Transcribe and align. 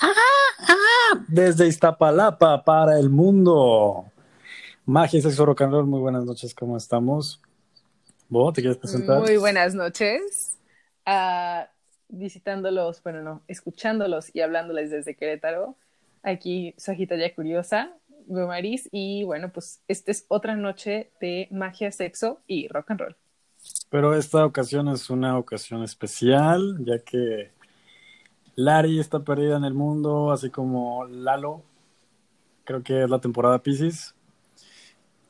¡Ah! 0.00 0.12
¡Ah! 0.58 1.24
Desde 1.28 1.66
Iztapalapa 1.66 2.64
para 2.64 2.98
el 2.98 3.10
mundo. 3.10 4.06
Magia 4.84 5.18
y 5.18 5.22
sexo 5.22 5.46
rock 5.46 5.62
and 5.62 5.72
roll, 5.72 5.86
muy 5.86 6.00
buenas 6.00 6.24
noches, 6.24 6.54
¿cómo 6.54 6.76
estamos? 6.76 7.40
¿Vos 8.28 8.54
te 8.54 8.62
quieres 8.62 8.78
presentar? 8.78 9.20
Muy 9.20 9.36
buenas 9.36 9.74
noches. 9.74 10.58
Ah, 11.06 11.68
visitándolos, 12.08 13.02
bueno, 13.02 13.22
no, 13.22 13.42
escuchándolos 13.46 14.34
y 14.34 14.40
hablándoles 14.40 14.90
desde 14.90 15.14
Querétaro. 15.14 15.76
Aquí 16.22 16.74
Sagitaria 16.76 17.34
Curiosa, 17.34 17.92
Maris, 18.28 18.88
y 18.92 19.24
bueno, 19.24 19.52
pues 19.52 19.82
esta 19.88 20.10
es 20.10 20.24
otra 20.28 20.56
noche 20.56 21.10
de 21.20 21.48
magia, 21.50 21.90
sexo 21.90 22.40
y 22.46 22.68
rock 22.68 22.92
and 22.92 23.00
roll. 23.00 23.16
Pero 23.90 24.16
esta 24.16 24.44
ocasión 24.44 24.88
es 24.88 25.10
una 25.10 25.38
ocasión 25.38 25.82
especial, 25.82 26.78
ya 26.84 26.98
que 26.98 27.50
Lari 28.54 28.98
está 28.98 29.20
perdida 29.20 29.56
en 29.56 29.64
el 29.64 29.74
mundo, 29.74 30.30
así 30.30 30.50
como 30.50 31.06
Lalo. 31.06 31.62
Creo 32.64 32.82
que 32.82 33.04
es 33.04 33.10
la 33.10 33.20
temporada 33.20 33.62
Pisces. 33.62 34.14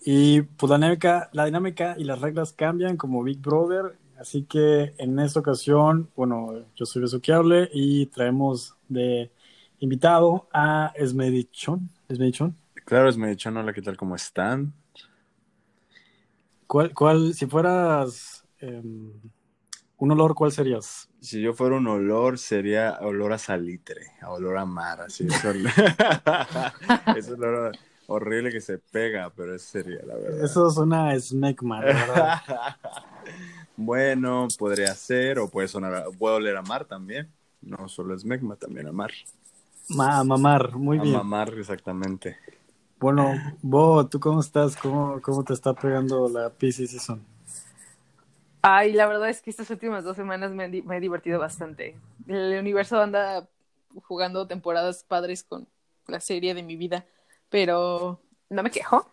Y 0.04 0.42
pues 0.42 0.68
la 0.70 0.76
dinámica, 0.76 1.30
la 1.32 1.44
dinámica 1.44 1.94
y 1.96 2.04
las 2.04 2.20
reglas 2.20 2.52
cambian 2.52 2.96
como 2.96 3.22
Big 3.22 3.40
Brother. 3.40 3.96
Así 4.18 4.42
que 4.44 4.94
en 4.98 5.18
esta 5.18 5.40
ocasión, 5.40 6.10
bueno, 6.16 6.64
yo 6.74 6.86
soy 6.86 7.02
Besuquiable 7.02 7.68
y 7.72 8.06
traemos 8.06 8.76
de 8.88 9.30
invitado 9.78 10.48
a 10.52 10.92
Esmedichón. 10.96 11.88
¿Esmedichón? 12.08 12.56
Claro, 12.84 13.08
Esmedichón, 13.08 13.56
hola, 13.56 13.72
¿qué 13.72 13.82
tal? 13.82 13.96
¿Cómo 13.96 14.16
están? 14.16 14.72
¿Cuál, 16.66 16.92
cuál, 16.94 17.34
si 17.34 17.46
fueras 17.46 18.44
eh, 18.60 18.82
un 19.98 20.10
olor, 20.10 20.34
cuál 20.34 20.52
serías? 20.52 21.08
Si 21.22 21.40
yo 21.40 21.54
fuera 21.54 21.76
un 21.76 21.86
olor, 21.86 22.36
sería 22.36 22.98
olor 23.00 23.32
a 23.32 23.38
salitre, 23.38 24.08
a 24.20 24.30
olor 24.32 24.58
a 24.58 24.66
mar, 24.66 25.02
así. 25.02 25.24
Es 25.24 25.44
olor, 25.44 25.70
es 27.16 27.28
olor 27.30 27.72
horrible 28.08 28.50
que 28.50 28.60
se 28.60 28.78
pega, 28.78 29.30
pero 29.30 29.54
eso 29.54 29.70
sería 29.70 30.00
la 30.04 30.16
verdad. 30.16 30.44
Eso 30.44 30.66
es 30.66 30.76
una 30.76 31.18
smegma, 31.20 31.80
la 31.80 31.86
verdad. 31.86 32.40
bueno, 33.76 34.48
podría 34.58 34.92
ser, 34.96 35.38
o 35.38 35.48
puede 35.48 35.68
sonar, 35.68 36.06
puede 36.18 36.34
oler 36.34 36.56
a 36.56 36.62
mar 36.62 36.86
también. 36.86 37.30
No 37.60 37.88
solo 37.88 38.18
smegma, 38.18 38.56
también 38.56 38.88
a 38.88 38.92
mar. 38.92 39.12
Ma, 39.90 40.18
a 40.18 40.24
mamar, 40.24 40.74
muy 40.74 40.98
a 40.98 41.02
bien. 41.02 41.14
mamar, 41.14 41.54
exactamente. 41.56 42.36
Bueno, 42.98 43.32
Bo, 43.62 44.08
¿tú 44.08 44.18
cómo 44.18 44.40
estás? 44.40 44.76
¿Cómo, 44.76 45.20
cómo 45.22 45.44
te 45.44 45.52
está 45.52 45.72
pegando 45.72 46.28
la 46.28 46.50
PC 46.50 46.88
Season? 46.88 47.31
Ay, 48.64 48.92
la 48.92 49.06
verdad 49.06 49.28
es 49.28 49.42
que 49.42 49.50
estas 49.50 49.68
últimas 49.70 50.04
dos 50.04 50.16
semanas 50.16 50.52
me, 50.52 50.66
he 50.66 51.00
divertido 51.00 51.40
bastante. 51.40 51.98
El 52.28 52.60
universo 52.60 53.00
anda 53.00 53.48
jugando 54.04 54.46
temporadas 54.46 55.02
padres 55.02 55.42
con 55.42 55.66
la 56.06 56.20
serie 56.20 56.54
de 56.54 56.62
mi 56.62 56.76
vida, 56.76 57.04
pero 57.48 58.20
no 58.48 58.62
me 58.62 58.70
quejo. 58.70 59.10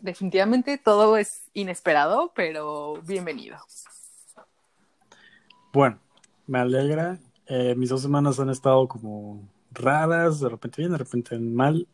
Definitivamente 0.00 0.78
todo 0.78 1.16
es 1.16 1.50
inesperado, 1.52 2.32
pero 2.32 3.02
bienvenido. 3.02 3.58
Bueno, 5.72 5.98
me 6.46 6.60
alegra. 6.60 7.18
Eh, 7.46 7.74
mis 7.74 7.88
dos 7.88 8.02
semanas 8.02 8.38
han 8.38 8.50
estado 8.50 8.86
como 8.86 9.48
raras, 9.72 10.38
de 10.38 10.48
repente 10.48 10.82
bien, 10.82 10.92
de 10.92 10.98
repente 10.98 11.36
mal. 11.40 11.88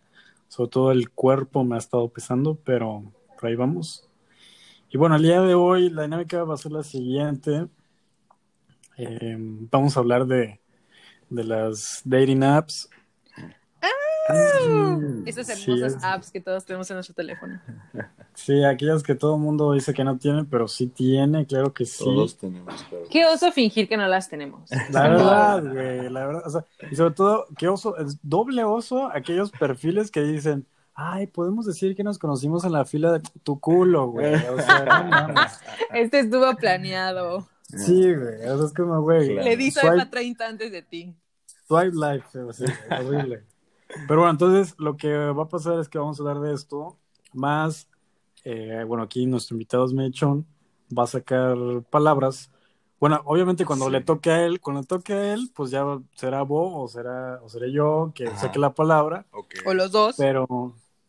Sobre 0.49 0.71
todo 0.71 0.93
el 0.93 1.11
cuerpo 1.11 1.65
me 1.65 1.77
ha 1.77 1.79
estado 1.79 2.07
pesando, 2.11 2.55
pero 2.55 3.03
por 3.41 3.49
ahí 3.49 3.57
vamos. 3.57 4.06
Y 4.97 4.99
bueno, 4.99 5.17
el 5.17 5.23
día 5.25 5.43
de 5.43 5.55
hoy 5.55 5.91
la 5.91 6.05
dinámica 6.05 6.43
va 6.45 6.55
a 6.55 6.57
ser 6.57 6.73
la 6.73 6.83
siguiente. 6.83 7.67
Eh, 8.97 9.37
vamos 9.39 9.95
a 9.95 10.01
hablar 10.01 10.25
de, 10.25 10.59
de 11.29 11.45
las 11.45 12.01
dating 12.07 12.43
apps. 12.43 12.89
Esas 15.27 15.49
Sí, 15.49 15.71
hermosas 15.71 15.97
es- 15.97 16.03
apps 16.03 16.31
que 16.31 16.41
todos 16.41 16.65
tenemos 16.65 16.89
en 16.91 16.95
nuestro 16.97 17.15
teléfono. 17.15 17.61
Sí, 18.33 18.65
aquellas 18.65 19.03
que 19.03 19.15
todo 19.15 19.35
el 19.35 19.43
mundo 19.43 19.75
dice 19.75 19.93
que 19.93 20.03
no 20.03 20.17
tiene, 20.17 20.45
pero 20.45 20.67
sí 20.67 20.87
tiene, 20.87 21.45
claro 21.45 21.75
que 21.75 21.85
sí. 21.85 22.03
Todos 22.03 22.39
tenemos, 22.39 22.87
pero... 22.89 23.03
Qué 23.11 23.27
oso 23.27 23.53
fingir 23.53 23.91
que 23.91 23.99
no 23.99 24.09
las 24.09 24.31
tenemos. 24.31 24.71
La 24.93 25.09
verdad, 25.11 25.63
güey, 25.63 26.09
la 26.09 26.27
verdad, 26.27 26.43
o 26.47 26.49
sea, 26.51 26.65
y 26.91 26.97
sobre 26.97 27.13
todo, 27.13 27.45
qué 27.59 27.69
oso, 27.69 27.99
es 27.99 28.19
doble 28.23 28.65
oso 28.65 29.11
aquellos 29.13 29.51
perfiles 29.51 30.11
que 30.11 30.23
dicen, 30.23 30.67
ay, 30.97 31.27
podemos 31.27 31.67
decir 31.67 31.95
que 31.95 32.03
nos 32.03 32.19
conocimos 32.19 32.65
en 32.65 32.73
la 32.73 32.85
fila 32.85 33.13
de 33.13 33.21
tu 33.43 33.61
culo, 33.61 34.09
güey, 34.09 34.35
o 34.35 34.57
sea, 34.61 34.85
no 34.85 35.05
mames. 35.11 35.61
Este 35.93 36.21
estuvo 36.21 36.55
planeado. 36.57 37.47
Sí, 37.69 38.15
güey, 38.15 38.47
o 38.49 38.57
sea, 38.59 38.67
es 38.67 38.73
como, 38.75 39.01
güey. 39.03 39.35
Le 39.35 39.57
di 39.57 39.71
swipe 39.71 39.89
a 39.89 39.93
swipe, 39.93 40.07
30 40.11 40.47
antes 40.47 40.73
de 40.73 40.83
ti. 40.83 41.15
swipe 41.69 41.95
life, 41.97 42.39
o 42.39 42.53
sea, 42.53 42.67
horrible. 43.01 43.45
Pero 44.09 44.21
bueno, 44.21 44.31
entonces, 44.31 44.75
lo 44.79 44.97
que 44.97 45.15
va 45.15 45.45
a 45.45 45.49
pasar 45.49 45.79
es 45.79 45.89
que 45.89 45.99
vamos 45.99 46.19
a 46.19 46.23
hablar 46.23 46.41
de 46.41 46.55
esto, 46.55 46.97
más, 47.33 47.89
eh, 48.45 48.85
bueno, 48.87 49.05
aquí 49.05 49.27
nuestro 49.27 49.55
invitado 49.55 49.85
es 49.85 49.93
Mechón, 49.93 50.47
va 50.97 51.05
a 51.05 51.07
sacar 51.09 51.57
palabras. 51.91 52.51
Bueno, 52.99 53.21
obviamente 53.27 53.65
cuando 53.67 53.87
Sí. 53.87 53.91
le 53.93 54.01
toque 54.01 54.31
a 54.31 54.45
él, 54.47 54.61
cuando 54.61 54.81
le 54.81 54.87
toque 54.87 55.13
a 55.13 55.35
él, 55.35 55.51
pues 55.55 55.71
ya 55.71 55.85
será 56.15 56.43
vos 56.43 56.73
o 56.75 56.89
será, 56.89 57.41
o 57.43 57.49
seré 57.49 57.71
yo 57.71 58.13
que 58.15 58.27
Ajá. 58.29 58.39
saque 58.39 58.59
la 58.59 58.73
palabra. 58.75 59.27
Ok. 59.33 59.55
O 59.67 59.75
los 59.75 59.93
dos. 59.93 60.17
Pero, 60.17 60.47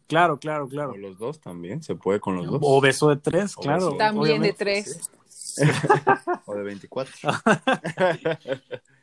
claro, 0.08 0.40
claro, 0.40 0.68
claro. 0.68 0.92
O 0.94 0.98
los 0.98 1.18
dos 1.18 1.40
también, 1.40 1.84
se 1.84 1.96
puede 1.96 2.20
con 2.20 2.36
los 2.38 2.46
dos. 2.48 2.60
O 2.64 2.82
beso 2.82 3.10
de 3.10 3.18
tres, 3.18 3.58
O 3.58 3.62
claro. 3.62 3.92
de- 3.92 3.98
También 3.98 4.42
de 4.42 4.54
tres. 4.54 5.10
O 6.46 6.54
de 6.56 6.64
24. 6.64 7.30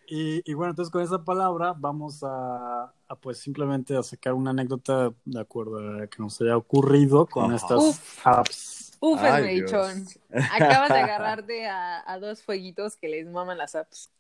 Y, 0.06 0.43
y 0.44 0.53
bueno, 0.53 0.72
entonces 0.72 0.93
con 0.93 1.03
esa 1.03 1.25
palabra 1.25 1.75
vamos 1.75 2.22
a, 2.22 2.93
a, 3.09 3.16
pues 3.16 3.38
simplemente 3.38 3.97
a 3.97 4.03
sacar 4.03 4.34
una 4.34 4.50
anécdota 4.50 5.14
de 5.25 5.41
acuerdo 5.41 5.78
a 6.03 6.06
que 6.09 6.22
nos 6.22 6.38
haya 6.43 6.59
ocurrido 6.59 7.25
con 7.25 7.47
Ajá. 7.47 7.54
estas 7.56 7.82
Uf. 7.82 8.26
apps. 8.26 8.98
Uf. 9.00 9.20
Dios. 9.22 10.19
Acabas 10.53 10.91
de 10.91 10.98
agarrarte 10.98 11.66
a, 11.66 12.03
a 12.06 12.19
dos 12.19 12.43
fueguitos 12.43 12.97
que 12.97 13.09
les 13.09 13.26
maman 13.26 13.56
las 13.56 13.75
apps. 13.75 14.10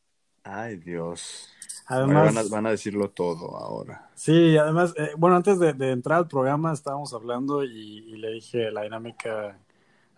Ay, 0.42 0.76
Dios. 0.76 1.50
Además, 1.86 2.34
van, 2.34 2.46
a, 2.46 2.48
van 2.48 2.66
a 2.66 2.70
decirlo 2.70 3.10
todo 3.10 3.56
ahora. 3.56 4.08
sí, 4.14 4.56
además, 4.56 4.94
eh, 4.96 5.10
bueno, 5.16 5.36
antes 5.36 5.58
de, 5.58 5.72
de 5.72 5.90
entrar 5.90 6.18
al 6.18 6.28
programa 6.28 6.72
estábamos 6.72 7.12
hablando 7.12 7.64
y, 7.64 7.70
y 7.70 8.16
le 8.16 8.30
dije 8.32 8.70
la 8.70 8.82
dinámica 8.82 9.58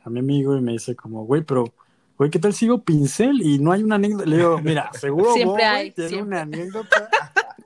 a 0.07 0.11
mi 0.11 0.21
amigo 0.21 0.57
y 0.57 0.61
me 0.61 0.73
dice 0.73 0.95
como, 0.95 1.25
güey, 1.25 1.43
pero, 1.43 1.75
güey, 2.17 2.31
¿qué 2.31 2.39
tal 2.39 2.53
sigo 2.53 2.83
pincel? 2.83 3.43
Y 3.43 3.59
no 3.59 3.73
hay 3.73 3.83
una 3.83 3.97
anécdota. 3.97 4.27
Le 4.27 4.37
digo, 4.37 4.59
mira, 4.63 4.91
seguro 5.01 5.33
Siempre 5.33 5.45
vos, 5.47 5.55
güey, 5.55 5.65
hay, 5.65 5.91
tiene 5.91 6.09
siempre. 6.09 6.29
una 6.29 6.41
anécdota 6.43 7.11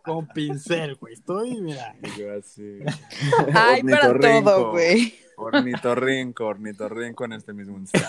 con 0.03 0.27
pincel, 0.28 0.95
güey. 0.97 1.15
Estoy, 1.15 1.61
mira. 1.61 1.95
Y 2.03 2.09
yo 2.21 2.33
así. 2.39 2.78
Ay, 3.55 3.83
para 3.83 4.19
todo, 4.19 4.71
güey. 4.72 5.15
Ornitorrinco, 5.37 6.47
ornitorrinco 6.47 7.25
en 7.25 7.33
este 7.33 7.53
mismo 7.53 7.78
instante. 7.78 8.09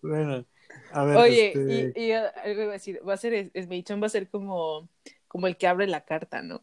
Bueno, 0.00 0.44
a 0.92 1.04
ver, 1.04 1.18
Oye, 1.20 1.48
este, 1.48 1.92
y, 1.96 2.06
y 2.06 2.12
uh, 2.12 2.24
algo 2.44 2.62
iba 2.62 2.70
a 2.70 2.74
decir, 2.74 3.00
va 3.06 3.14
a 3.14 3.16
ser, 3.16 3.50
Esmedichón 3.54 4.02
va 4.02 4.06
a 4.06 4.10
ser 4.10 4.28
como, 4.28 4.88
como 5.28 5.46
el 5.46 5.56
que 5.56 5.66
abre 5.66 5.86
la 5.86 6.04
carta, 6.04 6.42
¿no? 6.42 6.62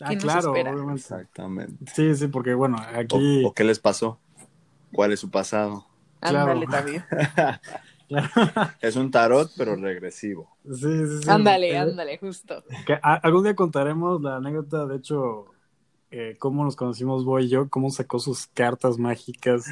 ah, 0.00 0.08
¿qué 0.08 0.14
nos 0.16 0.22
claro, 0.24 0.52
obviamente. 0.52 1.00
Exactamente. 1.00 1.92
Sí, 1.94 2.14
sí, 2.14 2.28
porque 2.28 2.54
bueno, 2.54 2.78
aquí, 2.78 3.42
o 3.44 3.52
qué 3.52 3.64
les 3.64 3.78
pasó? 3.78 4.18
¿Cuál 4.92 5.12
es 5.12 5.20
su 5.20 5.30
pasado? 5.30 5.86
Claro. 6.20 6.52
Ándale 6.52 6.66
también. 6.66 7.04
Es 8.80 8.96
un 8.96 9.10
tarot, 9.10 9.50
pero 9.56 9.76
regresivo. 9.76 10.56
sí, 10.64 11.06
sí, 11.06 11.22
sí. 11.22 11.30
Ándale, 11.30 11.72
Eh, 11.72 11.78
ándale, 11.78 12.18
justo. 12.18 12.62
que 12.86 12.94
a- 12.94 13.14
algún 13.14 13.44
día 13.44 13.54
contaremos 13.54 14.20
la 14.20 14.36
anécdota, 14.36 14.86
de 14.86 14.96
hecho, 14.96 15.53
eh, 16.16 16.36
cómo 16.38 16.62
nos 16.64 16.76
conocimos 16.76 17.24
Boy 17.24 17.46
y 17.46 17.48
yo, 17.48 17.68
cómo 17.68 17.90
sacó 17.90 18.20
sus 18.20 18.46
cartas 18.46 18.98
mágicas. 18.98 19.66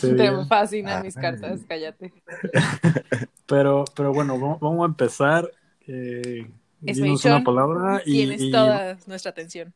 Te 0.00 0.14
día. 0.14 0.44
fascinan 0.44 1.02
mis 1.02 1.16
Ay. 1.16 1.22
cartas, 1.22 1.60
cállate. 1.66 2.12
Pero, 3.46 3.84
pero 3.94 4.12
bueno, 4.12 4.38
vamos, 4.38 4.60
vamos 4.60 4.82
a 4.82 4.86
empezar. 4.86 5.50
Eh, 5.86 6.46
dinos 6.80 6.98
Esmedichón, 6.98 7.32
una 7.32 7.44
palabra 7.44 8.02
y, 8.04 8.12
Tienes 8.12 8.42
y, 8.42 8.50
toda 8.50 8.98
nuestra 9.06 9.30
atención. 9.30 9.72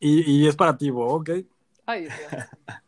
y- 0.00 0.22
y 0.30 0.48
es 0.48 0.56
para 0.56 0.76
ti, 0.76 0.90
Bo, 0.90 1.06
¿ok? 1.14 1.30
Ay, 1.86 2.02
Dios 2.02 2.14
mío. 2.18 2.28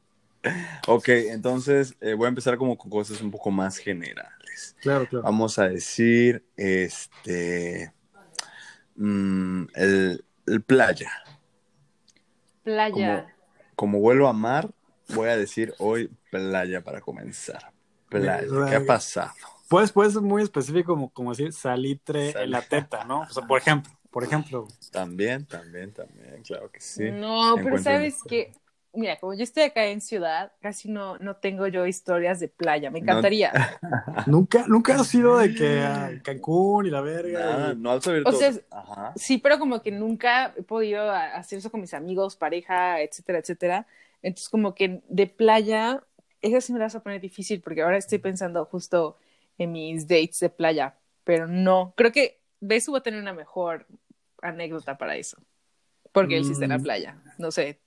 Ok, 0.89 1.09
entonces 1.09 1.95
eh, 2.01 2.15
voy 2.15 2.27
a 2.27 2.29
empezar 2.31 2.57
como 2.59 2.77
con 2.77 2.91
cosas 2.91 3.21
un 3.21 3.31
poco 3.31 3.53
más 3.53 3.77
generales. 3.77 4.75
Claro, 4.81 5.07
claro. 5.07 5.23
Vamos 5.23 5.57
a 5.61 5.69
decir, 5.69 6.45
este, 6.57 7.93
mm, 8.97 9.65
el, 9.75 10.25
el 10.47 10.63
playa. 10.63 11.13
Playa. 12.65 13.27
Como 13.77 14.01
vuelo 14.01 14.29
a 14.29 14.33
mar, 14.33 14.71
voy 15.09 15.29
a 15.29 15.37
decir 15.37 15.75
hoy 15.79 16.11
playa 16.31 16.83
para 16.83 17.01
comenzar. 17.01 17.73
Playa, 18.09 18.47
¿qué 18.69 18.77
ha 18.77 18.87
pasado? 18.87 19.33
Puedes, 19.69 19.93
puedes 19.93 20.13
ser 20.13 20.23
muy 20.23 20.43
específico, 20.43 20.93
como, 20.93 21.11
como 21.11 21.31
decir 21.31 21.53
salitre 21.53 22.33
Sal- 22.33 22.45
en 22.45 22.51
la 22.51 22.63
teta, 22.63 23.05
¿no? 23.05 23.21
O 23.23 23.31
sea, 23.31 23.47
por 23.47 23.59
ejemplo, 23.59 23.91
por 24.11 24.25
ejemplo. 24.25 24.69
También, 24.91 25.47
también, 25.47 25.93
también, 25.93 26.43
claro 26.43 26.71
que 26.71 26.81
sí. 26.81 27.03
No, 27.05 27.59
pero 27.63 27.79
sabes 27.79 28.23
que 28.25 28.53
mira, 28.95 29.19
como 29.19 29.35
yo 29.35 29.43
estoy 29.43 29.65
acá 29.65 29.87
en 29.87 30.01
ciudad, 30.01 30.53
casi 30.61 30.89
no, 30.91 31.19
no 31.19 31.37
tengo 31.37 31.67
yo 31.67 31.87
historias 31.87 32.41
de 32.41 32.49
playa. 32.49 32.91
Me 32.91 32.99
encantaría. 33.01 33.53
Nunca, 34.27 34.67
nunca 34.69 34.95
has 34.97 35.15
ido 35.15 35.39
de 35.39 35.55
que 35.55 35.81
a 35.81 36.11
Cancún 36.23 36.87
y 36.87 36.91
la 36.91 37.01
verga. 37.01 37.73
Y- 37.73 37.77
no 37.77 37.91
has 37.91 38.07
abierto. 38.07 38.31
O 38.31 38.33
sea, 38.33 38.53
Ajá. 38.71 39.13
Sí, 39.17 39.39
pero 39.39 39.59
como 39.59 39.83
que 39.83 39.91
nunca 39.91 40.55
he 40.57 40.63
podido 40.63 41.11
hacer 41.11 41.59
eso 41.59 41.71
con 41.71 41.81
mis 41.81 41.95
amigos, 41.95 42.37
pareja, 42.37 43.01
etcétera, 43.01 43.39
etcétera. 43.39 43.87
Entonces, 44.23 44.49
como 44.49 44.75
que 44.75 45.03
de 45.09 45.27
playa, 45.27 46.03
esa 46.41 46.61
sí 46.61 46.73
me 46.73 46.79
la 46.79 46.87
vas 46.87 46.95
a 46.95 47.03
poner 47.03 47.21
difícil 47.21 47.61
porque 47.61 47.83
ahora 47.83 47.97
estoy 47.99 48.19
pensando 48.19 48.65
justo 48.67 49.17
en 49.59 49.73
mis 49.73 50.07
dates 50.09 50.41
de 50.41 50.49
playa, 50.49 50.95
pero 51.25 51.47
no, 51.47 51.93
creo 51.97 52.11
que 52.13 52.41
Besu 52.61 52.93
va 52.93 52.99
a 52.99 53.03
tener 53.03 53.21
una 53.21 53.33
mejor 53.35 53.87
anécdota 54.41 54.97
para 54.97 55.17
eso, 55.17 55.39
porque 56.13 56.37
él 56.39 56.45
sí 56.45 56.53
está 56.53 56.65
en 56.65 56.71
la 56.71 56.79
Mm. 56.79 56.83
playa, 56.83 57.17
no 57.39 57.51
sé. 57.51 57.81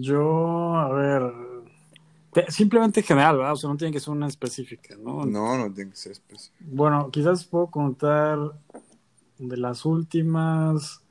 Yo, 0.00 0.74
a 0.76 0.88
ver, 0.92 1.32
te- 2.32 2.50
simplemente 2.50 3.02
general, 3.02 3.36
¿verdad? 3.38 3.52
O 3.52 3.56
sea, 3.56 3.70
no 3.70 3.76
tiene 3.76 3.92
que 3.92 4.00
ser 4.00 4.10
una 4.12 4.26
específica, 4.26 4.96
¿no? 4.96 5.24
No, 5.26 5.58
no 5.58 5.72
tiene 5.72 5.90
que 5.90 5.96
ser 5.96 6.12
específico. 6.12 6.54
Bueno, 6.60 7.10
quizás 7.10 7.44
puedo 7.44 7.66
contar 7.68 8.38
de 9.38 9.56
las 9.56 9.84
últimas. 9.84 11.02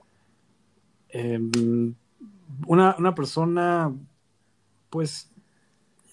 em, 1.10 1.94
una, 2.68 2.95
una 2.98 3.13
persona, 3.16 3.94
pues, 4.89 5.31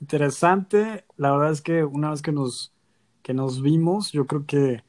interesante. 0.00 1.04
La 1.16 1.32
verdad 1.32 1.52
es 1.52 1.62
que 1.62 1.84
una 1.84 2.10
vez 2.10 2.22
que 2.22 2.32
nos, 2.32 2.72
que 3.22 3.34
nos 3.34 3.62
vimos, 3.62 4.12
yo 4.12 4.26
creo 4.26 4.46
que, 4.46 4.84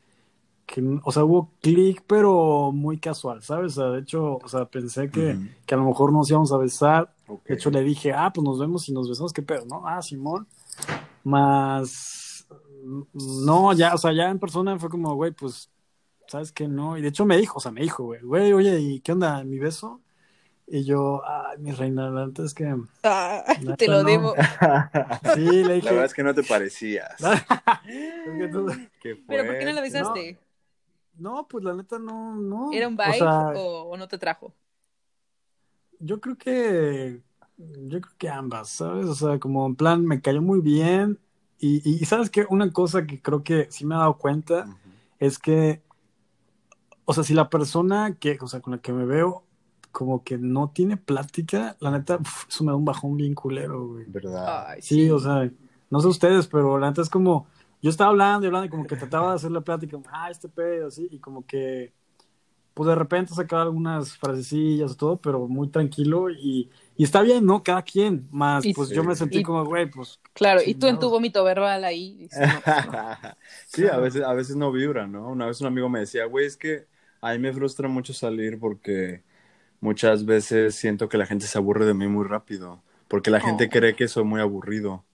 que, 0.68 0.84
o 1.04 1.12
sea, 1.12 1.26
hubo 1.26 1.52
clic, 1.62 2.04
pero 2.08 2.72
muy 2.74 3.00
casual, 3.00 3.42
¿sabes? 3.44 3.78
O 3.78 3.82
sea, 3.82 3.92
de 3.92 4.02
hecho, 4.02 4.38
o 4.44 4.48
sea, 4.50 4.66
pensé 4.66 5.10
que, 5.12 5.40
que 5.66 5.76
a 5.76 5.78
lo 5.78 5.86
mejor 5.86 6.14
nos 6.14 6.30
íbamos 6.30 6.52
a 6.54 6.58
besar. 6.58 7.14
De 7.46 7.54
hecho, 7.56 7.70
le 7.70 7.82
dije, 7.84 8.12
ah, 8.14 8.32
pues 8.34 8.44
nos 8.44 8.60
vemos 8.60 8.88
y 8.90 8.94
nos 8.94 9.10
besamos, 9.10 9.34
¿qué 9.34 9.42
pedo? 9.42 9.66
¿No? 9.66 9.84
Ah, 9.88 10.02
Simón. 10.02 10.48
Más, 11.24 12.48
no, 13.14 13.74
ya, 13.74 13.94
o 13.94 13.98
sea, 13.98 14.12
ya 14.14 14.30
en 14.30 14.40
persona 14.40 14.78
fue 14.80 14.90
como, 14.90 15.14
güey, 15.16 15.32
pues, 15.32 15.70
¿sabes 16.28 16.52
qué? 16.52 16.68
No. 16.68 16.98
Y 16.98 17.02
de 17.02 17.10
hecho 17.10 17.26
me 17.26 17.38
dijo, 17.38 17.58
o 17.58 17.62
sea, 17.62 17.72
me 17.72 17.82
dijo, 17.82 18.04
güey, 18.04 18.22
güey, 18.22 18.54
oye, 18.54 18.80
¿y 18.80 19.00
qué 19.02 19.12
onda? 19.12 19.44
¿Mi 19.44 19.60
beso? 19.60 20.02
Y 20.72 20.84
yo, 20.86 21.24
ay, 21.26 21.58
mi 21.58 21.72
reina, 21.72 22.10
la 22.12 22.28
neta 22.28 22.44
es 22.44 22.54
que, 22.54 22.76
Ah, 23.04 23.44
Neta, 23.60 23.76
te 23.76 23.88
lo 23.88 24.04
no. 24.04 24.10
debo. 24.10 24.36
sí, 25.36 25.40
le 25.42 25.64
La 25.64 25.74
dije, 25.74 25.90
verdad 25.90 26.06
es 26.06 26.14
que 26.14 26.24
no 26.24 26.34
te 26.36 26.44
parecías. 26.44 27.16
es 27.88 28.38
que 28.38 28.48
tú- 28.52 28.68
¿Qué 29.02 29.16
Pero 29.28 29.46
¿por 29.46 29.58
qué 29.58 29.66
no 29.66 29.72
la 29.74 29.82
besaste? 29.82 30.38
no, 31.18 31.48
pues 31.48 31.64
la 31.64 31.74
neta 31.74 31.98
no, 32.00 32.36
no. 32.36 32.72
¿Era 32.72 32.88
un 32.88 32.94
O 33.00 33.04
vibe 33.04 33.18
sea, 33.18 33.48
o, 33.56 33.90
o 33.90 33.98
no 33.98 34.08
te 34.08 34.18
trajo? 34.20 34.54
Yo 36.00 36.20
creo 36.22 36.38
que, 36.38 37.22
yo 37.58 38.02
creo 38.02 38.16
que 38.18 38.30
ambas, 38.30 38.70
¿sabes? 38.70 39.06
O 39.08 39.16
sea, 39.16 39.40
como 39.40 39.66
en 39.68 39.76
plan, 39.76 40.06
me 40.06 40.22
cayó 40.22 40.42
muy 40.42 40.62
bien. 40.62 41.20
Y, 41.60 41.78
y, 41.90 42.02
y 42.02 42.06
sabes 42.06 42.30
que 42.30 42.46
una 42.50 42.72
cosa 42.72 43.06
que 43.06 43.22
creo 43.22 43.44
que 43.44 43.68
sí 43.72 43.86
me 43.86 43.96
he 43.96 43.98
dado 43.98 44.18
cuenta 44.18 44.70
es 45.20 45.40
que, 45.40 45.84
o 47.06 47.14
sea, 47.14 47.24
si 47.24 47.34
la 47.34 47.50
persona 47.50 48.18
que, 48.20 48.38
o 48.42 48.48
sea, 48.48 48.62
con 48.62 48.72
la 48.74 48.80
que 48.82 48.94
me 48.94 49.06
veo, 49.06 49.44
como 49.92 50.24
que 50.24 50.38
no 50.38 50.70
tiene 50.72 50.98
plática, 50.98 51.76
la 51.80 51.92
neta, 51.92 52.18
uf, 52.18 52.48
eso 52.48 52.64
me 52.64 52.72
da 52.72 52.76
un 52.78 52.86
bajón 52.86 53.18
bien 53.18 53.34
culero, 53.34 53.88
güey. 53.88 54.06
¿Verdad? 54.08 54.66
Ay, 54.70 54.82
Sí, 54.82 55.10
o 55.10 55.20
sea, 55.20 55.52
no 55.90 56.00
sé 56.02 56.08
ustedes, 56.08 56.48
pero 56.48 56.78
la 56.78 56.90
neta 56.90 57.02
es 57.02 57.10
como, 57.10 57.48
yo 57.82 57.90
estaba 57.90 58.12
hablando 58.12 58.46
y 58.46 58.48
hablando 58.48 58.68
y 58.68 58.70
como 58.70 58.86
que 58.86 58.96
trataba 58.96 59.30
de 59.32 59.36
hacer 59.36 59.52
la 59.52 59.62
plática, 59.62 59.94
como, 59.98 60.06
ah, 60.12 60.30
este 60.30 60.50
pedo, 60.50 60.88
así, 60.88 61.08
y 61.12 61.20
como 61.20 61.46
que, 61.46 61.94
pues 62.74 62.88
de 62.88 62.96
repente 62.96 63.34
sacaba 63.34 63.64
algunas 63.64 64.18
frasecillas 64.18 64.94
y 64.94 64.96
todo, 64.98 65.18
pero 65.22 65.48
muy 65.48 65.70
tranquilo 65.70 66.30
y, 66.30 66.70
y 66.98 67.04
está 67.04 67.22
bien, 67.22 67.46
¿no? 67.46 67.64
Cada 67.64 67.84
quien, 67.84 68.28
más, 68.32 68.68
Y- 68.68 68.70
pues 68.70 68.92
yo 68.92 69.04
me 69.04 69.16
sentí 69.16 69.42
y- 69.42 69.44
como, 69.44 69.66
güey, 69.66 69.90
pues, 69.90 70.20
Claro, 70.34 70.62
y 70.64 70.76
tú 70.76 70.88
en 70.88 71.00
tu 71.00 71.10
vómito 71.10 71.44
verbal 71.44 71.84
ahí. 71.84 72.16
dices, 72.16 72.48
no, 72.50 72.64
pues, 72.64 72.82
no. 72.84 73.00
sí, 73.68 73.88
a 73.88 73.98
veces, 73.98 74.24
a 74.24 74.34
veces 74.34 74.56
no 74.56 74.72
vibra, 74.72 75.08
¿no? 75.08 75.28
Una 75.30 75.46
vez 75.48 75.62
un 75.62 75.68
amigo 75.68 75.90
me 75.90 76.00
decía, 76.00 76.26
güey, 76.26 76.46
es 76.46 76.58
que 76.58 76.88
a 77.22 77.32
mí 77.34 77.40
me 77.40 77.54
frustra 77.54 77.88
mucho 77.88 78.14
salir 78.14 78.60
porque 78.60 79.24
muchas 79.82 80.26
veces 80.26 80.76
siento 80.76 81.10
que 81.10 81.18
la 81.18 81.26
gente 81.28 81.48
se 81.48 81.58
aburre 81.58 81.86
de 81.86 81.94
mí 81.96 82.08
muy 82.08 82.28
rápido, 82.28 82.84
porque 83.08 83.32
la 83.32 83.42
gente 83.42 83.70
Oh. 83.70 83.72
cree 83.72 83.96
que 83.96 84.08
soy 84.10 84.24
muy 84.26 84.42
aburrido. 84.42 85.06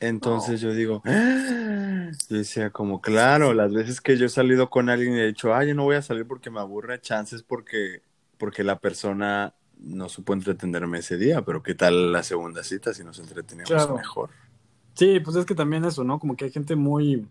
Entonces 0.00 0.60
yo 0.60 0.72
digo, 0.72 1.02
"Ah". 1.04 2.10
yo 2.28 2.36
decía 2.36 2.70
como, 2.70 3.00
claro, 3.00 3.52
las 3.54 3.72
veces 3.72 4.00
que 4.00 4.16
yo 4.16 4.26
he 4.26 4.30
salido 4.30 4.70
con 4.70 4.88
alguien 4.88 5.14
y 5.14 5.20
he 5.20 5.26
dicho, 5.26 5.54
ah, 5.54 5.64
yo 5.64 5.74
no 5.74 5.84
voy 5.84 5.96
a 5.96 6.02
salir 6.02 6.26
porque 6.26 6.50
me 6.50 6.60
aburre, 6.60 7.00
chances 7.00 7.42
porque, 7.42 8.02
porque 8.38 8.64
la 8.64 8.78
persona 8.78 9.54
no 9.78 10.08
supo 10.08 10.32
entretenerme 10.32 10.98
ese 10.98 11.16
día, 11.16 11.42
pero 11.42 11.62
¿qué 11.62 11.74
tal 11.74 12.12
la 12.12 12.22
segunda 12.22 12.62
cita 12.64 12.92
si 12.92 13.04
nos 13.04 13.18
entreteníamos 13.18 13.68
Claro. 13.70 13.94
mejor? 13.96 14.30
sí, 14.94 15.20
pues 15.20 15.36
es 15.36 15.46
que 15.46 15.54
también 15.54 15.84
eso, 15.84 16.04
¿no? 16.04 16.18
Como 16.18 16.36
que 16.36 16.44
hay 16.46 16.50
gente 16.50 16.76
muy, 16.76 17.26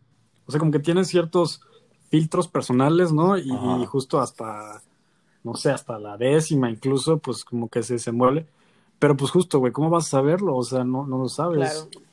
o 0.47 0.51
sea, 0.51 0.59
como 0.59 0.71
que 0.71 0.79
tiene 0.79 1.03
ciertos 1.05 1.61
filtros 2.09 2.47
personales, 2.47 3.11
¿no? 3.11 3.37
Y, 3.37 3.51
y 3.51 3.85
justo 3.85 4.19
hasta, 4.19 4.81
no 5.43 5.53
sé, 5.55 5.69
hasta 5.69 5.99
la 5.99 6.17
décima 6.17 6.71
incluso, 6.71 7.19
pues 7.19 7.45
como 7.45 7.69
que 7.69 7.83
se 7.83 7.93
desenvuelve. 7.95 8.47
Pero 8.97 9.15
pues 9.15 9.29
justo, 9.31 9.59
güey, 9.59 9.71
¿cómo 9.71 9.89
vas 9.91 10.07
a 10.07 10.09
saberlo? 10.09 10.55
O 10.55 10.63
sea, 10.63 10.83
no, 10.83 11.05
no 11.05 11.19
lo 11.19 11.29
sabes. 11.29 11.87
Claro. 11.89 12.08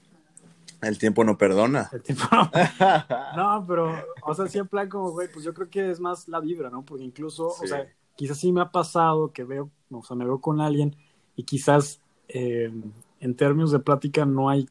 El 0.86 0.98
tiempo 0.98 1.24
no 1.24 1.36
perdona. 1.36 1.88
El 1.92 2.02
tiempo- 2.02 2.24
No, 3.36 3.64
pero, 3.66 3.92
o 4.22 4.34
sea, 4.34 4.46
sí 4.46 4.58
en 4.58 4.68
plan 4.68 4.88
como, 4.88 5.10
güey, 5.12 5.28
pues 5.32 5.44
yo 5.44 5.52
creo 5.54 5.68
que 5.68 5.90
es 5.90 6.00
más 6.00 6.28
la 6.28 6.40
vibra, 6.40 6.70
¿no? 6.70 6.84
Porque 6.84 7.04
incluso, 7.04 7.50
Sí. 7.50 7.64
o 7.64 7.68
sea, 7.68 7.86
quizás 8.14 8.38
sí 8.38 8.52
me 8.52 8.60
ha 8.60 8.70
pasado 8.70 9.32
que 9.32 9.44
veo, 9.44 9.70
o 9.90 10.02
sea, 10.02 10.16
me 10.16 10.24
veo 10.24 10.40
con 10.40 10.60
alguien 10.60 10.96
y 11.34 11.42
quizás 11.44 12.00
eh, 12.28 12.72
en 13.20 13.36
términos 13.36 13.70
de 13.72 13.78
plática 13.78 14.24
no 14.26 14.48
hay 14.48 14.68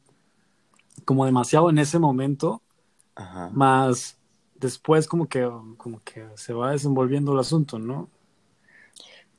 como 1.04 1.24
demasiado 1.24 1.70
en 1.70 1.78
ese 1.78 1.98
momento, 1.98 2.62
Ajá. 3.14 3.50
más 3.52 4.18
después 4.56 5.06
como 5.08 5.28
que, 5.28 5.48
como 5.76 6.00
que 6.02 6.26
se 6.34 6.52
va 6.54 6.70
desenvolviendo 6.72 7.32
el 7.32 7.38
asunto, 7.38 7.78
¿no? 7.78 8.08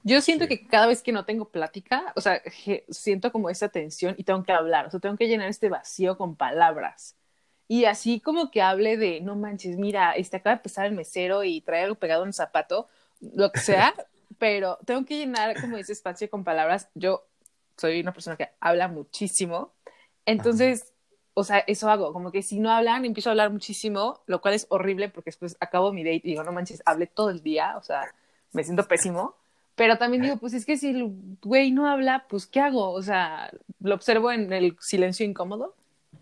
Yo 0.04 0.22
siento 0.22 0.46
Sí. 0.46 0.50
que 0.50 0.68
cada 0.68 0.88
vez 0.88 1.02
que 1.04 1.12
no 1.12 1.26
tengo 1.26 1.50
plática, 1.50 2.14
o 2.16 2.22
sea, 2.22 2.42
siento 2.90 3.32
como 3.32 3.50
esa 3.50 3.70
tensión 3.70 4.16
y 4.18 4.24
tengo 4.24 4.44
que 4.44 4.54
hablar, 4.54 4.86
o 4.88 4.90
sea, 4.90 5.00
tengo 5.00 5.18
que 5.18 5.28
llenar 5.28 5.50
este 5.50 5.70
vacío 5.70 6.18
con 6.18 6.36
palabras. 6.36 7.16
Y 7.68 7.84
así 7.86 8.22
como 8.22 8.50
que 8.50 8.62
hable 8.62 8.96
de, 8.96 9.20
no 9.22 9.36
manches, 9.36 9.78
mira, 9.78 10.14
este 10.14 10.38
acaba 10.38 10.56
de 10.56 10.62
pasar 10.62 10.86
el 10.86 10.94
mesero 10.94 11.44
y 11.44 11.60
trae 11.62 11.84
algo 11.84 11.96
pegado 11.96 12.24
en 12.24 12.30
el 12.30 12.34
zapato, 12.34 12.88
lo 13.20 13.52
que 13.52 13.60
sea, 13.60 13.94
pero 14.40 14.78
tengo 14.86 15.04
que 15.06 15.18
llenar 15.18 15.60
como 15.60 15.76
ese 15.78 15.92
espacio 15.92 16.30
con 16.30 16.44
palabras. 16.46 16.88
Yo 16.96 17.26
soy 17.76 18.00
una 18.00 18.14
persona 18.14 18.38
que 18.38 18.50
habla 18.62 18.88
muchísimo, 18.88 19.74
entonces, 20.26 20.94
o 21.34 21.44
sea, 21.44 21.60
eso 21.68 21.90
hago, 21.90 22.14
como 22.14 22.32
que 22.32 22.42
si 22.42 22.60
no 22.60 22.72
hablan, 22.72 23.04
empiezo 23.04 23.30
a 23.30 23.32
hablar 23.32 23.52
muchísimo, 23.52 24.22
lo 24.28 24.42
cual 24.42 24.54
es 24.54 24.66
horrible 24.70 25.10
porque 25.10 25.30
después 25.30 25.58
acabo 25.60 25.92
mi 25.92 26.04
date 26.04 26.22
y 26.24 26.30
digo, 26.32 26.44
no 26.44 26.54
manches, 26.54 26.82
hablé 26.86 27.08
todo 27.08 27.30
el 27.30 27.44
día, 27.44 27.76
o 27.78 27.84
sea, 27.84 28.14
me 28.54 28.64
siento 28.64 28.88
pésimo. 28.88 29.36
Pero 29.78 29.98
también 29.98 30.24
digo, 30.24 30.38
pues 30.38 30.54
es 30.54 30.66
que 30.66 30.76
si 30.76 30.90
el 30.90 31.14
güey 31.42 31.72
no 31.72 31.88
habla, 31.88 32.26
pues 32.28 32.48
¿qué 32.48 32.60
hago? 32.60 32.92
O 32.92 33.02
sea, 33.02 33.52
lo 33.80 33.96
observo 33.96 34.32
en 34.32 34.52
el 34.52 34.76
silencio 34.82 35.26
incómodo. 35.26 35.76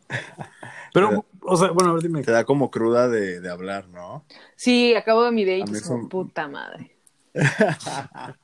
Pero, 0.93 1.25
o 1.41 1.57
sea, 1.57 1.71
bueno, 1.71 1.91
a 1.91 1.93
ver, 1.93 2.03
dime. 2.03 2.21
Te 2.21 2.31
da 2.31 2.43
como 2.43 2.69
cruda 2.69 3.07
de, 3.09 3.41
de 3.41 3.49
hablar, 3.49 3.87
¿no? 3.89 4.23
Sí, 4.55 4.93
acabo 4.93 5.23
de 5.23 5.31
mi 5.31 5.45
date 5.45 5.59
y 5.59 5.63
mí 5.71 5.77
es 5.77 5.83
como, 5.83 5.99
eso- 5.99 6.09
puta 6.09 6.47
madre. 6.47 6.91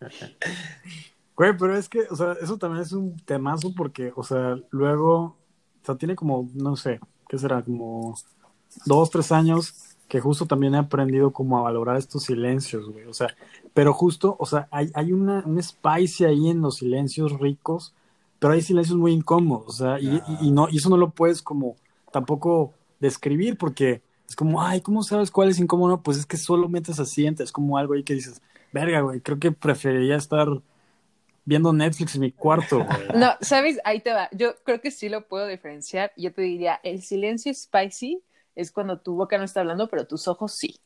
Güey, 1.36 1.58
pero 1.58 1.76
es 1.76 1.90
que, 1.90 2.02
o 2.10 2.16
sea, 2.16 2.34
eso 2.42 2.58
también 2.58 2.84
es 2.84 2.92
un 2.92 3.16
temazo 3.26 3.74
porque, 3.74 4.12
o 4.16 4.24
sea, 4.24 4.58
luego, 4.70 5.18
o 5.82 5.86
sea, 5.86 5.96
tiene 5.96 6.16
como, 6.16 6.50
no 6.54 6.76
sé, 6.76 7.00
¿qué 7.28 7.38
será? 7.38 7.64
Como 7.64 8.16
dos, 8.86 9.10
tres 9.10 9.32
años 9.32 9.74
que 10.08 10.20
justo 10.20 10.46
también 10.46 10.76
he 10.76 10.78
aprendido 10.78 11.32
como 11.32 11.58
a 11.58 11.62
valorar 11.62 11.98
estos 11.98 12.24
silencios, 12.24 12.90
güey. 12.90 13.06
O 13.06 13.14
sea, 13.14 13.30
pero 13.74 13.94
justo, 13.94 14.36
o 14.40 14.46
sea, 14.46 14.68
hay, 14.72 14.92
hay 14.96 15.14
una, 15.14 15.44
un 15.46 15.62
spice 15.62 16.26
ahí 16.28 16.50
en 16.50 16.62
los 16.62 16.78
silencios 16.78 17.40
ricos, 17.40 17.94
pero 18.40 18.54
hay 18.54 18.62
silencios 18.62 18.98
muy 18.98 19.12
incómodos, 19.14 19.68
o 19.68 19.72
sea, 19.86 20.00
y, 20.00 20.22
y- 20.42 20.52
no, 20.52 20.68
y 20.70 20.78
eso 20.78 20.90
no 20.90 20.98
lo 20.98 21.12
puedes 21.12 21.42
como 21.42 21.76
tampoco 22.12 22.74
describir 23.00 23.58
porque 23.58 24.02
es 24.28 24.36
como, 24.36 24.62
ay, 24.62 24.82
¿cómo 24.82 25.04
sabes 25.04 25.32
cuál 25.32 25.50
es 25.50 25.60
incómodo? 25.60 26.02
Pues 26.02 26.18
es 26.18 26.26
que 26.26 26.38
solo 26.38 26.68
metes 26.70 27.00
así, 27.00 27.26
es 27.28 27.52
como 27.52 27.78
algo 27.78 27.94
ahí 27.94 28.04
que 28.04 28.14
dices, 28.14 28.42
verga, 28.74 29.02
güey, 29.02 29.22
creo 29.22 29.40
que 29.40 29.52
preferiría 29.52 30.16
estar 30.16 30.48
viendo 31.46 31.74
Netflix 31.74 32.16
en 32.16 32.22
mi 32.22 32.32
cuarto. 32.32 32.86
No, 33.14 33.36
¿sabes? 33.42 33.80
Ahí 33.84 34.02
te 34.02 34.14
va. 34.14 34.30
Yo 34.32 34.56
creo 34.64 34.82
que 34.82 34.92
sí 34.92 35.10
lo 35.10 35.28
puedo 35.28 35.48
diferenciar. 35.48 36.12
Yo 36.18 36.34
te 36.34 36.42
diría, 36.42 36.80
el 36.84 37.02
silencio 37.02 37.54
spicy 37.54 38.24
es 38.56 38.72
cuando 38.72 39.00
tu 39.02 39.16
boca 39.16 39.38
no 39.38 39.44
está 39.44 39.62
hablando, 39.62 39.90
pero 39.90 40.08
tus 40.08 40.28
ojos 40.28 40.54
sí. 40.54 40.80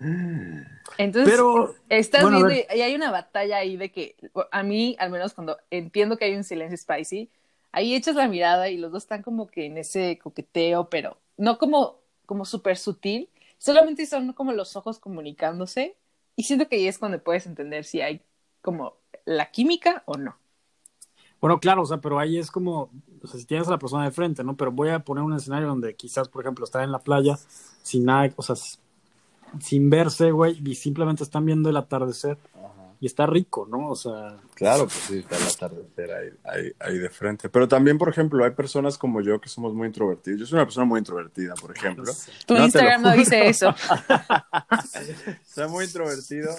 Entonces, 0.00 1.32
Pero, 1.32 1.74
estás 1.88 2.22
bueno, 2.22 2.46
viendo 2.46 2.54
y 2.74 2.80
hay 2.80 2.94
una 2.94 3.10
batalla 3.10 3.58
ahí 3.58 3.76
de 3.76 3.90
que 3.90 4.16
a 4.52 4.62
mí, 4.62 4.96
al 4.98 5.10
menos 5.10 5.34
cuando 5.34 5.58
entiendo 5.70 6.16
que 6.16 6.26
hay 6.26 6.36
un 6.36 6.44
silencio 6.44 6.76
spicy, 6.76 7.30
ahí 7.72 7.94
echas 7.94 8.14
la 8.14 8.28
mirada 8.28 8.68
y 8.68 8.76
los 8.76 8.92
dos 8.92 9.04
están 9.04 9.22
como 9.22 9.48
que 9.48 9.66
en 9.66 9.78
ese 9.78 10.18
coqueteo, 10.18 10.88
pero 10.88 11.18
no 11.36 11.58
como, 11.58 11.98
como 12.26 12.44
súper 12.44 12.76
sutil, 12.76 13.28
solamente 13.58 14.06
son 14.06 14.32
como 14.32 14.52
los 14.52 14.76
ojos 14.76 14.98
comunicándose 14.98 15.96
y 16.36 16.44
siento 16.44 16.68
que 16.68 16.76
ahí 16.76 16.86
es 16.86 16.98
cuando 16.98 17.22
puedes 17.22 17.46
entender 17.46 17.84
si 17.84 18.00
hay 18.00 18.22
como 18.62 18.94
la 19.24 19.50
química 19.50 20.02
o 20.06 20.14
no. 20.16 20.36
Bueno, 21.40 21.60
claro, 21.60 21.82
o 21.82 21.86
sea, 21.86 21.98
pero 21.98 22.18
ahí 22.18 22.38
es 22.38 22.50
como, 22.50 22.90
o 23.22 23.26
sea, 23.26 23.38
si 23.38 23.46
tienes 23.46 23.68
a 23.68 23.72
la 23.72 23.78
persona 23.78 24.04
de 24.04 24.10
frente, 24.10 24.42
¿no? 24.42 24.56
Pero 24.56 24.72
voy 24.72 24.88
a 24.88 25.00
poner 25.00 25.22
un 25.22 25.34
escenario 25.34 25.68
donde 25.68 25.94
quizás, 25.94 26.28
por 26.28 26.42
ejemplo, 26.42 26.64
estar 26.64 26.82
en 26.82 26.90
la 26.90 26.98
playa 26.98 27.38
sin 27.82 28.04
nada, 28.04 28.32
o 28.36 28.42
sea, 28.42 28.56
sin 29.60 29.90
verse, 29.90 30.30
güey, 30.30 30.60
y 30.64 30.74
simplemente 30.74 31.22
están 31.22 31.44
viendo 31.44 31.70
el 31.70 31.76
atardecer 31.76 32.38
y 33.00 33.06
está 33.06 33.26
rico, 33.26 33.66
¿no? 33.70 33.90
O 33.90 33.96
sea. 33.96 34.36
Claro, 34.54 34.84
pues 34.84 34.94
sí, 34.94 35.18
está 35.18 35.36
el 35.36 35.42
atardecer 35.44 36.12
ahí, 36.12 36.30
ahí, 36.44 36.72
ahí, 36.80 36.98
de 36.98 37.08
frente. 37.08 37.48
Pero 37.48 37.68
también, 37.68 37.96
por 37.96 38.08
ejemplo, 38.08 38.44
hay 38.44 38.50
personas 38.50 38.98
como 38.98 39.20
yo 39.20 39.40
que 39.40 39.48
somos 39.48 39.72
muy 39.72 39.86
introvertidos. 39.86 40.40
Yo 40.40 40.46
soy 40.46 40.56
una 40.56 40.64
persona 40.64 40.84
muy 40.84 40.98
introvertida, 40.98 41.54
por 41.54 41.76
ejemplo. 41.76 42.12
Tu 42.46 42.56
Instagram 42.56 43.02
no 43.02 43.12
dice 43.12 43.48
eso. 43.48 43.74
soy 45.44 45.68
muy 45.68 45.84
introvertido 45.84 46.50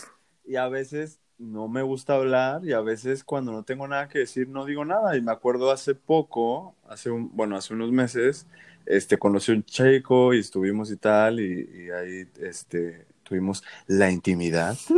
y 0.45 0.55
a 0.55 0.69
veces 0.69 1.19
no 1.37 1.67
me 1.67 1.81
gusta 1.81 2.15
hablar 2.15 2.65
y 2.65 2.73
a 2.73 2.81
veces 2.81 3.23
cuando 3.23 3.51
no 3.51 3.63
tengo 3.63 3.87
nada 3.87 4.09
que 4.09 4.19
decir 4.19 4.47
no 4.47 4.65
digo 4.65 4.85
nada. 4.85 5.17
Y 5.17 5.21
me 5.21 5.33
acuerdo 5.33 5.71
hace 5.71 5.93
poco, 5.93 6.75
hace 6.87 7.11
un, 7.11 7.35
bueno, 7.35 7.57
hace 7.57 7.73
unos 7.73 7.91
meses, 7.91 8.47
este, 8.89 9.19
conocí 9.19 9.51
a 9.51 9.55
un 9.55 9.63
chico 9.63 10.33
y 10.33 10.39
estuvimos 10.39 10.91
y 10.91 10.97
tal 10.97 11.39
y, 11.39 11.69
y 11.85 11.89
ahí, 11.91 12.27
este, 12.41 13.05
tuvimos 13.21 13.63
la 13.87 14.11
intimidad. 14.11 14.75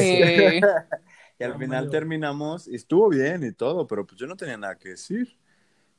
Y, 0.00 0.60
y, 1.38 1.44
al 1.44 1.58
final 1.58 1.90
terminamos 1.90 2.66
y 2.66 2.74
estuvo 2.74 3.10
bien 3.10 3.44
y 3.44 3.52
todo, 3.52 3.86
pero 3.86 4.06
pues 4.06 4.18
yo 4.18 4.26
no 4.26 4.36
tenía 4.36 4.56
nada 4.56 4.76
que 4.76 4.90
decir. 4.90 5.36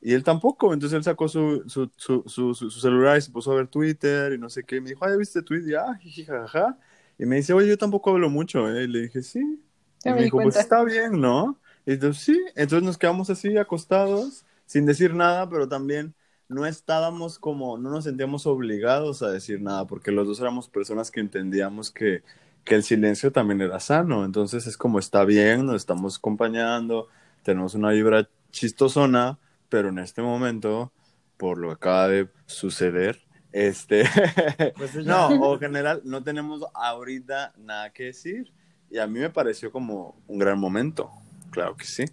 Y 0.02 0.14
él 0.14 0.24
tampoco, 0.24 0.74
entonces 0.74 0.98
él 0.98 1.04
sacó 1.04 1.28
su, 1.28 1.64
su, 1.68 1.92
su, 1.96 2.54
su, 2.56 2.72
celular 2.72 3.20
y 3.20 3.22
se 3.22 3.32
puso 3.32 3.52
a 3.52 3.56
ver 3.56 3.68
Twitter 3.68 4.34
y 4.34 4.40
no 4.40 4.50
sé 4.50 4.64
qué. 4.64 4.78
Y 4.78 4.82
me 4.82 4.90
dijo, 4.90 5.06
ay, 5.06 5.16
¿viste 5.18 5.44
Twitter? 5.44 5.70
Y, 5.70 5.76
ah, 5.76 6.00
jajaja. 6.26 6.80
Y 7.20 7.26
me 7.26 7.36
dice, 7.36 7.54
oye, 7.54 7.68
yo 7.68 7.78
tampoco 7.78 8.10
hablo 8.10 8.32
mucho. 8.32 8.68
¿eh? 8.68 8.86
Y 8.86 8.88
le 8.88 9.02
dije, 9.02 9.22
sí. 9.22 9.64
y 10.04 10.10
me, 10.10 10.24
dijo, 10.24 10.42
pues 10.42 10.56
está 10.56 10.84
bien, 10.84 11.22
¿no? 11.22 11.60
Y 11.86 11.94
entonces, 11.94 12.24
sí. 12.24 12.40
Entonces 12.56 12.84
nos 12.84 12.98
quedamos 12.98 13.30
así 13.30 13.58
acostados, 13.58 14.44
sin 14.66 14.88
decir 14.88 15.14
nada, 15.14 15.48
pero 15.48 15.68
también 15.68 16.16
no 16.52 16.66
estábamos 16.66 17.40
como, 17.40 17.78
no 17.78 17.90
nos 17.90 18.04
sentíamos 18.04 18.46
obligados 18.46 19.24
a 19.24 19.32
decir 19.32 19.62
nada, 19.62 19.86
porque 19.88 20.12
los 20.12 20.28
dos 20.28 20.40
éramos 20.42 20.68
personas 20.68 21.10
que 21.10 21.22
entendíamos 21.22 21.92
que, 21.92 22.24
que 22.66 22.76
el 22.76 22.84
silencio 22.84 23.32
también 23.32 23.62
era 23.62 23.80
sano. 23.80 24.26
Entonces 24.26 24.68
es 24.68 24.78
como 24.78 25.00
está 25.00 25.24
bien, 25.24 25.66
nos 25.66 25.78
estamos 25.78 26.18
acompañando, 26.18 27.08
tenemos 27.44 27.74
una 27.74 27.92
vibra 27.92 28.28
chistosona, 28.52 29.40
pero 29.70 29.90
en 29.90 30.00
este 30.00 30.22
momento, 30.22 30.92
por 31.38 31.58
lo 31.58 31.70
que 31.70 31.74
acaba 31.74 32.08
de 32.10 32.30
suceder, 32.46 33.22
este, 33.54 34.04
pues 34.78 34.96
no, 34.96 35.30
o 35.30 35.58
general, 35.58 36.02
no 36.04 36.22
tenemos 36.22 36.64
ahorita 36.74 37.54
nada 37.58 37.92
que 37.92 38.06
decir. 38.06 38.52
Y 38.90 38.98
a 38.98 39.08
mí 39.08 39.20
me 39.20 39.30
pareció 39.30 39.72
como 39.72 40.18
un 40.28 40.38
gran 40.38 40.60
momento, 40.60 41.10
claro 41.50 41.78
que 41.78 41.86
sí. 41.86 42.04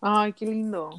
Ay, 0.00 0.32
qué 0.32 0.44
lindo. 0.44 0.90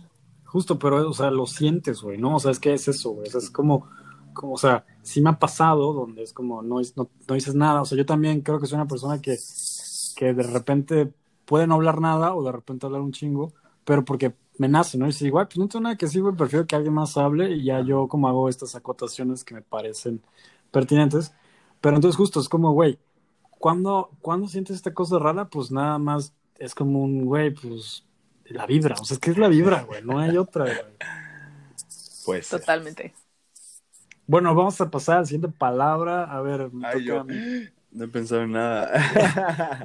Justo, 0.56 0.80
pero, 0.80 1.10
o 1.10 1.14
sea, 1.14 1.32
lo 1.32 1.48
sientes, 1.48 2.02
güey, 2.02 2.18
¿no? 2.18 2.38
O 2.38 2.40
sea, 2.40 2.52
es 2.52 2.62
que 2.62 2.74
es 2.74 2.88
eso, 2.88 3.10
güey. 3.10 3.28
es 3.28 3.50
como, 3.50 3.90
como, 4.32 4.54
o 4.54 4.58
sea, 4.58 4.86
sí 5.02 5.20
me 5.22 5.30
ha 5.32 5.38
pasado 5.38 5.92
donde 5.92 6.24
es 6.24 6.32
como, 6.32 6.62
no, 6.62 6.80
no, 6.96 7.10
no 7.28 7.36
dices 7.36 7.56
nada. 7.56 7.82
O 7.82 7.86
sea, 7.86 7.98
yo 7.98 8.06
también 8.06 8.40
creo 8.40 8.58
que 8.58 8.66
soy 8.66 8.78
una 8.78 8.88
persona 8.88 9.22
que, 9.22 9.38
que 10.16 10.34
de 10.34 10.44
repente 10.44 11.12
puede 11.44 11.68
no 11.68 11.76
hablar 11.76 12.00
nada 12.00 12.34
o 12.36 12.42
de 12.42 12.54
repente 12.54 12.86
hablar 12.86 13.02
un 13.02 13.12
chingo, 13.12 13.52
pero 13.84 14.06
porque 14.06 14.34
me 14.58 14.70
nace, 14.70 14.98
¿no? 14.98 15.10
Y 15.10 15.12
si 15.12 15.26
igual, 15.26 15.48
pues 15.48 15.58
no 15.58 15.68
tengo 15.68 15.84
nada 15.84 15.98
que 15.98 16.06
decir, 16.06 16.22
güey, 16.22 16.34
prefiero 16.34 16.66
que 16.66 16.78
alguien 16.78 16.94
más 16.94 17.18
hable 17.18 17.52
y 17.52 17.66
ya 17.66 17.82
yo 17.82 18.08
como 18.08 18.30
hago 18.30 18.48
estas 18.48 18.76
acotaciones 18.76 19.44
que 19.44 19.56
me 19.56 19.62
parecen 19.62 20.22
pertinentes. 20.72 21.34
Pero 21.82 21.98
entonces 21.98 22.16
justo 22.16 22.40
es 22.40 22.48
como, 22.48 22.72
güey, 22.72 22.98
cuando, 23.60 24.10
cuando 24.22 24.48
sientes 24.48 24.78
esta 24.78 24.94
cosa 24.94 25.20
rara, 25.20 25.50
pues 25.50 25.70
nada 25.70 25.98
más 25.98 26.34
es 26.60 26.74
como 26.74 27.04
un, 27.04 27.26
güey, 27.26 27.54
pues 27.54 28.06
la 28.46 28.66
vibra. 28.66 28.96
O 29.00 29.06
sea, 29.06 29.16
es 29.16 29.20
que 29.20 29.32
es 29.32 29.38
la 29.38 29.48
vibra, 29.48 29.84
güey. 29.84 30.04
No 30.04 30.20
hay 30.20 30.38
otra, 30.38 30.66
güey. 30.66 30.78
Pues. 32.26 32.50
Totalmente. 32.50 33.14
Bueno, 34.28 34.56
vamos 34.56 34.80
a 34.82 34.90
pasar 34.90 35.18
a 35.18 35.20
la 35.22 35.26
siguiente 35.26 35.56
palabra. 35.58 36.24
A 36.24 36.42
ver, 36.42 36.72
No 37.92 38.06
he 38.06 38.08
pensado 38.08 38.42
en 38.42 38.54
nada. 38.54 38.92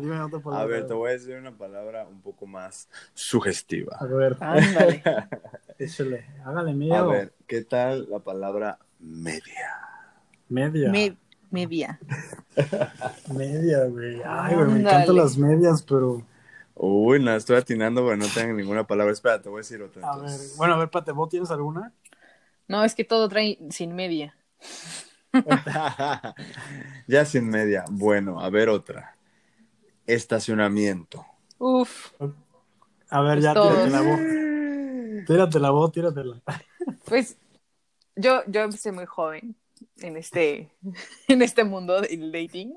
a 0.52 0.64
ver, 0.64 0.86
te 0.86 0.94
voy 0.94 1.10
a 1.10 1.12
decir 1.12 1.36
una 1.36 1.56
palabra 1.56 2.06
un 2.06 2.20
poco 2.22 2.46
más 2.46 2.88
sugestiva. 3.14 3.96
A 4.00 4.06
ver. 4.06 4.36
Ándale. 4.40 5.02
Échale. 5.78 6.26
Hágale 6.44 6.74
miedo. 6.74 6.96
A 6.96 7.06
ver, 7.06 7.32
¿qué 7.46 7.62
tal 7.62 8.08
la 8.10 8.18
palabra 8.18 8.78
media? 8.98 9.70
Media. 10.48 10.90
media. 10.90 11.98
media, 13.32 13.84
güey. 13.84 14.20
Ay, 14.24 14.54
güey, 14.56 14.68
me 14.68 14.80
encantan 14.80 15.16
las 15.16 15.36
medias, 15.36 15.82
pero 15.82 16.22
Uy, 16.82 17.22
no, 17.22 17.36
estoy 17.36 17.56
atinando, 17.56 18.02
pero 18.02 18.16
no 18.16 18.26
tengo 18.28 18.54
ninguna 18.54 18.86
palabra. 18.86 19.12
Espera, 19.12 19.42
te 19.42 19.50
voy 19.50 19.58
a 19.58 19.60
decir 19.60 19.82
otra. 19.82 20.10
A 20.10 20.16
ver, 20.16 20.40
bueno, 20.56 20.72
a 20.72 20.78
ver, 20.78 20.88
Pate, 20.88 21.12
¿vos 21.12 21.28
tienes 21.28 21.50
alguna? 21.50 21.92
No, 22.68 22.82
es 22.84 22.94
que 22.94 23.04
todo 23.04 23.28
trae 23.28 23.58
sin 23.68 23.94
media. 23.94 24.34
ya 27.06 27.26
sin 27.26 27.50
media. 27.50 27.84
Bueno, 27.90 28.40
a 28.40 28.48
ver 28.48 28.70
otra. 28.70 29.14
Estacionamiento. 30.06 31.26
Uf. 31.58 32.14
A 33.10 33.20
ver, 33.20 33.34
pues 33.34 33.44
ya 33.44 33.52
tírate 33.52 33.90
la 33.90 34.00
voz. 34.00 35.26
Tírate 35.26 35.60
la 35.60 35.70
voz, 35.70 35.92
tíratela. 35.92 36.40
Pues 37.04 37.36
yo, 38.16 38.42
yo 38.46 38.62
empecé 38.62 38.90
muy 38.90 39.04
joven 39.04 39.54
en 39.98 40.16
este, 40.16 40.70
en 41.28 41.42
este 41.42 41.64
mundo 41.64 42.00
del 42.00 42.32
dating. 42.32 42.72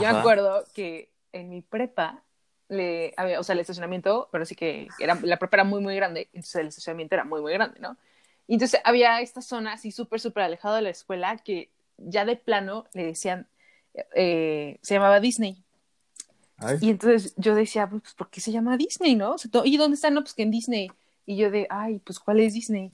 Yo 0.00 0.08
acuerdo 0.08 0.64
que 0.72 1.12
en 1.32 1.50
mi 1.50 1.60
prepa 1.60 2.22
le 2.68 3.14
había, 3.16 3.40
o 3.40 3.42
sea, 3.42 3.54
el 3.54 3.60
estacionamiento, 3.60 4.28
pero 4.30 4.44
sí 4.44 4.54
que 4.54 4.88
era, 4.98 5.18
la 5.22 5.38
prepa 5.38 5.56
era 5.56 5.64
muy, 5.64 5.80
muy 5.80 5.96
grande, 5.96 6.28
entonces 6.32 6.56
el 6.56 6.68
estacionamiento 6.68 7.14
era 7.14 7.24
muy, 7.24 7.40
muy 7.40 7.52
grande, 7.52 7.80
¿no? 7.80 7.96
Y 8.46 8.54
entonces 8.54 8.80
había 8.84 9.20
esta 9.20 9.42
zona 9.42 9.74
así 9.74 9.90
súper, 9.92 10.20
súper 10.20 10.44
alejada 10.44 10.76
de 10.76 10.82
la 10.82 10.90
escuela 10.90 11.36
que 11.38 11.70
ya 11.98 12.24
de 12.24 12.36
plano 12.36 12.86
le 12.94 13.04
decían, 13.04 13.46
eh, 14.14 14.78
se 14.82 14.94
llamaba 14.94 15.20
Disney. 15.20 15.62
Y 16.80 16.90
entonces 16.90 17.34
yo 17.36 17.54
decía, 17.54 17.88
pues, 17.88 18.14
¿por 18.14 18.30
qué 18.30 18.40
se 18.40 18.50
llama 18.50 18.76
Disney, 18.76 19.14
no? 19.14 19.36
¿Y 19.64 19.76
dónde 19.76 19.94
está? 19.94 20.10
No, 20.10 20.22
pues 20.22 20.34
que 20.34 20.42
en 20.42 20.50
Disney. 20.50 20.90
Y 21.24 21.36
yo 21.36 21.50
de, 21.50 21.66
ay, 21.70 22.00
pues, 22.00 22.18
¿cuál 22.18 22.40
es 22.40 22.54
Disney? 22.54 22.90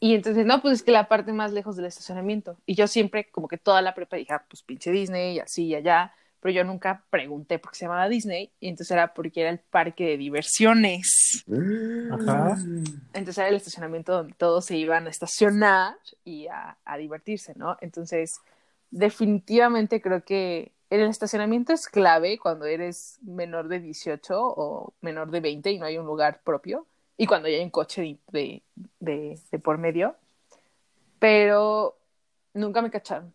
Y 0.00 0.14
entonces, 0.14 0.44
no, 0.46 0.60
pues 0.60 0.74
es 0.74 0.82
que 0.82 0.92
la 0.92 1.08
parte 1.08 1.32
más 1.32 1.52
lejos 1.52 1.76
del 1.76 1.86
estacionamiento. 1.86 2.56
Y 2.66 2.74
yo 2.74 2.86
siempre, 2.86 3.30
como 3.30 3.48
que 3.48 3.58
toda 3.58 3.82
la 3.82 3.94
prepa 3.94 4.16
dije, 4.16 4.34
ah, 4.34 4.44
pues 4.48 4.62
pinche 4.62 4.92
Disney, 4.92 5.36
y 5.36 5.40
así 5.40 5.64
y 5.64 5.74
allá 5.74 6.12
pero 6.44 6.56
yo 6.56 6.64
nunca 6.64 7.02
pregunté 7.08 7.58
por 7.58 7.70
qué 7.70 7.78
se 7.78 7.84
llamaba 7.86 8.06
Disney, 8.06 8.52
y 8.60 8.68
entonces 8.68 8.90
era 8.90 9.14
porque 9.14 9.40
era 9.40 9.48
el 9.48 9.60
parque 9.60 10.04
de 10.08 10.18
diversiones. 10.18 11.42
Ajá. 12.10 12.58
Entonces 13.14 13.38
era 13.38 13.48
el 13.48 13.54
estacionamiento 13.54 14.12
donde 14.12 14.34
todos 14.34 14.66
se 14.66 14.76
iban 14.76 15.06
a 15.06 15.10
estacionar 15.10 15.96
y 16.22 16.46
a, 16.48 16.76
divertirse, 16.98 17.54
¿no? 17.56 17.78
Entonces, 17.80 18.40
definitivamente 18.90 20.02
creo 20.02 20.22
que 20.22 20.72
el 20.90 21.00
estacionamiento 21.08 21.72
es 21.72 21.88
clave 21.88 22.38
cuando 22.38 22.66
eres 22.66 23.18
menor 23.22 23.68
de 23.68 23.80
18 23.80 24.34
o 24.38 24.92
menor 25.00 25.30
de 25.30 25.40
20 25.40 25.70
y 25.72 25.78
no 25.78 25.86
hay 25.86 25.96
un 25.96 26.04
lugar 26.04 26.42
propio, 26.44 26.86
y 27.16 27.24
cuando 27.24 27.48
ya 27.48 27.56
hay 27.56 27.64
un 27.64 27.70
coche 27.70 28.18
de, 28.32 28.62
de, 29.00 29.40
de 29.50 29.58
por 29.58 29.78
medio, 29.78 30.14
pero 31.18 31.96
nunca 32.52 32.82
me 32.82 32.90
cacharon. 32.90 33.32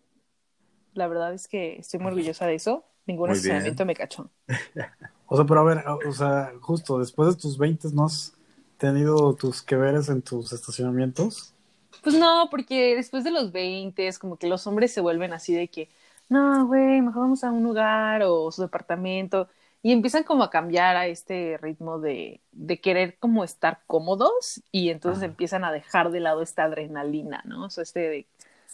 La 0.93 1.07
verdad 1.07 1.33
es 1.33 1.47
que 1.47 1.77
estoy 1.77 1.99
muy 1.99 2.09
orgullosa 2.09 2.45
de 2.45 2.53
eso 2.53 2.85
ningún 3.09 3.31
estacionamiento 3.31 3.85
me 3.85 3.95
cachó. 3.95 4.29
o 5.27 5.35
sea, 5.35 5.45
pero 5.45 5.59
a 5.59 5.63
ver, 5.63 5.83
o 6.07 6.13
sea, 6.13 6.53
justo 6.61 6.99
después 6.99 7.35
de 7.35 7.41
tus 7.41 7.57
20 7.57 7.89
¿no 7.93 8.05
has 8.05 8.33
tenido 8.77 9.35
tus 9.35 9.61
que 9.61 9.75
veres 9.75 10.09
en 10.09 10.21
tus 10.21 10.53
estacionamientos? 10.53 11.53
Pues 12.01 12.15
no, 12.15 12.47
porque 12.49 12.95
después 12.95 13.23
de 13.23 13.31
los 13.31 13.51
20 13.51 14.07
es 14.07 14.19
como 14.19 14.37
que 14.37 14.47
los 14.47 14.65
hombres 14.67 14.93
se 14.93 15.01
vuelven 15.01 15.33
así 15.33 15.53
de 15.53 15.67
que, 15.67 15.89
no, 16.29 16.65
güey, 16.67 17.01
mejor 17.01 17.23
vamos 17.23 17.43
a 17.43 17.51
un 17.51 17.63
lugar 17.63 18.23
o 18.23 18.51
su 18.51 18.61
departamento. 18.61 19.49
Y 19.81 19.91
empiezan 19.93 20.23
como 20.23 20.43
a 20.43 20.49
cambiar 20.49 20.97
a 20.97 21.07
este 21.07 21.57
ritmo 21.61 21.99
de, 21.99 22.41
de 22.51 22.81
querer 22.81 23.17
como 23.19 23.43
estar 23.43 23.81
cómodos 23.87 24.61
y 24.71 24.89
entonces 24.89 25.23
empiezan 25.23 25.63
a 25.63 25.71
dejar 25.71 26.11
de 26.11 26.19
lado 26.19 26.41
esta 26.41 26.65
adrenalina, 26.65 27.41
¿no? 27.45 27.65
O 27.65 27.69
sea, 27.69 27.83
este 27.83 27.99
de, 28.01 28.27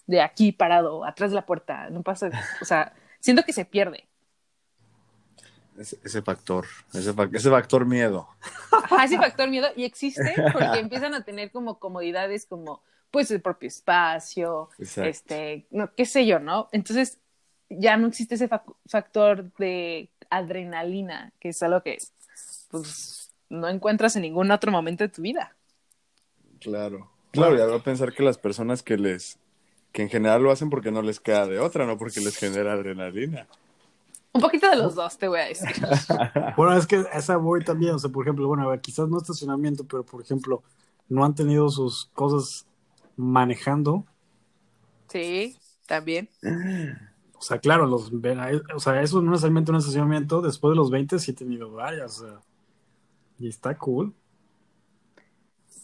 de 0.08 0.22
aquí 0.22 0.52
parado, 0.52 1.06
atrás 1.06 1.32
de 1.32 1.36
la 1.36 1.46
puerta, 1.46 1.90
no 1.90 2.04
pasa, 2.04 2.30
o 2.62 2.66
sea, 2.66 2.94
siento 3.20 3.44
que 3.44 3.54
se 3.54 3.66
pierde. 3.66 4.08
Ese, 5.78 6.22
factor, 6.22 6.66
ese, 6.94 7.14
ese, 7.34 7.50
factor 7.50 7.86
miedo. 7.86 8.30
ese 9.04 9.18
factor 9.18 9.50
miedo 9.50 9.68
y 9.76 9.84
existe 9.84 10.34
porque 10.54 10.80
empiezan 10.80 11.14
a 11.14 11.26
tener 11.26 11.52
como 11.52 11.80
comodidades 11.80 12.46
como 12.46 12.82
pues 13.12 13.32
el 13.32 13.42
propio 13.42 13.68
espacio, 13.68 14.70
este, 14.78 15.66
no, 15.72 15.94
qué 15.96 16.06
sé 16.06 16.26
yo, 16.26 16.40
¿no? 16.40 16.68
Entonces 16.72 17.18
ya 17.70 17.98
no 17.98 18.08
existe 18.08 18.36
ese 18.36 18.50
factor 18.88 19.52
de 19.58 20.10
adrenalina, 20.30 21.32
que 21.40 21.50
es 21.50 21.64
algo 21.64 21.82
que 21.82 21.98
pues 22.70 23.32
no 23.50 23.70
encuentras 23.70 24.16
en 24.16 24.24
ningún 24.24 24.52
otro 24.52 24.72
momento 24.72 25.04
de 25.04 25.10
tu 25.10 25.22
vida. 25.22 25.56
Claro, 26.60 27.10
claro, 27.32 27.58
y 27.58 27.62
a 27.62 27.84
pensar 27.84 28.14
que 28.14 28.24
las 28.24 28.38
personas 28.38 28.84
que 28.84 28.98
les, 28.98 29.38
que 29.92 30.02
en 30.02 30.10
general 30.10 30.44
lo 30.44 30.52
hacen 30.52 30.70
porque 30.70 30.92
no 30.92 31.02
les 31.02 31.20
queda 31.20 31.48
de 31.48 31.60
otra, 31.60 31.86
no 31.86 31.98
porque 31.98 32.20
les 32.20 32.38
genera 32.38 32.74
adrenalina. 32.74 33.48
Un 34.36 34.42
poquito 34.42 34.70
de 34.70 34.76
los 34.76 34.96
dos, 34.96 35.18
te 35.18 35.30
voy 35.30 35.40
a 35.40 35.46
decir. 35.46 35.70
Bueno, 36.58 36.78
es 36.78 36.86
que 36.86 37.06
esa 37.14 37.38
voy 37.38 37.64
también, 37.64 37.96
o 37.96 38.00
sea, 38.00 38.10
por 38.10 38.26
ejemplo, 38.26 38.48
bueno, 38.50 38.64
a 38.64 38.72
ver, 38.72 38.82
quizás 38.82 39.08
no 39.08 39.18
estacionamiento, 39.18 39.86
pero 39.86 40.04
por 40.06 40.22
ejemplo, 40.22 40.62
no 41.08 41.24
han 41.24 41.34
tenido 41.34 41.70
sus 41.70 42.10
cosas 42.14 42.68
manejando. 43.16 44.06
Sí, 45.08 45.58
también. 45.86 46.30
O 47.38 47.42
sea, 47.42 47.60
claro, 47.60 47.86
los 47.86 48.12
o 48.76 48.80
sea, 48.80 49.02
eso 49.02 49.22
no 49.22 49.32
necesariamente 49.32 49.72
un 49.72 49.78
estacionamiento, 49.78 50.42
después 50.42 50.74
de 50.74 50.76
los 50.76 50.92
20 50.92 51.18
sí 51.18 51.32
he 51.32 51.34
tenido 51.34 51.72
varias, 51.72 52.20
o 52.20 52.26
sea, 52.26 52.40
y 53.40 53.48
está 53.48 53.78
cool. 53.78 54.14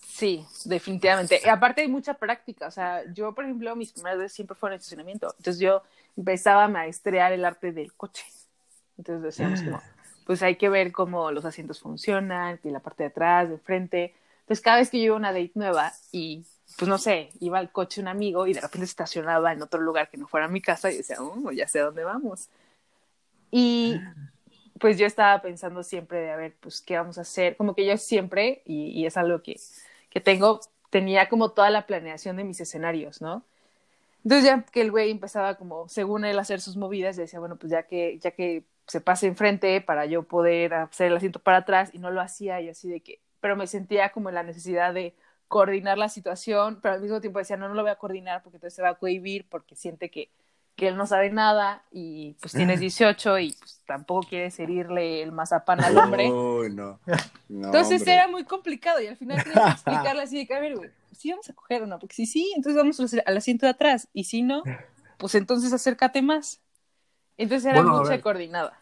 Sí, 0.10 0.46
definitivamente. 0.66 1.40
Y 1.42 1.48
aparte 1.48 1.82
hay 1.82 1.88
mucha 1.88 2.16
práctica. 2.16 2.68
O 2.68 2.72
sea, 2.72 3.02
yo, 3.14 3.34
por 3.34 3.46
ejemplo, 3.46 3.76
mis 3.78 3.94
primeras 3.94 4.20
veces 4.20 4.34
siempre 4.34 4.56
fueron 4.56 4.74
en 4.74 4.80
estacionamiento. 4.80 5.34
Entonces 5.38 5.60
yo 5.60 5.84
empezaba 6.18 6.66
a 6.66 6.68
maestrear 6.68 7.32
el 7.32 7.46
arte 7.46 7.72
del 7.72 7.94
coche. 7.94 8.26
Entonces 9.02 9.24
decíamos 9.24 9.62
como, 9.64 9.82
pues 10.26 10.44
hay 10.44 10.56
que 10.56 10.70
ver 10.70 10.92
cómo 10.92 11.32
los 11.32 11.44
asientos 11.44 11.80
funcionan, 11.80 12.60
que 12.60 12.70
la 12.70 12.80
parte 12.80 13.04
de 13.04 13.10
atrás, 13.10 13.50
de 13.50 13.58
frente. 13.58 14.14
Entonces 14.42 14.64
cada 14.64 14.78
vez 14.78 14.92
que 14.92 15.00
yo 15.00 15.06
iba 15.06 15.16
a 15.16 15.18
una 15.18 15.34
date 15.34 15.52
nueva 15.56 15.92
y, 16.12 16.46
pues 16.78 16.88
no 16.88 17.00
sé, 17.00 17.32
iba 17.40 17.58
al 17.58 17.72
coche 17.72 18.00
un 18.00 18.08
amigo 18.08 18.46
y 18.46 18.54
de 18.54 18.62
repente 18.62 18.86
estacionaba 18.86 19.52
en 19.54 19.62
otro 19.64 19.82
lugar 19.82 20.10
que 20.10 20.18
no 20.18 20.28
fuera 20.28 20.48
mi 20.48 20.62
casa 20.62 20.92
y 20.92 20.98
decía, 20.98 21.18
oh, 21.20 21.52
ya 21.52 21.68
sé 21.68 21.80
a 21.80 21.86
dónde 21.86 22.04
vamos. 22.04 22.48
Y 23.50 24.00
pues 24.80 24.98
yo 25.00 25.08
estaba 25.08 25.42
pensando 25.42 25.82
siempre 25.82 26.20
de, 26.20 26.32
a 26.32 26.36
ver, 26.36 26.56
pues, 26.60 26.82
¿qué 26.82 26.98
vamos 26.98 27.18
a 27.18 27.22
hacer? 27.22 27.58
Como 27.58 27.76
que 27.76 27.86
yo 27.86 27.98
siempre, 27.98 28.62
y, 28.66 28.90
y 28.92 29.08
es 29.08 29.18
algo 29.18 29.42
que, 29.42 29.60
que 30.12 30.22
tengo, 30.22 30.62
tenía 30.92 31.28
como 31.28 31.50
toda 31.50 31.72
la 31.72 31.88
planeación 31.88 32.38
de 32.38 32.44
mis 32.44 32.62
escenarios, 32.62 33.20
¿no? 33.22 33.44
Entonces 34.24 34.46
ya 34.46 34.64
que 34.64 34.82
el 34.82 34.92
güey 34.92 35.10
empezaba 35.10 35.56
como, 35.56 35.90
según 35.90 36.26
él, 36.26 36.38
a 36.38 36.42
hacer 36.42 36.62
sus 36.62 36.78
movidas, 36.78 37.16
decía, 37.16 37.40
bueno, 37.40 37.56
pues 37.56 37.72
ya 37.72 37.84
que, 37.84 38.20
ya 38.20 38.32
que 38.32 38.64
se 38.92 39.02
pase 39.02 39.28
enfrente 39.28 39.80
para 39.82 40.06
yo 40.06 40.24
poder 40.24 40.74
hacer 40.74 41.08
el 41.08 41.18
asiento 41.18 41.40
para 41.40 41.58
atrás, 41.60 41.90
y 41.94 42.00
no 42.00 42.12
lo 42.12 42.22
hacía, 42.22 42.60
y 42.62 42.70
así 42.70 42.90
de 42.90 43.00
que, 43.02 43.22
pero 43.40 43.56
me 43.56 43.68
sentía 43.68 44.12
como 44.12 44.30
en 44.30 44.36
la 44.36 44.44
necesidad 44.44 44.94
de 44.94 45.16
coordinar 45.48 45.98
la 45.98 46.10
situación, 46.10 46.80
pero 46.82 46.96
al 46.96 47.02
mismo 47.02 47.22
tiempo 47.22 47.40
decía, 47.40 47.58
no, 47.58 47.68
no 47.70 47.74
lo 47.74 47.84
voy 47.84 47.92
a 47.92 47.96
coordinar 47.96 48.44
porque 48.44 48.58
entonces 48.58 48.76
se 48.76 48.82
va 48.82 48.90
a 48.90 48.96
cohibir, 48.96 49.48
porque 49.50 49.76
siente 49.76 50.10
que, 50.12 50.30
que 50.76 50.90
él 50.90 50.98
no 50.98 51.06
sabe 51.08 51.30
nada, 51.30 51.84
y 51.92 52.36
pues 52.42 52.54
tienes 52.54 52.80
18 52.82 53.40
y 53.40 53.54
pues 53.54 53.82
tampoco 53.86 54.28
quieres 54.28 54.60
herirle 54.60 55.22
el 55.24 55.32
mazapán 55.32 55.80
al 55.80 55.98
hombre. 55.98 56.30
Uy, 56.36 56.70
no. 56.74 57.00
No, 57.50 57.68
Entonces 57.68 58.02
hombre. 58.02 58.14
era 58.14 58.28
muy 58.28 58.44
complicado 58.44 59.00
y 59.02 59.08
al 59.08 59.18
final 59.18 59.42
tienes 59.44 59.64
que 59.64 59.72
explicarle 59.72 60.24
así 60.24 60.38
de 60.38 60.48
que, 60.48 60.54
a 60.54 60.60
ver, 60.60 60.78
sí 61.12 61.30
vamos 61.32 61.50
a 61.50 61.54
coger 61.54 61.84
o 61.84 61.88
no, 61.88 62.00
porque 62.00 62.16
si 62.16 62.26
sí, 62.26 62.52
entonces 62.56 62.78
vamos 62.82 63.00
al- 63.26 63.38
asiento 63.38 63.66
de 63.66 63.72
atrás 63.72 64.10
y 64.14 64.26
si 64.26 64.42
no, 64.42 64.64
pues 65.18 65.36
entonces 65.36 65.72
acércate 65.74 66.22
más. 66.22 66.62
Entonces 67.38 67.66
era 67.66 67.82
Bueno, 67.82 68.00
mucha 68.00 68.22
coordinada. 68.22 68.81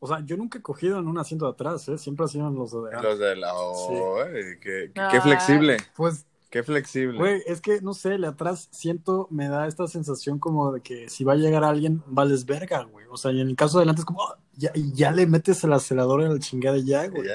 O 0.00 0.06
sea, 0.06 0.20
yo 0.24 0.36
nunca 0.36 0.58
he 0.58 0.62
cogido 0.62 0.98
en 0.98 1.08
un 1.08 1.18
asiento 1.18 1.46
de 1.46 1.52
atrás, 1.52 1.88
¿eh? 1.88 1.96
Siempre 1.98 2.24
ha 2.24 2.28
sido 2.28 2.48
en 2.48 2.54
los 2.56 2.72
de 2.72 2.78
adelante. 2.78 3.08
Los 3.08 3.18
de 3.18 3.36
la... 3.36 3.52
Sí. 3.88 3.94
Ay, 4.36 4.90
qué, 5.10 5.20
flexible. 5.20 5.76
Pues, 5.96 6.26
Qué 6.50 6.62
flexible. 6.62 7.18
güey, 7.18 7.42
es 7.46 7.60
que, 7.60 7.80
no 7.80 7.94
sé, 7.94 8.14
el 8.14 8.20
de 8.20 8.28
atrás 8.28 8.68
siento, 8.70 9.26
me 9.30 9.48
da 9.48 9.66
esta 9.66 9.88
sensación 9.88 10.38
como 10.38 10.70
de 10.72 10.82
que 10.82 11.08
si 11.08 11.24
va 11.24 11.32
a 11.32 11.36
llegar 11.36 11.64
alguien, 11.64 12.00
vales 12.06 12.44
verga, 12.46 12.84
güey. 12.84 13.06
O 13.10 13.16
sea, 13.16 13.32
y 13.32 13.40
en 13.40 13.48
el 13.48 13.56
caso 13.56 13.78
de 13.78 13.82
adelante 13.82 14.02
es 14.02 14.04
como, 14.04 14.22
"Ah, 14.22 14.38
ya, 14.56 14.70
y 14.74 14.92
ya 14.92 15.10
le 15.10 15.26
metes 15.26 15.64
el 15.64 15.72
acelerador 15.72 16.22
en 16.22 16.32
la 16.34 16.38
chingada 16.38 16.76
ya, 16.78 17.08
güey. 17.08 17.28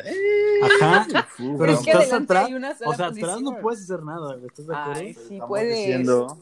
Ajá. 0.64 1.06
Pero 1.38 1.72
es 1.74 1.80
que 1.80 1.92
estás 1.92 2.14
atrás, 2.14 2.50
o 2.86 2.94
sea, 2.94 3.08
atrás 3.08 3.42
no 3.42 3.60
puedes 3.62 3.82
hacer 3.82 4.04
nada, 4.04 4.36
güey. 4.36 4.46
¿Estás 4.48 4.68
de 4.68 4.76
acuerdo? 4.76 5.00
Ay, 5.02 5.14
sí, 5.28 5.40
puedes. 5.48 5.78
diciendo 5.78 6.38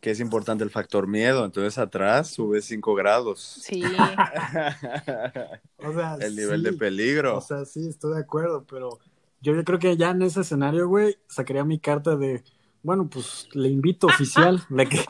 que 0.00 0.10
es 0.10 0.20
importante 0.20 0.64
el 0.64 0.70
factor 0.70 1.06
miedo. 1.06 1.44
Entonces 1.44 1.78
atrás 1.78 2.28
sube 2.28 2.60
5 2.62 2.94
grados. 2.94 3.40
Sí, 3.62 3.82
O 5.78 5.92
sea, 5.92 6.16
el 6.20 6.36
nivel 6.36 6.60
sí. 6.60 6.70
de 6.70 6.72
peligro. 6.74 7.36
O 7.36 7.40
sea, 7.40 7.64
sí, 7.64 7.88
estoy 7.88 8.14
de 8.14 8.20
acuerdo, 8.20 8.64
pero 8.68 8.98
yo 9.40 9.64
creo 9.64 9.78
que 9.78 9.96
ya 9.96 10.10
en 10.10 10.22
ese 10.22 10.40
escenario, 10.40 10.88
güey, 10.88 11.16
sacaría 11.28 11.64
mi 11.64 11.78
carta 11.78 12.16
de, 12.16 12.42
bueno, 12.82 13.08
pues 13.08 13.48
le 13.52 13.68
invito 13.68 14.06
oficial, 14.08 14.64
de 14.68 14.88
que 14.88 15.04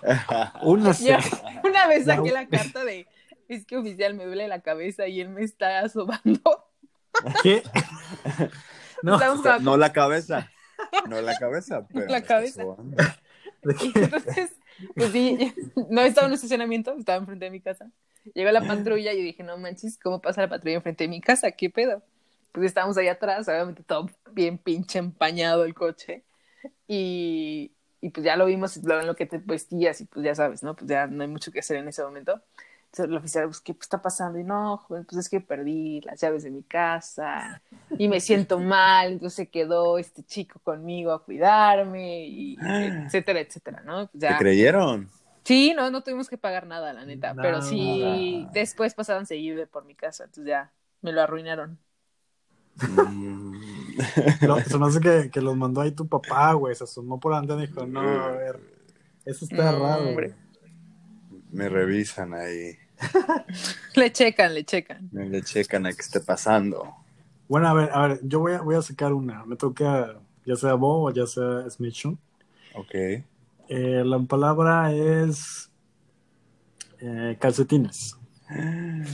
una 0.63 0.93
yo 0.93 1.17
una 1.65 1.87
vez 1.89 2.05
saqué 2.05 2.31
la 2.33 2.47
carta 2.49 2.85
de, 2.85 3.07
es 3.49 3.65
que 3.65 3.77
oficial 3.77 4.15
me 4.15 4.27
duele 4.27 4.49
la 4.49 4.61
cabeza 4.61 5.09
y 5.09 5.21
él 5.21 5.31
me 5.31 5.43
está 5.43 5.89
sobando. 5.89 6.67
¿Qué? 7.43 7.63
No, 9.03 9.15
Estamos 9.15 9.43
como- 9.43 9.59
no 9.61 9.77
la 9.77 9.93
cabeza. 9.93 10.51
No 11.09 11.21
la 11.21 11.37
cabeza, 11.39 11.87
pero. 11.93 12.07
La 12.07 12.13
me 12.13 12.17
está 12.19 12.29
cabeza. 12.29 12.63
entonces, 13.63 14.51
pues 14.97 15.13
sí, 15.13 15.55
no 15.91 16.03
estaba 16.03 16.27
en 16.27 16.33
un 16.33 16.35
estacionamiento, 16.35 16.95
estaba 16.97 17.19
enfrente 17.19 17.47
de 17.47 17.51
mi 17.51 17.61
casa. 17.61 17.91
Llegó 18.35 18.51
la 18.51 18.67
patrulla 18.67 19.13
y 19.13 19.23
dije, 19.23 19.43
no 19.43 19.57
manches, 19.57 19.99
¿cómo 19.99 20.21
pasa 20.21 20.43
la 20.43 20.49
patrulla 20.49 20.77
enfrente 20.77 21.05
de 21.05 21.09
mi 21.09 21.21
casa? 21.21 21.53
¿Qué 21.53 21.71
pedo? 21.71 22.03
Pues 22.53 22.67
estábamos 22.67 22.97
ahí 22.99 23.09
atrás, 23.09 23.49
obviamente 23.49 23.83
todo 23.83 24.09
bien 24.33 24.59
pinche 24.59 24.99
empañado 24.99 25.65
el 25.65 25.75
coche. 25.75 26.25
Y, 26.87 27.73
y 28.01 28.11
pues 28.11 28.25
ya 28.25 28.37
lo 28.37 28.47
vimos, 28.47 28.77
lo 28.85 29.01
en 29.01 29.07
lo 29.07 29.17
que 29.17 29.27
te 29.27 29.39
vestías 29.39 30.01
y 30.01 30.05
pues 30.07 30.25
ya 30.25 30.35
sabes, 30.35 30.63
¿no? 30.63 30.77
Pues 30.77 30.89
ya 30.89 31.07
no 31.07 31.23
hay 31.23 31.29
mucho 31.29 31.53
que 31.53 31.61
hacer 31.61 31.77
en 31.77 31.89
ese 31.89 32.03
momento. 32.03 32.43
Entonces 32.99 33.13
el 33.13 33.19
oficial, 33.19 33.45
pues, 33.47 33.61
¿qué 33.61 33.73
está 33.81 34.03
pasando? 34.03 34.39
Y 34.39 34.45
no, 34.45 34.77
joven, 34.79 35.05
pues 35.05 35.19
es 35.19 35.29
que 35.29 35.41
perdí 35.41 36.01
las 36.03 36.21
llaves 36.21 36.43
de 36.43 36.51
mi 36.51 36.63
casa 36.65 37.63
y 37.97 38.09
me 38.09 38.21
siento 38.21 38.59
mal, 38.61 39.13
entonces 39.13 39.37
se 39.37 39.51
quedó 39.51 39.99
este 39.99 40.25
chico 40.25 40.61
conmigo 40.61 41.13
a 41.13 41.25
cuidarme, 41.25 42.27
y 42.27 42.59
etcétera, 43.07 43.41
etcétera, 43.41 43.83
¿no? 43.85 44.09
Pues 44.09 44.21
¿Te 44.21 44.27
ya. 44.27 44.37
creyeron? 44.37 45.09
Sí, 45.45 45.73
no, 45.75 45.91
no 45.91 46.03
tuvimos 46.03 46.29
que 46.29 46.37
pagar 46.39 46.67
nada, 46.67 46.93
la 46.93 47.07
neta, 47.07 47.35
Nada. 47.35 47.43
pero 47.43 47.63
sí, 47.63 48.47
después 48.53 48.95
pasaban 48.95 49.27
seguido 49.27 49.67
por 49.69 49.85
mi 49.85 49.95
casa, 49.95 50.25
entonces 50.25 50.47
ya 50.47 50.73
me 51.01 51.13
lo 51.13 51.23
arruinaron. 51.23 51.79
Mm. 52.81 53.57
Lo- 54.47 54.61
se 54.61 54.79
me 54.79 54.87
hace 54.87 55.01
que, 55.01 55.31
que 55.31 55.41
los 55.41 55.57
mandó 55.57 55.81
ahí 55.81 55.93
tu 55.93 56.07
papá, 56.09 56.53
güey, 56.53 56.75
se 56.75 56.85
asomó 56.85 57.19
por 57.19 57.33
delante 57.33 57.55
y 57.55 57.67
dijo, 57.67 57.87
no, 57.87 58.01
a 58.01 58.33
ver, 58.33 58.61
eso 59.25 59.45
está 59.45 59.73
No, 59.73 59.79
raro, 59.81 60.09
hombre. 60.11 60.29
güey. 60.29 60.49
Me 61.53 61.69
revisan 61.69 62.35
ahí. 62.35 62.77
Le 63.95 64.13
checan, 64.13 64.55
le 64.55 64.65
checan. 64.65 65.09
Le 65.13 65.43
checan 65.43 65.87
a 65.87 65.93
qué 65.93 66.01
esté 66.01 66.21
pasando. 66.21 66.95
Bueno, 67.49 67.69
a 67.69 67.75
ver, 67.75 67.91
a 67.93 68.09
ver, 68.09 68.21
yo 68.23 68.41
voy 68.41 68.53
a, 68.53 68.61
voy 68.61 68.77
a 68.77 68.83
sacar 68.83 69.13
una, 69.13 69.45
me 69.45 69.57
toca 69.57 70.21
ya 70.45 70.57
sea 70.57 70.75
Bo 70.75 71.05
o 71.05 71.11
ya 71.11 71.27
sea 71.27 71.69
Smitchum. 71.69 72.17
Ok. 72.75 72.95
Eh, 72.95 73.25
la 74.05 74.19
palabra 74.21 74.93
es 74.93 75.71
eh, 77.01 77.37
calcetines. 77.41 78.17
Ay, 78.49 79.07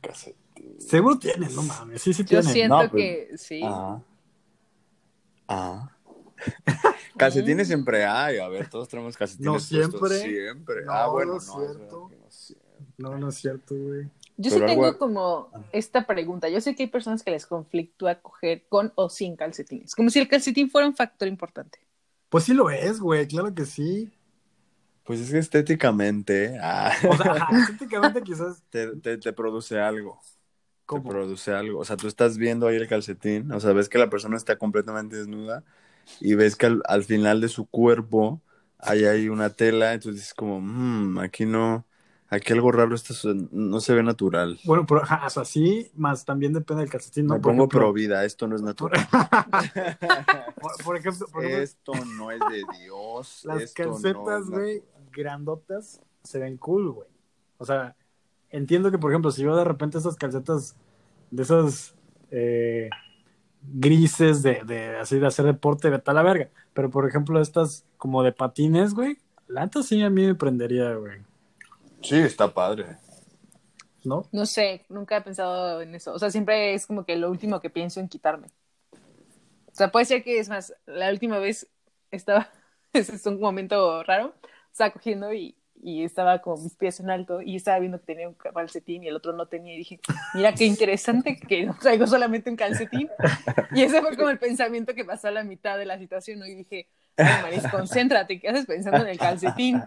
calcetín. 0.00 0.80
Seguro 0.80 1.18
tienes, 1.18 1.54
no 1.54 1.62
mames, 1.62 2.02
sí, 2.02 2.12
sí 2.12 2.22
Yo 2.22 2.28
tienes. 2.28 2.52
siento 2.52 2.82
No, 2.82 2.90
pues, 2.90 3.02
que 3.02 3.38
sí. 3.38 3.60
Ah. 3.64 4.00
Ah. 5.48 5.90
Calcetines 7.16 7.66
siempre 7.66 8.04
hay. 8.04 8.38
A 8.38 8.48
ver, 8.48 8.68
todos 8.68 8.88
tenemos 8.88 9.16
calcetines. 9.16 9.46
No 9.46 9.52
puestos 9.54 9.68
siempre. 9.68 10.18
Siempre. 10.20 10.84
No, 10.84 10.92
ah, 10.92 11.08
bueno, 11.08 11.34
no 11.34 11.38
no. 11.38 11.62
es 11.62 11.70
es 11.70 11.76
cierto. 11.76 12.10
No. 12.96 13.18
No, 13.18 13.28
es 13.28 13.36
cierto, 13.36 13.74
güey. 13.74 14.08
Yo 14.36 14.50
sí 14.50 14.60
tengo 14.64 14.84
algo- 14.86 14.98
como 14.98 15.50
esta 15.72 16.06
pregunta. 16.06 16.48
Yo 16.48 16.60
sé 16.60 16.74
que 16.76 16.84
hay 16.84 16.88
personas 16.88 17.22
que 17.22 17.30
les 17.32 17.46
conflictúa 17.46 18.16
coger 18.20 18.64
con 18.68 18.92
o 18.94 19.08
sin 19.08 19.36
calcetines. 19.36 19.94
Como 19.94 20.10
si 20.10 20.20
el 20.20 20.28
calcetín 20.28 20.70
fuera 20.70 20.86
un 20.86 20.94
factor 20.94 21.26
importante. 21.28 21.78
Pues 22.28 22.44
sí 22.44 22.54
lo 22.54 22.70
es, 22.70 23.00
güey, 23.00 23.26
claro 23.26 23.52
que 23.54 23.64
sí. 23.64 24.10
Pues 25.04 25.20
es 25.20 25.30
que 25.30 25.38
estéticamente 25.38 26.58
ah, 26.62 26.92
O 27.08 27.16
sea, 27.16 27.32
ajá, 27.32 27.58
estéticamente 27.60 28.22
quizás 28.22 28.62
te, 28.70 28.94
te, 28.96 29.16
te 29.18 29.32
produce 29.32 29.80
algo. 29.80 30.20
como... 30.86 31.02
Te 31.02 31.08
produce 31.08 31.52
algo. 31.52 31.80
O 31.80 31.84
sea, 31.84 31.96
tú 31.96 32.06
estás 32.08 32.36
viendo 32.38 32.66
ahí 32.68 32.76
el 32.76 32.86
calcetín, 32.88 33.50
o 33.52 33.58
sea, 33.60 33.72
ves 33.72 33.88
que 33.88 33.98
la 33.98 34.10
persona 34.10 34.36
está 34.36 34.56
completamente 34.56 35.16
desnuda 35.16 35.64
y 36.20 36.34
ves 36.34 36.56
que 36.56 36.66
al, 36.66 36.82
al 36.86 37.04
final 37.04 37.40
de 37.40 37.48
su 37.48 37.66
cuerpo 37.66 38.40
hay 38.78 39.04
ahí 39.06 39.28
una 39.28 39.50
tela, 39.50 39.94
entonces 39.94 40.20
dices 40.22 40.34
como, 40.34 40.60
"Mm, 40.60 41.18
aquí 41.18 41.44
no, 41.46 41.84
aquí 42.28 42.52
algo 42.52 42.70
raro 42.72 42.94
está, 42.94 43.14
no 43.50 43.80
se 43.80 43.94
ve 43.94 44.02
natural. 44.02 44.58
Bueno, 44.64 44.86
pero 44.86 45.02
ajá, 45.02 45.26
o 45.26 45.30
sea, 45.30 45.44
sí, 45.44 45.90
más 45.96 46.24
también 46.24 46.52
depende 46.52 46.82
del 46.82 46.90
calcetín, 46.90 47.26
¿no? 47.26 47.34
Me 47.34 47.40
Por 47.40 47.52
pongo 47.52 47.64
ejemplo, 47.64 47.78
pro 47.80 47.92
vida, 47.92 48.24
esto 48.24 48.46
no 48.46 48.56
es 48.56 48.62
natural. 48.62 49.06
por, 50.60 50.84
por 50.84 50.96
ejemplo, 50.96 51.26
por 51.28 51.44
ejemplo, 51.44 51.62
Esto 51.62 51.92
no 52.16 52.30
es 52.30 52.40
de 52.50 52.64
Dios. 52.80 53.42
las 53.44 53.62
esto 53.62 53.84
calcetas, 53.84 54.50
güey, 54.50 54.82
grandotas, 55.12 56.00
se 56.22 56.38
ven 56.38 56.56
cool, 56.58 56.90
güey. 56.90 57.08
O 57.56 57.64
sea, 57.64 57.96
entiendo 58.50 58.90
que, 58.90 58.98
por 58.98 59.10
ejemplo, 59.10 59.30
si 59.30 59.42
yo 59.42 59.56
de 59.56 59.64
repente 59.64 59.98
esas 59.98 60.16
calcetas 60.16 60.76
de 61.30 61.42
esas 61.42 61.94
eh, 62.30 62.90
grises 63.62 64.42
de, 64.42 64.62
de 64.64 64.96
así 64.96 65.18
de 65.18 65.26
hacer 65.26 65.46
deporte, 65.46 65.90
vete 65.90 66.10
a 66.10 66.14
la 66.14 66.22
verga. 66.22 66.50
Pero, 66.74 66.90
por 66.90 67.08
ejemplo, 67.08 67.40
estas 67.40 67.84
como 67.96 68.22
de 68.22 68.32
patines, 68.32 68.94
güey, 68.94 69.18
la 69.48 69.62
neta 69.62 69.82
sí 69.82 70.00
a 70.02 70.10
mí 70.10 70.26
me 70.26 70.34
prendería, 70.34 70.94
güey. 70.94 71.22
Sí, 72.02 72.16
está 72.16 72.52
padre. 72.52 72.96
¿No? 74.04 74.28
No 74.32 74.46
sé, 74.46 74.84
nunca 74.88 75.16
he 75.16 75.20
pensado 75.20 75.82
en 75.82 75.94
eso. 75.94 76.12
O 76.12 76.18
sea, 76.18 76.30
siempre 76.30 76.74
es 76.74 76.86
como 76.86 77.04
que 77.04 77.16
lo 77.16 77.30
último 77.30 77.60
que 77.60 77.70
pienso 77.70 78.00
en 78.00 78.08
quitarme. 78.08 78.48
O 79.66 79.74
sea, 79.74 79.90
puede 79.90 80.06
ser 80.06 80.24
que 80.24 80.38
es 80.38 80.48
más, 80.48 80.74
la 80.86 81.10
última 81.10 81.38
vez 81.38 81.68
estaba, 82.10 82.50
ese 82.92 83.16
es 83.16 83.26
un 83.26 83.40
momento 83.40 84.02
raro, 84.02 84.34
estaba 84.72 84.90
cogiendo 84.90 85.32
y, 85.32 85.56
y 85.82 86.04
estaba 86.04 86.40
con 86.40 86.62
mis 86.62 86.74
pies 86.74 87.00
en 87.00 87.10
alto 87.10 87.40
y 87.42 87.56
estaba 87.56 87.78
viendo 87.78 87.98
que 88.00 88.06
tenía 88.06 88.28
un 88.28 88.34
calcetín 88.34 89.04
y 89.04 89.08
el 89.08 89.16
otro 89.16 89.32
no 89.32 89.46
tenía 89.46 89.74
y 89.74 89.78
dije, 89.78 90.00
mira 90.34 90.54
qué 90.54 90.64
interesante 90.64 91.38
que 91.38 91.66
no 91.66 91.76
traigo 91.78 92.06
solamente 92.06 92.50
un 92.50 92.56
calcetín. 92.56 93.08
Y 93.74 93.82
ese 93.82 94.00
fue 94.00 94.16
como 94.16 94.30
el 94.30 94.38
pensamiento 94.38 94.94
que 94.94 95.04
pasó 95.04 95.28
a 95.28 95.30
la 95.30 95.44
mitad 95.44 95.76
de 95.76 95.84
la 95.84 95.98
situación 95.98 96.38
¿no? 96.38 96.46
y 96.46 96.54
dije, 96.54 96.88
ay 97.16 97.42
Maris, 97.42 97.68
concéntrate, 97.70 98.40
¿qué 98.40 98.48
haces 98.48 98.66
pensando 98.66 99.02
en 99.02 99.08
el 99.08 99.18
calcetín? 99.18 99.82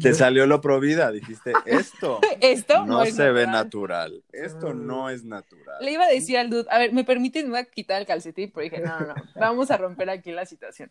Te 0.00 0.14
salió 0.14 0.46
lo 0.46 0.60
provida, 0.60 1.10
dijiste, 1.12 1.52
esto, 1.66 2.20
esto 2.40 2.86
no, 2.86 3.04
se 3.06 3.30
ve 3.30 3.46
natural, 3.46 4.22
esto 4.32 4.72
no 4.74 5.10
es 5.10 5.24
natural. 5.24 5.76
Le 5.80 5.92
iba 5.92 6.04
a 6.04 6.08
decir 6.08 6.38
al 6.38 6.50
dude, 6.50 6.66
a 6.70 6.78
ver, 6.78 6.92
¿me 6.92 7.04
permites? 7.04 7.44
Me 7.44 7.50
voy 7.50 7.58
a 7.60 7.64
quitar 7.64 8.00
el 8.00 8.06
calcetín, 8.06 8.50
pero 8.52 8.64
dije, 8.64 8.80
no, 8.80 9.00
no, 9.00 9.06
no, 9.08 9.14
vamos 9.36 9.70
a 9.70 9.76
romper 9.76 10.08
aquí 10.10 10.32
la 10.32 10.46
situación. 10.46 10.90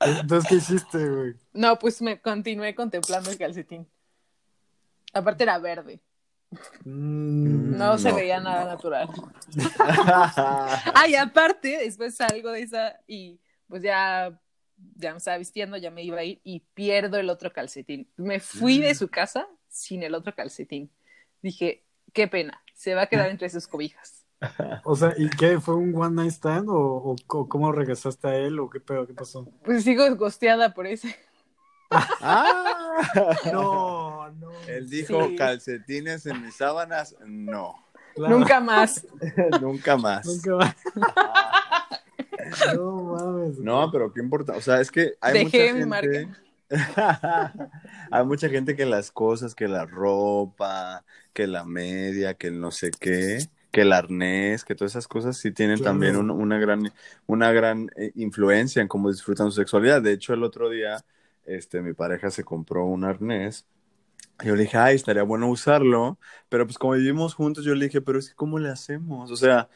Entonces, 0.00 0.48
¿qué 0.48 0.54
hiciste, 0.56 1.08
güey? 1.08 1.34
No, 1.52 1.78
pues 1.78 2.02
me 2.02 2.20
continué 2.20 2.74
contemplando 2.74 3.30
el 3.30 3.38
calcetín. 3.38 3.86
Aparte 5.12 5.44
era 5.44 5.58
verde. 5.58 6.00
Mm, 6.84 7.76
No, 7.76 7.98
se 7.98 8.10
No, 8.10 8.16
veía 8.16 8.38
no. 8.38 8.44
nada 8.50 8.64
natural. 8.66 9.08
Ay, 10.94 11.14
aparte, 11.14 11.78
después 11.78 12.16
salgo 12.16 12.50
de 12.50 12.62
esa 12.62 12.98
y 13.06 13.38
pues 13.68 13.82
ya, 13.82 14.38
ya 14.96 15.12
me 15.12 15.18
estaba 15.18 15.38
vistiendo, 15.38 15.76
ya 15.76 15.90
me 15.90 16.02
iba 16.02 16.18
a 16.18 16.24
ir 16.24 16.40
y 16.44 16.60
pierdo 16.74 17.18
el 17.18 17.30
otro 17.30 17.52
calcetín. 17.52 18.10
Me 18.16 18.40
fui 18.40 18.80
de 18.80 18.94
su 18.94 19.08
casa 19.08 19.46
sin 19.68 20.02
el 20.02 20.14
otro 20.14 20.34
calcetín. 20.34 20.90
Dije, 21.40 21.84
qué 22.12 22.28
pena, 22.28 22.62
se 22.74 22.94
va 22.94 23.02
a 23.02 23.06
quedar 23.06 23.30
entre 23.30 23.48
sus 23.50 23.66
cobijas. 23.66 24.18
O 24.84 24.96
sea, 24.96 25.14
¿y 25.16 25.30
qué? 25.30 25.60
¿Fue 25.60 25.76
un 25.76 25.94
one 25.94 26.16
night 26.16 26.32
stand? 26.32 26.66
¿O, 26.68 27.14
cómo 27.28 27.70
regresaste 27.70 28.26
a 28.26 28.34
él? 28.34 28.58
¿O 28.58 28.68
qué 28.68 28.80
pedo? 28.80 29.06
¿Qué 29.06 29.14
pasó? 29.14 29.48
Pues 29.64 29.84
sigo 29.84 30.04
gosteada 30.16 30.74
por 30.74 30.86
ese. 30.86 31.14
Ah. 32.22 33.36
No, 33.52 34.30
no. 34.30 34.50
Él 34.66 34.88
dijo 34.88 35.28
Sí. 35.28 35.36
calcetines 35.36 36.24
en 36.24 36.40
mis 36.42 36.56
sábanas, 36.56 37.14
no, 37.26 37.74
Claro, 38.14 38.38
Nunca 38.38 38.60
más. 38.60 39.06
nunca 39.60 39.96
más. 39.96 40.26
Nunca 40.26 40.54
va. 40.54 40.76
No 42.76 43.02
mames. 43.02 43.58
No, 43.58 43.90
pero 43.92 44.12
qué 44.12 44.20
importa, 44.20 44.56
o 44.56 44.60
sea, 44.60 44.80
es 44.80 44.90
que 44.90 45.14
hay 45.20 45.34
Dejé 45.34 45.72
mucha 45.72 45.78
gente. 45.78 46.28
hay 48.10 48.24
mucha 48.24 48.48
gente 48.48 48.74
que 48.76 48.86
las 48.86 49.10
cosas, 49.10 49.54
que 49.54 49.68
la 49.68 49.84
ropa, 49.86 51.04
que 51.32 51.46
la 51.46 51.64
media, 51.64 52.34
que 52.34 52.48
el 52.48 52.60
no 52.60 52.70
sé 52.70 52.90
qué, 52.98 53.48
que 53.70 53.82
el 53.82 53.92
arnés, 53.92 54.64
que 54.64 54.74
todas 54.74 54.92
esas 54.92 55.08
cosas 55.08 55.36
sí 55.36 55.52
tienen 55.52 55.76
Claro. 55.78 55.92
también 55.92 56.16
un- 56.16 56.30
una 56.30 56.58
gran, 56.58 56.90
una 57.26 57.52
gran 57.52 57.90
eh, 57.96 58.12
influencia 58.16 58.80
en 58.82 58.88
cómo 58.88 59.10
disfrutan 59.10 59.46
su 59.50 59.52
sexualidad. 59.60 60.02
De 60.02 60.12
hecho, 60.12 60.34
el 60.34 60.42
otro 60.42 60.70
día, 60.70 61.04
este, 61.44 61.80
mi 61.82 61.92
pareja 61.94 62.30
se 62.30 62.44
compró 62.44 62.84
un 62.86 63.04
arnés. 63.04 63.66
Yo 64.44 64.56
le 64.56 64.62
dije, 64.64 64.76
ay, 64.78 64.96
estaría 64.96 65.22
bueno 65.22 65.48
usarlo, 65.48 66.18
pero 66.48 66.66
pues 66.66 66.78
como 66.78 66.94
vivimos 66.94 67.34
juntos, 67.34 67.64
yo 67.64 67.74
le 67.74 67.86
dije, 67.86 68.00
pero 68.00 68.18
es 68.18 68.30
que 68.30 68.34
¿cómo 68.34 68.58
le 68.58 68.70
hacemos? 68.70 69.30
O 69.30 69.36
sea, 69.36 69.68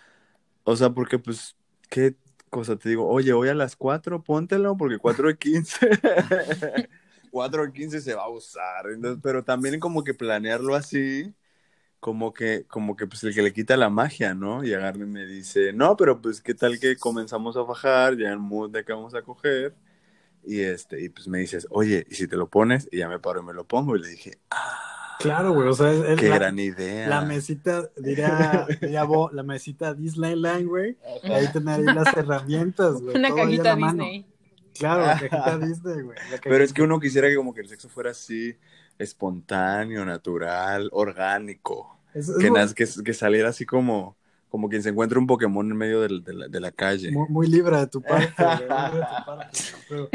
o 0.64 0.76
sea, 0.76 0.90
porque 0.90 1.18
pues, 1.18 1.56
¿qué 1.90 2.16
cosa 2.50 2.76
te 2.76 2.88
digo? 2.88 3.08
Oye, 3.08 3.32
hoy 3.32 3.48
a 3.48 3.54
las 3.54 3.76
4, 3.76 4.22
póntelo, 4.22 4.76
porque 4.76 4.98
4 4.98 5.28
de 5.28 5.36
15, 5.38 5.90
4 7.30 7.66
de 7.66 7.72
15 7.72 8.00
se 8.00 8.14
va 8.14 8.24
a 8.24 8.28
usar. 8.28 8.90
Entonces, 8.90 9.20
pero 9.22 9.44
también 9.44 9.80
como 9.80 10.04
que 10.04 10.14
planearlo 10.14 10.74
así, 10.74 11.34
como 12.00 12.32
que, 12.34 12.64
como 12.66 12.96
que 12.96 13.06
pues 13.06 13.24
el 13.24 13.34
que 13.34 13.42
le 13.42 13.52
quita 13.52 13.76
la 13.76 13.90
magia, 13.90 14.34
¿no? 14.34 14.64
Y 14.64 14.74
agarra 14.74 14.98
y 15.04 15.06
me 15.06 15.26
dice, 15.26 15.72
no, 15.72 15.96
pero 15.96 16.20
pues 16.22 16.40
qué 16.40 16.54
tal 16.54 16.78
que 16.80 16.96
comenzamos 16.96 17.56
a 17.56 17.62
bajar, 17.62 18.16
ya 18.16 18.32
en 18.32 18.40
mood 18.40 18.70
de 18.70 18.84
que 18.84 18.92
vamos 18.92 19.14
a 19.14 19.22
coger. 19.22 19.74
Y 20.44 20.60
este, 20.62 21.02
y 21.02 21.08
pues 21.10 21.28
me 21.28 21.38
dices, 21.40 21.66
oye, 21.70 22.06
¿y 22.10 22.14
si 22.14 22.28
te 22.28 22.36
lo 22.36 22.48
pones? 22.48 22.88
Y 22.92 22.98
ya 22.98 23.08
me 23.08 23.18
paro 23.18 23.40
y 23.42 23.44
me 23.44 23.52
lo 23.54 23.66
pongo. 23.66 23.96
Y 23.96 24.00
le 24.02 24.08
dije, 24.08 24.38
Claro, 25.18 25.52
güey. 25.54 25.68
O 25.68 25.72
sea, 25.74 25.90
es, 25.92 26.00
es 26.10 26.20
qué 26.20 26.28
la, 26.28 26.34
gran 26.38 26.58
idea. 26.58 27.08
la 27.08 27.20
mesita, 27.22 27.90
diría, 27.96 28.66
diría 28.80 29.04
Bo, 29.04 29.30
la 29.32 29.42
mesita 29.42 29.94
Disneyland, 29.94 30.66
güey. 30.66 30.96
Ahí 31.24 31.50
tener 31.52 31.80
ahí 31.80 31.94
las 31.94 32.08
herramientas, 32.16 33.00
güey. 33.00 33.16
Una 33.16 33.34
cajita 33.34 33.62
la 33.70 33.76
mano. 33.76 34.04
Disney. 34.04 34.26
Claro, 34.78 35.06
la 35.06 35.14
cajita 35.18 35.58
Disney, 35.66 36.02
güey. 36.02 36.18
Pero 36.42 36.62
es 36.64 36.72
que 36.72 36.82
uno 36.82 37.00
quisiera 37.00 37.28
que 37.28 37.36
como 37.36 37.54
que 37.54 37.62
el 37.62 37.68
sexo 37.68 37.88
fuera 37.88 38.10
así, 38.10 38.56
espontáneo, 38.98 40.04
natural, 40.04 40.88
orgánico. 40.92 41.98
es- 42.14 42.28
es 42.28 42.36
Que, 42.38 42.50
muy- 42.50 42.60
naz- 42.60 42.74
que, 42.74 42.86
que 43.02 43.14
saliera 43.14 43.48
así 43.48 43.64
como, 43.64 44.16
como 44.50 44.68
quien 44.68 44.82
se 44.82 44.90
encuentra 44.90 45.18
un 45.18 45.26
Pokémon 45.26 45.70
en 45.70 45.76
medio 45.76 46.00
del- 46.02 46.22
de, 46.24 46.32
la, 46.34 46.48
de 46.48 46.60
la 46.60 46.70
calle. 46.72 47.10
Muy, 47.10 47.28
muy 47.28 47.46
libre 47.48 47.76
de 47.78 47.86
tu 47.86 48.02
parte, 48.02 48.32
güey, 48.36 48.58
muy 48.58 48.68
libre 48.68 48.98
de 48.98 49.00
tu 49.00 49.24
parte, 49.26 49.48
pero- 49.88 50.10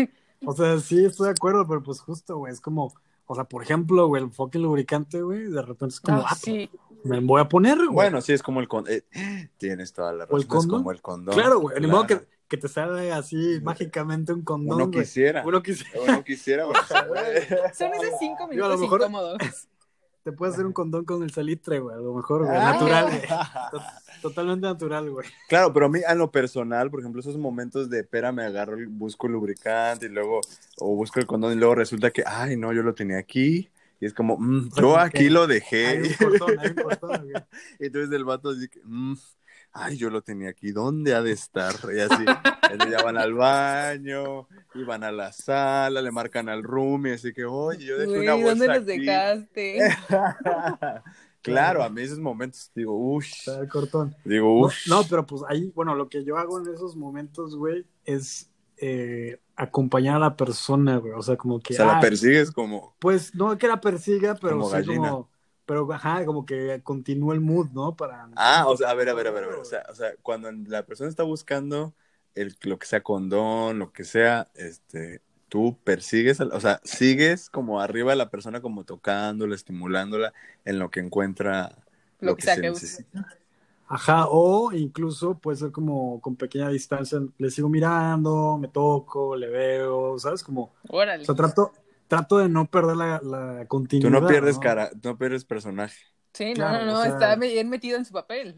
o 0.46 0.54
sea, 0.56 0.80
sí, 0.80 1.06
estoy 1.06 1.28
de 1.28 1.32
acuerdo, 1.34 1.68
pero 1.68 1.84
pues 1.84 2.00
justo, 2.00 2.38
güey, 2.38 2.52
es 2.54 2.60
como, 2.62 2.94
o 3.26 3.36
sea, 3.36 3.46
por 3.46 3.64
ejemplo, 3.64 4.08
güey, 4.08 4.24
el 4.24 4.32
fucking 4.32 4.62
lubricante, 4.62 5.22
güey, 5.22 5.44
de 5.50 5.62
repente 5.62 5.94
es 5.94 6.02
como, 6.02 6.20
Ah, 6.20 6.26
ah, 6.30 6.36
sí. 6.36 6.70
me 7.04 7.20
voy 7.22 7.40
a 7.42 7.48
poner, 7.48 7.78
güey. 7.78 7.90
Bueno, 7.90 8.22
sí, 8.22 8.34
es 8.34 8.44
como 8.44 8.60
el 8.60 8.68
condón. 8.68 8.94
tienes 9.58 9.94
toda 9.94 10.12
la 10.14 10.26
¿O 10.26 10.38
el 10.38 10.44
razón. 10.44 10.60
Es 10.60 10.68
como 10.68 10.92
el 10.92 11.02
condón. 11.02 11.34
claro, 11.36 11.60
güey, 11.60 11.80
ni 11.80 11.88
modo 11.88 12.06
claro. 12.06 12.22
que, 12.24 12.28
que 12.50 12.58
te 12.58 12.68
salga 12.68 13.16
así 13.18 13.60
mágicamente 13.64 14.34
un 14.34 14.42
condón, 14.44 14.76
Uno 14.76 14.88
güey. 14.88 15.00
quisiera. 15.00 15.44
Uno 15.46 15.64
quisiera, 15.64 16.02
Uno 16.04 16.24
quisiera. 16.24 16.66
puede. 17.08 17.48
Son 17.74 17.94
esos 17.94 18.20
cinco 18.20 18.44
a 18.44 18.48
lo 18.48 18.48
minutos 18.50 18.80
mejor- 18.82 19.00
incómodos. 19.02 19.38
Te 20.24 20.32
puede 20.32 20.52
hacer 20.54 20.66
un 20.66 20.74
condón 20.74 21.04
con 21.06 21.24
el 21.24 21.32
salitre, 21.32 21.80
güey, 21.80 21.96
a 21.96 22.00
lo 22.00 22.14
mejor, 22.14 22.46
güey, 22.46 22.58
Ah. 22.58 22.74
natural, 22.74 23.06
güey. 23.06 23.22
To- 23.72 23.82
Totalmente 24.22 24.68
natural, 24.68 25.10
güey. 25.10 25.28
Claro, 25.50 25.74
pero 25.74 25.88
a 25.88 25.90
mí, 25.90 26.00
en 26.08 26.18
lo 26.18 26.30
personal, 26.32 26.92
por 26.92 27.00
ejemplo, 27.00 27.22
esos 27.22 27.38
momentos 27.38 27.90
de 27.90 28.04
pera, 28.04 28.32
me 28.32 28.44
agarro, 28.44 28.76
el- 28.78 28.88
busco 28.88 29.26
el 29.28 29.34
lubricante 29.34 30.06
y 30.06 30.10
luego, 30.10 30.42
o 30.80 30.96
busco 30.96 31.20
el 31.20 31.26
condón 31.26 31.54
y 31.54 31.56
luego 31.56 31.74
resulta 31.76 32.12
que, 32.12 32.24
ay, 32.26 32.56
no, 32.56 32.72
yo 32.74 32.84
lo 32.84 32.94
tenía 32.94 33.18
aquí. 33.18 33.70
Y 34.00 34.06
es 34.06 34.14
como, 34.14 34.38
mm, 34.38 34.70
yo 34.78 34.98
aquí 34.98 35.30
lo 35.30 35.44
Hay 35.44 35.48
dejé. 35.48 36.02
un 36.02 36.14
cortón, 36.30 36.60
hay 36.60 36.70
un 36.70 36.76
cortón, 36.76 37.10
güey. 37.24 37.44
Y 37.80 37.86
entonces 37.88 38.12
el 38.12 38.26
vato 38.26 38.54
dice, 38.54 38.70
que, 38.70 38.80
"Mm, 38.84 39.16
ay, 39.74 39.98
yo 39.98 40.10
lo 40.10 40.22
tenía 40.22 40.50
aquí, 40.50 40.72
¿dónde 40.72 41.14
ha 41.16 41.22
de 41.22 41.32
estar? 41.32 41.76
Y 41.96 42.00
así, 42.00 42.26
ya 42.92 43.04
van 43.04 43.18
al 43.18 43.34
baño, 43.34 44.48
y 44.74 44.84
van 44.84 45.04
a 45.04 45.12
la 45.12 45.32
sala, 45.34 46.02
le 46.02 46.12
marcan 46.12 46.50
al 46.50 46.64
room, 46.64 47.08
y 47.08 47.12
así 47.12 47.34
que, 47.34 47.46
oye, 47.46 47.86
yo 47.86 47.98
dejé 47.98 48.08
Güey, 48.08 48.22
una 48.22 48.34
bolsa 48.36 48.50
¿dónde 48.50 48.68
los 48.68 48.88
aquí". 48.90 48.98
dejaste? 49.00 49.80
claro, 51.42 51.84
a 51.84 51.90
mí 51.90 52.02
esos 52.02 52.20
momentos 52.20 52.72
digo, 52.76 52.94
uff, 52.96 53.26
Está 53.26 53.60
el 53.60 53.68
cortón. 53.70 54.16
digo, 54.24 54.48
No, 54.60 54.66
uff. 54.68 54.76
no, 54.88 55.04
pero 55.10 55.26
pues 55.26 55.42
ahí, 55.50 55.72
bueno, 55.76 55.96
lo 55.96 56.10
que 56.10 56.24
yo 56.24 56.38
hago 56.38 56.60
en 56.60 56.74
esos 56.74 56.96
momentos, 56.96 57.56
güey, 57.56 57.86
es 58.06 58.50
eh, 58.78 59.40
acompañar 59.56 60.16
a 60.18 60.20
la 60.20 60.36
persona, 60.36 60.98
güey. 60.98 61.14
O 61.14 61.22
sea, 61.22 61.38
como 61.38 61.60
que. 61.60 61.74
o 61.74 61.78
sea, 61.78 61.86
la 61.86 61.98
ah, 61.98 62.02
persigues 62.02 62.52
como, 62.52 62.96
Pues 63.00 63.34
no 63.36 63.58
que 63.58 63.68
la 63.68 63.80
persiga, 63.82 64.36
pero 64.36 64.58
Como 64.58 64.70
sí 64.70 64.74
gallina. 64.74 65.10
como. 65.10 65.32
Pero 65.72 65.90
ajá, 65.94 66.26
como 66.26 66.46
que 66.46 66.82
continúa 66.84 67.34
el 67.34 67.40
mood, 67.40 67.70
¿no? 67.72 67.96
Para. 67.96 68.28
ah, 68.36 68.66
o 68.68 68.76
sea, 68.78 68.90
a 68.90 68.94
ver, 68.94 69.10
a 69.10 69.14
ver, 69.14 69.28
a 69.28 69.32
ver, 69.32 69.44
a 69.46 69.48
ver, 69.48 69.56
o 69.60 69.66
sea, 69.66 69.84
o 69.90 69.96
sea, 69.96 70.16
cuando 70.22 70.52
la 70.52 70.86
persona 70.86 71.10
está 71.10 71.24
buscando 71.24 71.96
el, 72.36 72.56
lo 72.64 72.80
que 72.80 72.88
sea 72.88 73.02
condón, 73.04 73.80
lo 73.80 73.92
que 73.94 74.04
sea, 74.04 74.52
este, 74.56 75.22
tú 75.50 75.78
persigues, 75.84 76.40
o 76.42 76.60
sea, 76.60 76.82
sigues 76.84 77.50
como 77.50 77.82
arriba 77.82 78.12
de 78.12 78.18
la 78.18 78.30
persona 78.30 78.62
como 78.62 78.84
tocándola, 78.86 79.56
estimulándola 79.56 80.34
en 80.66 80.80
lo 80.80 80.90
que 80.92 81.00
encuentra 81.02 81.86
Lo 82.20 82.36
que 82.38 82.42
sea 82.44 82.56
se 82.56 82.62
que 82.62 82.72
use. 82.72 82.88
necesita. 82.90 83.28
Ajá, 83.88 84.28
o 84.30 84.72
incluso 84.74 85.38
puede 85.40 85.58
ser 85.58 85.72
como 85.72 86.22
con 86.22 86.38
pequeña 86.38 86.70
distancia, 86.70 87.20
le 87.38 87.52
sigo 87.52 87.68
mirando, 87.70 88.58
me 88.58 88.70
toco, 88.70 89.36
le 89.36 89.50
veo, 89.50 90.18
¿sabes? 90.18 90.44
Como, 90.44 90.74
Órale. 90.90 91.24
o 91.24 91.26
sea, 91.26 91.36
trato, 91.36 91.74
trato 92.12 92.40
de 92.40 92.50
no 92.50 92.66
perder 92.66 92.98
la, 92.98 93.22
la 93.24 93.62
Tú 93.62 93.68
continuidad. 93.70 94.10
no 94.22 94.28
pierdes 94.28 94.60
cara, 94.60 94.92
no 95.02 95.18
pierdes 95.18 95.46
personaje. 95.46 95.96
Sí, 96.34 96.54
Claro, 96.54 96.86
no, 96.86 96.86
no, 96.86 96.92
no, 96.92 97.00
o 97.00 97.04
sea- 97.04 97.14
está 97.14 97.36
bien 97.38 97.70
metido 97.70 97.98
en 97.98 98.04
su 98.04 98.12
papel. 98.12 98.54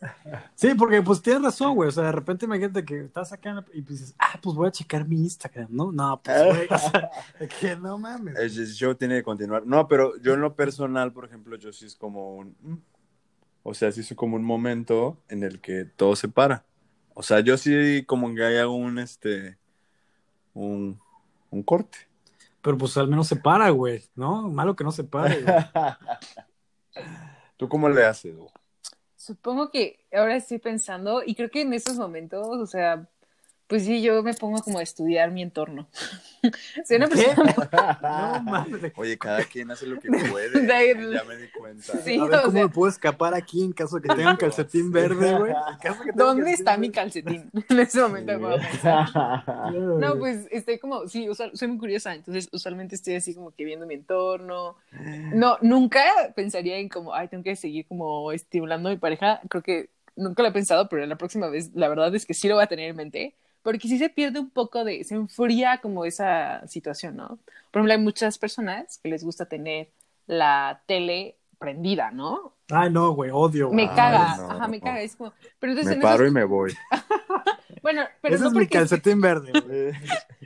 Sí, 0.54 0.74
porque 0.74 1.00
pues 1.00 1.22
tienes 1.22 1.42
razón, 1.42 1.74
güey. 1.76 1.88
O 1.88 1.92
sea, 1.92 2.04
de 2.04 2.12
repente 2.12 2.44
imagínate 2.44 2.84
que 2.84 3.00
estás 3.04 3.32
acá 3.32 3.64
y 3.72 3.80
pues 3.80 4.00
dices, 4.00 4.14
ah, 4.18 4.38
pues 4.42 4.54
voy 4.54 4.68
a 4.68 4.70
checar 4.70 5.06
mi 5.08 5.16
Instagram, 5.16 5.68
¿no? 5.70 5.92
No, 5.92 6.20
pues 6.22 6.44
güey, 6.44 6.66
o 6.70 6.78
sea, 6.78 7.10
que 7.60 7.76
no 7.76 7.96
mames. 7.96 8.36
El 8.38 8.50
show 8.50 8.94
tiene 8.94 9.16
que 9.16 9.22
continuar. 9.22 9.66
No, 9.66 9.86
pero 9.88 10.16
yo 10.20 10.34
en 10.34 10.40
lo 10.42 10.54
personal, 10.56 11.12
por 11.12 11.24
ejemplo, 11.24 11.56
yo 11.56 11.72
sí 11.72 11.86
es 11.86 11.96
como 11.96 12.36
un... 12.36 12.82
O 13.62 13.72
sea, 13.72 13.92
sí 13.92 14.00
es 14.00 14.12
como 14.14 14.36
un 14.36 14.44
momento 14.44 15.16
en 15.28 15.42
el 15.42 15.60
que 15.60 15.84
todo 15.86 16.16
se 16.16 16.28
para. 16.28 16.64
O 17.14 17.22
sea, 17.22 17.40
yo 17.40 17.56
sí 17.56 18.04
como 18.06 18.34
que 18.34 18.44
hago 18.44 18.74
un, 18.76 18.98
este, 18.98 19.56
un, 20.52 21.00
un 21.50 21.62
corte. 21.62 21.96
Pero 22.64 22.78
pues 22.78 22.96
al 22.96 23.08
menos 23.08 23.28
se 23.28 23.36
para, 23.36 23.68
güey, 23.68 24.02
¿no? 24.14 24.48
Malo 24.48 24.74
que 24.74 24.84
no 24.84 24.90
se 24.90 25.04
pare, 25.04 25.42
güey. 25.42 25.54
¿Tú 27.58 27.68
cómo 27.68 27.90
le 27.90 28.06
haces? 28.06 28.34
güey? 28.34 28.48
Supongo 29.14 29.70
que 29.70 30.06
ahora 30.10 30.34
estoy 30.34 30.58
pensando, 30.58 31.22
y 31.24 31.34
creo 31.34 31.50
que 31.50 31.60
en 31.60 31.74
esos 31.74 31.98
momentos, 31.98 32.48
o 32.48 32.66
sea, 32.66 33.06
Pues 33.74 33.86
sí, 33.86 34.00
yo 34.02 34.22
me 34.22 34.34
pongo 34.34 34.62
como 34.62 34.78
a 34.78 34.82
estudiar 34.82 35.32
mi 35.32 35.42
entorno. 35.42 35.88
Soy 36.86 36.96
una 36.98 37.08
persona... 37.08 37.54
No 38.00 38.42
mames. 38.52 38.92
Oye, 38.94 39.18
cada 39.18 39.42
quien 39.42 39.68
hace 39.72 39.84
lo 39.84 39.98
que 39.98 40.08
puede. 40.30 40.60
De- 40.60 41.12
ya 41.12 41.24
me 41.24 41.36
di 41.36 41.48
cuenta. 41.48 41.98
Sí. 42.04 42.16
A 42.20 42.24
ver 42.26 42.40
cómo 42.42 42.52
sea- 42.52 42.62
me 42.62 42.68
puedo 42.68 42.88
escapar 42.88 43.34
aquí 43.34 43.64
en 43.64 43.72
caso 43.72 43.96
de 43.96 44.02
que 44.08 44.14
tenga 44.14 44.30
un 44.30 44.36
calcetín 44.36 44.92
verde, 44.92 45.36
güey. 45.36 45.52
¿Dónde 46.14 46.52
está 46.52 46.76
mi 46.76 46.90
calcetín? 46.92 47.50
En 47.68 47.80
ese 47.80 48.00
momento 48.00 48.30
me 48.34 48.38
voy 48.38 48.54
a 48.54 48.70
pensar. 48.70 49.72
verde. 49.72 49.98
No, 50.06 50.18
pues 50.20 50.46
estoy 50.52 50.78
como, 50.78 51.08
sí, 51.08 51.28
usual- 51.28 51.50
soy 51.54 51.66
muy 51.66 51.78
curiosa, 51.78 52.14
entonces 52.14 52.48
usualmente 52.52 52.94
estoy 52.94 53.16
así 53.16 53.34
como 53.34 53.50
que 53.50 53.64
viendo 53.64 53.86
mi 53.88 53.94
entorno. 53.94 54.76
No, 55.32 55.58
nunca 55.62 56.04
pensaría 56.36 56.78
en 56.78 56.88
como, 56.88 57.12
ay, 57.12 57.26
tengo 57.26 57.42
que 57.42 57.56
seguir 57.56 57.88
como 57.88 58.30
estimulando 58.30 58.88
a 58.88 58.92
mi 58.92 58.98
pareja. 58.98 59.40
Creo 59.50 59.64
que 59.64 59.90
nunca 60.14 60.44
lo 60.44 60.50
he 60.50 60.52
pensado, 60.52 60.88
pero 60.88 61.04
la 61.06 61.16
próxima 61.16 61.48
vez 61.48 61.72
la 61.74 61.88
verdad 61.88 62.14
es 62.14 62.24
que 62.24 62.34
sí 62.34 62.46
lo 62.46 62.54
voy 62.54 62.62
a 62.62 62.68
tener 62.68 62.90
en 62.90 62.94
mente, 62.96 63.34
porque 63.64 63.88
sí 63.88 63.98
se 63.98 64.08
pierde 64.10 64.38
un 64.38 64.50
poco 64.50 64.84
de, 64.84 65.02
se 65.02 65.16
enfría 65.16 65.78
como 65.82 66.04
esa 66.04 66.64
situación, 66.68 67.16
¿no? 67.16 67.38
Por 67.72 67.80
ejemplo, 67.80 67.94
hay 67.94 67.98
muchas 68.00 68.38
personas 68.38 69.00
que 69.02 69.08
les 69.08 69.24
gusta 69.24 69.46
tener 69.46 69.88
la 70.28 70.82
tele 70.86 71.34
prendida, 71.58 72.12
¿no? 72.12 72.52
Ay, 72.70 72.90
no, 72.92 73.12
güey, 73.12 73.30
odio. 73.32 73.70
Me 73.72 73.84
güey. 73.86 73.96
caga, 73.96 74.36
no. 74.36 74.50
ajá, 74.52 74.68
me 74.68 74.80
caga, 74.80 75.00
es 75.02 75.16
como, 75.16 75.32
pero 75.58 75.72
entonces 75.72 75.88
Me 75.90 75.94
en 75.94 75.98
esos- 76.00 76.10
paro 76.12 76.26
y 76.26 76.30
me 76.30 76.44
voy. 76.44 76.72
bueno, 77.82 78.02
pero 78.22 78.34
Ese 78.36 78.42
no 78.44 78.48
es 78.48 78.54
mi 78.54 78.60
porque, 78.60 78.78
calcetín 78.78 79.20
verde, 79.20 79.50
güey. 79.60 79.92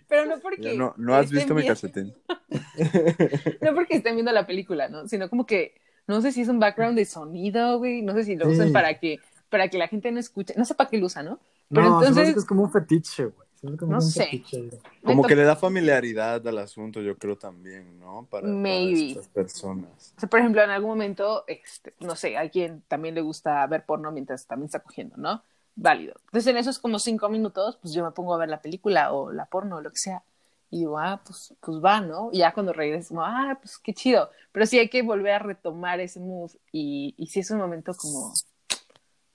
pero 0.09 0.24
no 0.26 0.38
porque 0.40 0.74
no, 0.76 0.94
no 0.96 1.14
has 1.14 1.31
visto 1.31 1.54
mi 1.54 1.66
calcetín. 1.66 2.14
No 3.61 3.74
porque 3.74 3.96
estén 3.96 4.14
viendo 4.14 4.33
la 4.33 4.46
película, 4.46 4.88
¿no? 4.88 5.09
Sino 5.09 5.28
como 5.28 5.44
que, 5.46 5.74
no 6.07 6.20
sé 6.20 6.33
si 6.33 6.42
es 6.42 6.48
un 6.48 6.61
background 6.61 6.96
de 6.96 7.04
sonido, 7.04 7.78
güey, 7.78 8.02
no 8.02 8.14
sé 8.14 8.24
si 8.24 8.37
lo 8.37 8.46
Sí. 8.46 8.52
usan 8.52 8.72
para 8.72 8.94
que, 8.98 9.18
para 9.50 9.68
que 9.68 9.78
la 9.78 9.88
gente 9.88 10.11
no 10.12 10.20
escuche, 10.20 10.54
no 10.57 10.64
sé 10.64 10.74
para 10.74 10.88
qué 10.90 10.98
lo 10.98 11.07
usan, 11.07 11.26
¿no? 11.26 11.40
Pero 11.70 11.83
no, 11.83 11.88
se 11.88 11.92
me 11.92 11.96
hace 11.98 12.09
entonces, 12.09 12.35
que 12.35 12.40
es 12.40 12.46
como 12.46 12.62
un 12.62 12.72
fetiche, 12.72 13.24
güey. 13.26 13.48
Como 13.76 13.92
No 13.92 14.00
sé. 14.00 14.24
fetiche. 14.24 14.70
Como 15.04 15.24
que 15.24 15.35
le 15.35 15.42
da 15.42 15.57
familiaridad 15.57 16.46
al 16.46 16.59
asunto, 16.59 17.00
yo 17.00 17.18
creo 17.18 17.37
también, 17.37 17.98
¿no? 17.98 18.26
Para, 18.31 18.42
para 18.42 18.54
Maybe. 18.54 19.11
estas 19.11 19.28
personas. 19.28 20.14
o 20.16 20.20
sea, 20.20 20.28
por 20.28 20.38
ejemplo, 20.38 20.62
en 20.62 20.70
algún 20.70 20.90
momento, 20.90 21.44
este, 21.48 21.92
no 22.00 22.14
sé, 22.14 22.37
a 22.38 22.48
quien 22.48 22.83
también 22.87 23.14
le 23.16 23.20
gusta 23.20 23.66
ver 23.66 23.85
porno 23.85 24.12
mientras 24.12 24.46
también 24.46 24.66
está 24.66 24.81
cogiendo, 24.81 25.16
¿no? 25.16 25.42
Válido. 25.74 26.14
Entonces, 26.26 26.46
en 26.48 26.57
esos 26.57 26.78
como 26.78 26.98
cinco 26.98 27.28
minutos, 27.28 27.78
pues 27.83 27.94
yo 27.94 28.04
me 28.04 28.12
pongo 28.12 28.35
a 28.35 28.38
ver 28.38 28.48
la 28.48 28.61
película 28.62 29.12
o 29.12 29.33
la 29.33 29.46
porno 29.46 29.76
o 29.76 29.81
lo 29.81 29.90
que 29.90 29.98
sea. 29.98 30.22
Y 30.70 30.81
digo, 30.81 30.98
ah, 30.98 31.20
pues, 31.24 31.54
pues 31.61 31.78
va, 31.83 32.00
¿no? 32.00 32.31
Y 32.33 32.38
ya 32.38 32.52
cuando 32.52 32.72
regreso, 32.72 33.09
como, 33.09 33.22
ah, 33.22 33.59
pues 33.61 33.78
qué 33.78 33.94
chido. 33.94 34.31
Pero 34.52 34.66
sí 34.66 34.78
hay 34.78 34.88
que 34.88 35.02
volver 35.02 35.33
a 35.33 35.38
retomar 35.40 35.98
ese 36.00 36.20
move. 36.20 36.52
Y, 36.72 37.14
y 37.16 37.26
sí 37.28 37.40
es 37.40 37.50
un 37.50 37.59
momento 37.59 37.94
como, 37.94 38.33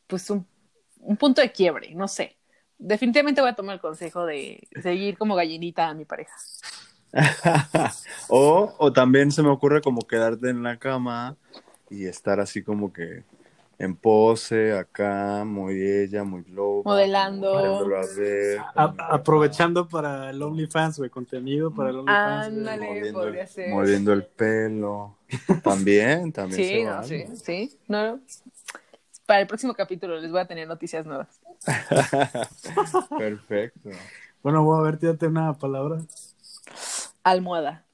pues, 0.08 0.30
un, 0.30 0.46
un 1.06 1.18
punto 1.18 1.42
de 1.42 1.52
quiebre, 1.52 1.94
no 1.96 2.08
sé. 2.08 2.38
Definitivamente 2.78 3.42
voy 3.42 3.50
a 3.52 3.56
tomar 3.56 3.76
el 3.76 3.82
consejo 3.82 4.26
de 4.26 4.68
seguir 4.82 5.18
como 5.18 5.36
gallinita 5.36 5.88
a 5.88 5.94
mi 5.94 6.06
pareja. 6.06 6.34
o, 8.30 8.74
o 8.78 8.94
también 8.94 9.32
se 9.32 9.44
me 9.44 9.50
ocurre 9.50 9.82
como 9.82 10.02
quedarte 10.02 10.50
en 10.50 10.64
la 10.64 10.78
cama 10.80 11.38
y 11.90 12.06
estar 12.06 12.40
así 12.40 12.64
como 12.64 12.92
que 12.92 13.24
en 13.80 13.96
pose 13.96 14.74
acá, 14.78 15.44
muy 15.46 15.82
ella, 15.82 16.24
muy 16.24 16.44
loca. 16.46 16.90
Modelando. 16.90 17.52
como 17.52 17.62
viéndolo 17.64 17.98
a 17.98 18.06
ver, 18.16 18.60
A- 18.76 18.96
aprovechando 19.12 19.88
para 19.88 20.30
el 20.30 20.42
OnlyFans, 20.42 20.98
güey, 21.00 21.10
contenido 21.10 21.72
para 21.74 21.90
el 21.90 21.98
OnlyFans. 21.98 22.48
Ándale. 22.48 22.88
moviendo, 22.88 23.20
podría 23.20 23.42
el, 23.42 23.48
ser. 23.48 23.70
moviendo 23.70 24.14
el 24.14 24.24
pelo. 24.26 25.18
También, 25.64 26.32
también. 26.32 26.64
Sí, 26.64 26.70
se 26.70 26.84
no, 26.84 26.92
vale. 26.92 27.28
sí, 27.28 27.38
sí. 27.38 27.80
No, 27.88 28.20
para 29.26 29.42
el 29.42 29.48
próximo 29.48 29.74
capítulo 29.74 30.20
les 30.20 30.32
voy 30.32 30.42
a 30.42 30.48
tener 30.48 30.68
noticias 30.68 31.06
nuevas. 31.06 31.42
Perfecto. 33.18 33.90
Bueno, 34.42 34.64
voy 34.64 34.80
a 34.80 34.82
ver, 34.84 34.98
tírate 34.98 35.28
una 35.28 35.54
palabra. 35.54 36.00
Almohada. 37.24 37.86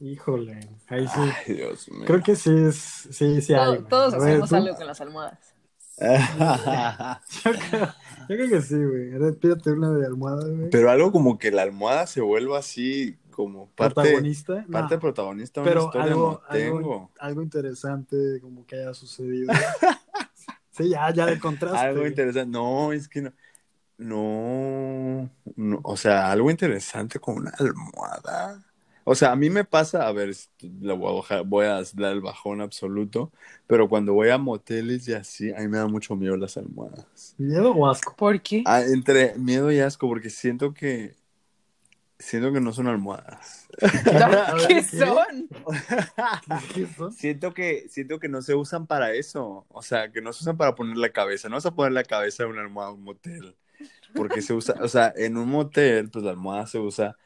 Híjole, 0.00 0.68
ahí 0.88 1.06
sí. 1.06 1.20
Ay, 1.46 1.54
Dios 1.54 1.88
mío. 1.90 2.04
Creo 2.06 2.22
que 2.22 2.34
sí 2.36 2.50
es, 2.50 3.08
sí, 3.10 3.40
sí 3.40 3.54
hay. 3.54 3.82
Todos 3.82 4.14
ver, 4.14 4.22
hacemos 4.22 4.50
¿tú? 4.50 4.56
algo 4.56 4.74
con 4.74 4.86
las 4.86 5.00
almohadas. 5.00 5.54
Yo 5.96 7.52
creo, 7.52 7.86
yo 8.28 8.36
creo 8.36 8.48
que 8.48 8.62
sí, 8.62 8.74
güey. 8.74 9.32
Pídate 9.36 9.70
una 9.70 9.90
de 9.92 10.06
almohada, 10.06 10.48
güey. 10.48 10.70
Pero 10.70 10.90
algo 10.90 11.12
como 11.12 11.38
que 11.38 11.52
la 11.52 11.62
almohada 11.62 12.06
se 12.06 12.20
vuelva 12.20 12.58
así 12.58 13.16
como 13.34 13.68
parte, 13.70 13.94
Protagonista. 13.94 14.64
parte 14.70 14.94
No, 14.94 15.00
protagonista 15.00 15.60
de 15.60 15.64
una 15.64 15.70
pero 15.70 15.86
historia 15.86 16.12
algo, 16.12 16.32
no 16.32 16.56
tengo. 16.56 16.76
algo, 16.78 17.10
algo 17.18 17.42
interesante 17.42 18.40
como 18.40 18.64
que 18.64 18.76
haya 18.76 18.94
sucedido. 18.94 19.52
sí, 20.70 20.90
ya, 20.90 21.12
ya 21.12 21.26
de 21.26 21.38
contraste. 21.38 21.78
Algo 21.78 22.06
interesante. 22.06 22.50
No, 22.50 22.92
es 22.92 23.08
que 23.08 23.22
no. 23.22 23.32
No, 23.96 25.30
no, 25.56 25.80
o 25.84 25.96
sea, 25.96 26.30
algo 26.32 26.50
interesante 26.50 27.20
con 27.20 27.36
una 27.38 27.52
almohada. 27.58 28.64
O 29.04 29.14
sea, 29.14 29.32
a 29.32 29.36
mí 29.36 29.50
me 29.50 29.64
pasa, 29.64 30.08
a 30.08 30.12
ver, 30.12 30.34
la 30.80 30.94
voy 30.94 31.10
a 31.10 31.16
bajar, 31.16 31.44
voy 31.44 31.66
a 31.66 31.82
dar 31.94 32.12
el 32.12 32.20
bajón 32.20 32.60
absoluto, 32.60 33.30
pero 33.66 33.88
cuando 33.88 34.14
voy 34.14 34.30
a 34.30 34.38
moteles 34.38 35.06
y 35.08 35.12
así, 35.12 35.52
a 35.52 35.58
mí 35.58 35.68
me 35.68 35.76
da 35.78 35.86
mucho 35.86 36.16
miedo 36.16 36.36
las 36.36 36.56
almohadas. 36.56 37.34
¿Miedo 37.36 37.72
o 37.72 37.88
asco? 37.88 38.16
¿Por 38.16 38.40
qué? 38.40 38.62
Ah, 38.66 38.80
entre 38.82 39.36
miedo 39.36 39.70
y 39.70 39.78
asco, 39.80 40.08
porque 40.08 40.30
siento 40.30 40.72
que, 40.72 41.14
siento 42.18 42.52
que 42.52 42.60
no 42.60 42.72
son 42.72 42.88
almohadas. 42.88 43.68
¿Qué 44.68 44.74
¿qué? 44.74 44.82
son? 44.82 45.48
¿Qué 46.74 46.86
son? 46.86 47.12
Siento 47.12 47.54
que, 47.54 47.86
siento 47.88 48.18
que 48.18 48.28
no 48.28 48.42
se 48.42 48.54
usan 48.54 48.86
para 48.86 49.12
eso. 49.12 49.66
O 49.68 49.82
sea, 49.82 50.10
que 50.10 50.20
no 50.20 50.32
se 50.32 50.44
usan 50.44 50.56
para 50.56 50.74
poner 50.74 50.96
la 50.96 51.10
cabeza. 51.10 51.48
No 51.48 51.56
vas 51.56 51.66
a 51.66 51.74
poner 51.74 51.92
la 51.92 52.04
cabeza 52.04 52.44
en 52.44 52.50
una 52.50 52.62
almohada 52.62 52.90
en 52.90 52.96
un 52.98 53.04
motel. 53.04 53.56
Porque 54.14 54.42
se 54.42 54.54
usa, 54.54 54.76
o 54.80 54.88
sea, 54.88 55.12
en 55.16 55.36
un 55.36 55.48
motel, 55.48 56.08
pues 56.10 56.24
la 56.24 56.30
almohada 56.30 56.66
se 56.66 56.78
usa 56.78 57.16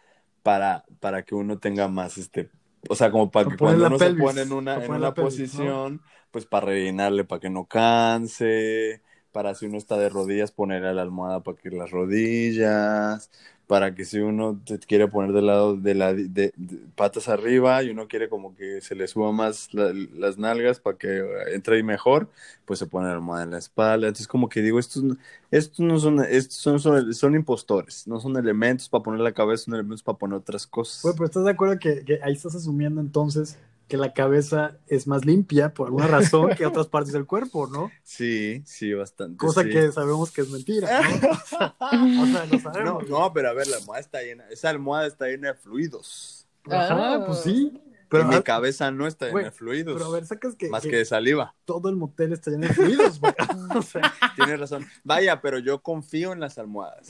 para, 0.43 0.85
para 1.01 1.23
que 1.23 1.35
uno 1.35 1.59
tenga 1.59 1.89
más 1.89 2.17
este. 2.17 2.51
O 2.89 2.95
sea, 2.95 3.11
como 3.11 3.31
para 3.31 3.51
que 3.51 3.57
poner 3.57 3.79
cuando 3.79 3.87
uno 3.89 3.99
pelvis, 3.99 4.17
se 4.17 4.23
pone 4.23 4.43
en 4.43 4.53
una, 4.53 4.75
para 4.75 4.85
en 4.85 4.87
poner 4.87 5.01
una 5.03 5.15
pelvis, 5.15 5.35
posición, 5.35 6.03
pues 6.31 6.47
para 6.47 6.67
rellenarle 6.67 7.25
para 7.25 7.41
que 7.41 7.51
no 7.51 7.67
canse, 7.67 9.03
para 9.33 9.55
si 9.55 9.67
uno 9.67 9.77
está 9.77 9.99
de 9.99 10.09
rodillas, 10.09 10.53
ponerle 10.53 10.89
a 10.89 10.93
la 10.93 11.03
almohada 11.03 11.43
para 11.43 11.59
que 11.59 11.71
las 11.71 11.91
rodillas, 11.91 13.31
para 13.69 13.95
que 13.95 14.05
si 14.07 14.19
uno 14.19 14.61
te 14.65 14.79
quiere 14.81 15.07
poner 15.09 15.33
de 15.33 15.43
lado 15.43 15.77
de 15.77 15.95
la 15.95 16.15
de, 16.15 16.53
patas 16.97 17.29
arriba 17.29 17.83
y 17.85 17.91
uno 17.91 18.09
quiere 18.09 18.29
como 18.29 18.57
que 18.57 18.81
se 18.81 18.95
le 18.97 19.07
suba 19.07 19.31
más 19.31 19.73
la- 19.75 19.93
las 20.15 20.39
nalgas 20.39 20.81
para 20.81 20.97
que 20.99 21.23
entre 21.53 21.77
ahí 21.77 21.83
mejor, 21.85 22.29
pues 22.65 22.81
se 22.81 22.87
pone 22.87 23.07
la 23.09 23.13
almohada 23.13 23.45
en 23.45 23.51
la 23.53 23.59
espalda. 23.59 24.09
Entonces 24.09 24.27
como 24.27 24.49
que 24.49 24.63
digo, 24.63 24.79
estos, 24.81 25.05
estos 25.51 25.81
no 25.81 25.99
son, 26.01 26.21
estos 26.25 26.57
son, 26.57 26.81
son, 27.15 27.35
impostores, 27.37 28.09
no 28.09 28.19
son 28.19 28.37
elementos 28.39 28.89
para 28.89 29.05
poner 29.05 29.21
la 29.21 29.33
cabeza, 29.33 29.65
son 29.67 29.75
elementos 29.75 30.03
para 30.03 30.19
poner 30.19 30.39
otras 30.39 30.67
cosas. 30.67 31.03
Güey, 31.03 31.15
pero 31.15 31.27
¿estás 31.27 31.45
de 31.45 31.51
acuerdo 31.51 31.79
que 31.79 32.21
ahí 32.23 32.33
estás 32.33 32.55
asumiendo 32.55 33.01
entonces 33.03 33.59
que 33.89 33.97
la 33.97 34.13
cabeza 34.13 34.79
es 34.87 35.07
más 35.07 35.25
limpia 35.25 35.73
por 35.75 35.87
alguna 35.89 36.07
razón 36.07 36.51
que 36.55 36.67
otras 36.67 36.87
partes 36.89 37.13
del 37.13 37.27
cuerpo, 37.27 37.67
¿no? 37.67 37.91
Sí, 38.05 38.63
sí, 38.67 38.93
bastante. 38.93 39.39
Cosa 39.39 39.63
sí. 39.63 39.71
que 39.71 39.91
sabemos 39.93 40.31
que 40.31 40.43
es 40.43 40.51
mentira, 40.51 41.01
¿no? 41.03 41.31
o 42.23 42.27
sea, 42.27 42.47
lo 42.51 42.59
sabemos. 42.61 43.09
no, 43.09 43.33
pero 43.33 43.49
a 43.49 43.53
ver, 43.55 43.67
la 43.67 43.77
almohada 43.79 44.01
está 44.01 44.23
llena, 44.23 44.45
esa 44.51 44.71
almohada 44.71 45.07
está 45.07 45.27
llena 45.27 45.49
de 45.49 45.55
fluidos. 45.55 46.47
Ajá, 46.71 47.15
Ah. 47.15 47.25
pues 47.27 47.41
sí. 47.41 47.73
Pero 48.11 48.25
mi 48.25 48.41
cabeza 48.43 48.91
no 48.91 49.07
está 49.07 49.27
llena 49.27 49.43
de 49.45 49.51
fluidos. 49.51 49.95
pero 49.95 50.07
a 50.07 50.13
ver, 50.15 50.25
sacas 50.25 50.55
que, 50.55 50.69
más 50.71 50.83
que 50.83 50.89
que 50.91 50.97
de 50.97 51.05
saliva. 51.05 51.55
todo 51.67 51.91
el 51.91 51.97
motel 51.97 52.33
está 52.33 52.51
lleno 52.51 52.67
de 52.67 52.73
fluidos, 52.75 53.21
güey. 53.21 53.35
O 53.77 53.83
sea, 53.83 54.15
Tienes 54.35 54.59
razón. 54.61 54.87
Vaya, 55.05 55.43
pero 55.43 55.59
yo 55.59 55.83
confío 55.83 56.33
en 56.33 56.41
las 56.41 56.57
almohadas. 56.59 57.07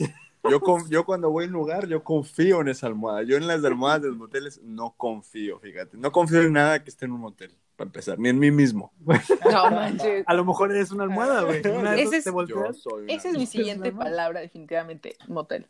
Yo, 0.49 0.59
con- 0.61 0.89
yo 0.89 1.05
cuando 1.05 1.29
voy 1.31 1.45
a 1.45 1.47
un 1.47 1.53
lugar, 1.53 1.87
yo 1.87 2.03
confío 2.03 2.61
en 2.61 2.69
esa 2.69 2.87
almohada. 2.87 3.23
Yo 3.23 3.35
en 3.37 3.47
las 3.47 3.63
almohadas 3.65 4.03
de 4.03 4.07
los 4.09 4.17
moteles 4.17 4.61
no 4.63 4.93
confío, 4.95 5.59
fíjate. 5.59 5.97
No 5.97 6.11
confío 6.11 6.41
en 6.41 6.53
nada 6.53 6.83
que 6.83 6.89
esté 6.89 7.05
en 7.05 7.11
un 7.11 7.19
motel, 7.21 7.53
para 7.75 7.87
empezar, 7.87 8.17
ni 8.19 8.29
en 8.29 8.39
mí 8.39 8.49
mismo. 8.51 8.93
No 9.05 9.69
manches. 9.71 10.23
a 10.25 10.33
lo 10.33 10.45
mejor 10.45 10.71
eres 10.71 10.91
una 10.91 11.03
almohada, 11.03 11.43
güey. 11.43 11.57
Ese 11.59 12.17
es- 12.17 12.23
te 12.23 12.29
Yo 12.29 12.33
volteas. 12.33 12.77
soy 12.77 13.03
una- 13.03 13.13
Esa 13.13 13.29
es 13.29 13.37
mi 13.37 13.45
siguiente 13.45 13.91
palabra, 13.91 14.39
definitivamente, 14.39 15.15
motel. 15.27 15.67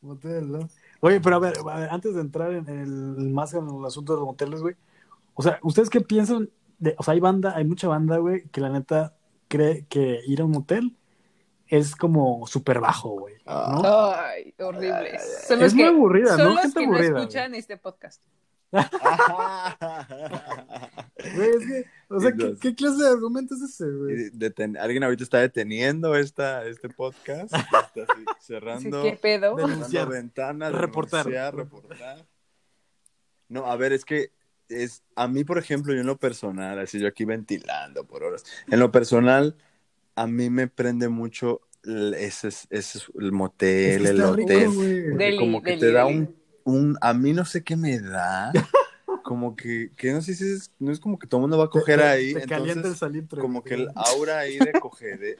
Motel, 0.00 0.50
¿no? 0.52 0.58
Oye, 1.00 1.20
pero 1.20 1.36
a 1.36 1.38
ver, 1.40 1.54
a 1.68 1.78
ver, 1.80 1.88
antes 1.90 2.14
de 2.14 2.20
entrar 2.20 2.52
en 2.52 2.68
el, 2.68 3.30
más 3.30 3.52
en 3.54 3.66
el 3.68 3.84
asunto 3.84 4.12
de 4.12 4.18
los 4.20 4.26
moteles, 4.26 4.60
güey. 4.60 4.76
O 5.34 5.42
sea, 5.42 5.58
¿ustedes 5.62 5.90
qué 5.90 6.00
piensan? 6.00 6.50
De, 6.78 6.94
o 6.98 7.02
sea, 7.02 7.14
hay 7.14 7.20
banda, 7.20 7.56
hay 7.56 7.64
mucha 7.64 7.88
banda, 7.88 8.18
güey, 8.18 8.44
que 8.48 8.60
la 8.60 8.68
neta 8.68 9.16
cree 9.48 9.86
que 9.88 10.20
ir 10.26 10.40
a 10.40 10.44
un 10.44 10.52
motel 10.52 10.96
es 11.68 11.94
como 11.96 12.46
súper 12.46 12.80
bajo, 12.80 13.10
güey. 13.10 13.34
¿no? 13.44 14.12
Ay, 14.14 14.54
horrible. 14.58 15.18
Son 15.46 15.58
Es 15.58 15.62
los 15.62 15.74
muy 15.74 15.82
que, 15.84 15.88
aburrida, 15.88 16.28
son 16.36 16.38
¿no? 16.38 16.50
los 16.54 16.60
Gente 16.62 16.78
que 16.80 16.84
aburrida, 16.86 17.08
no 17.08 17.12
güey. 17.14 17.22
escuchan 17.24 17.54
este 17.54 17.76
podcast. 17.76 18.22
Güey, 21.34 21.50
es 21.50 21.66
que, 21.66 21.84
o 22.08 22.20
sea, 22.20 22.32
¿qué, 22.32 22.54
qué 22.60 22.74
clase 22.74 23.02
de 23.02 23.08
argumento 23.08 23.54
es 23.54 23.62
ese, 23.62 23.90
güey? 23.90 24.30
Deten- 24.32 24.78
Alguien 24.78 25.02
ahorita 25.04 25.24
está 25.24 25.38
deteniendo 25.38 26.14
esta, 26.14 26.64
este 26.66 26.88
podcast. 26.88 27.54
Está 27.54 27.78
así, 27.78 28.24
cerrando. 28.40 29.02
¿Qué 29.02 29.18
pedo? 29.20 29.56
Denunciar. 29.56 30.08
ventanas, 30.08 30.72
Reportar. 30.72 31.24
denunciar, 31.24 31.54
reportar. 31.54 32.26
No, 33.48 33.66
a 33.66 33.76
ver, 33.76 33.92
es 33.92 34.04
que 34.04 34.30
es 34.68 35.02
a 35.14 35.28
mí, 35.28 35.44
por 35.44 35.58
ejemplo, 35.58 35.94
yo 35.94 36.00
en 36.00 36.06
lo 36.06 36.18
personal, 36.18 36.78
así 36.80 36.98
yo 36.98 37.06
aquí 37.08 37.24
ventilando 37.24 38.04
por 38.04 38.24
horas. 38.24 38.44
En 38.68 38.80
lo 38.80 38.90
personal, 38.90 39.56
a 40.16 40.26
mí 40.26 40.50
me 40.50 40.68
prende 40.68 41.08
mucho 41.08 41.62
ese 41.84 42.48
es, 42.48 42.66
ese 42.70 42.98
es 42.98 43.06
el 43.20 43.32
motel, 43.32 44.06
Es 44.06 44.14
que 44.14 44.16
el 44.16 44.24
hotel. 44.24 44.70
rico, 44.72 44.78
Deli, 45.18 45.36
como 45.36 45.62
que 45.62 45.72
deli, 45.72 45.80
te 45.80 45.92
da 45.92 46.06
un, 46.06 46.34
un, 46.64 46.96
a 47.00 47.14
mí 47.14 47.32
no 47.32 47.44
sé 47.44 47.62
qué 47.64 47.76
me 47.76 48.00
da, 48.00 48.52
como 49.22 49.56
que, 49.56 49.92
que 49.96 50.12
no 50.12 50.22
sé 50.22 50.34
si 50.34 50.44
es, 50.52 50.72
no 50.78 50.92
es 50.92 51.00
como 51.00 51.18
que 51.18 51.26
todo 51.28 51.40
el 51.40 51.42
mundo 51.42 51.58
va 51.58 51.66
a 51.66 51.70
coger 51.70 52.00
te- 52.00 52.02
ahí, 52.02 52.32
te 52.32 52.44
calienta 52.46 52.88
el 52.88 52.96
entonces 52.96 52.96
salitre. 52.96 53.42
como 53.42 53.64
que 53.64 53.74
el 53.74 53.88
aura 53.96 54.40
ahí 54.40 54.60
de 54.60 54.78
coger. 54.78 55.18
de- 55.20 55.38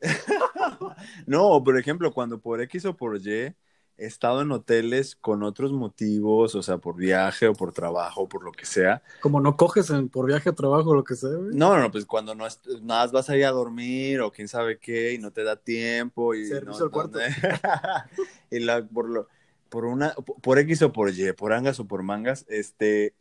no, 1.26 1.62
por 1.64 1.78
ejemplo, 1.78 2.12
cuando 2.12 2.40
por 2.40 2.60
X 2.62 2.84
o 2.86 2.96
por 2.96 3.16
Y 3.18 3.54
he 3.98 4.06
estado 4.06 4.42
en 4.42 4.50
hoteles 4.50 5.14
con 5.16 5.42
otros 5.42 5.72
motivos, 5.72 6.54
o 6.54 6.62
sea, 6.62 6.78
por 6.78 6.96
viaje 6.96 7.46
o 7.48 7.52
por 7.52 7.72
trabajo, 7.72 8.28
por 8.28 8.42
lo 8.44 8.50
que 8.52 8.64
sea. 8.66 9.02
Como 9.20 9.40
no 9.40 9.56
coges 9.56 9.90
en- 9.90 10.08
por 10.08 10.26
viaje 10.26 10.48
a 10.48 10.52
trabajo 10.54 10.90
o 10.90 10.94
lo 10.94 11.04
que 11.04 11.14
sea, 11.14 11.30
güey. 11.30 11.54
No, 11.54 11.74
no, 11.76 11.82
no, 11.82 11.90
pues 11.90 12.04
cuando 12.06 12.34
no 12.34 12.44
nada 12.82 13.02
más 13.04 13.12
vas 13.12 13.30
ahí 13.30 13.42
a 13.42 13.50
dormir 13.50 14.20
o 14.20 14.32
quién 14.32 14.48
sabe 14.48 14.78
qué 14.78 15.12
y 15.14 15.18
no 15.18 15.30
te 15.30 15.44
da 15.44 15.56
tiempo 15.56 16.34
y 16.34 16.46
Servicio 16.46 16.78
no- 16.80 16.84
al 16.86 16.90
cuarto. 16.90 17.18
no- 17.18 17.24
y 18.50 18.58
la 18.60 18.84
por 18.86 19.08
lo 19.08 19.28
por 19.68 19.84
una 19.86 20.14
por 20.42 20.58
X 20.58 20.82
o 20.82 20.92
por 20.92 21.10
Y, 21.10 21.32
por 21.32 21.52
angas 21.52 21.80
o 21.80 21.86
por 21.86 22.02
mangas, 22.02 22.44
este 22.48 23.14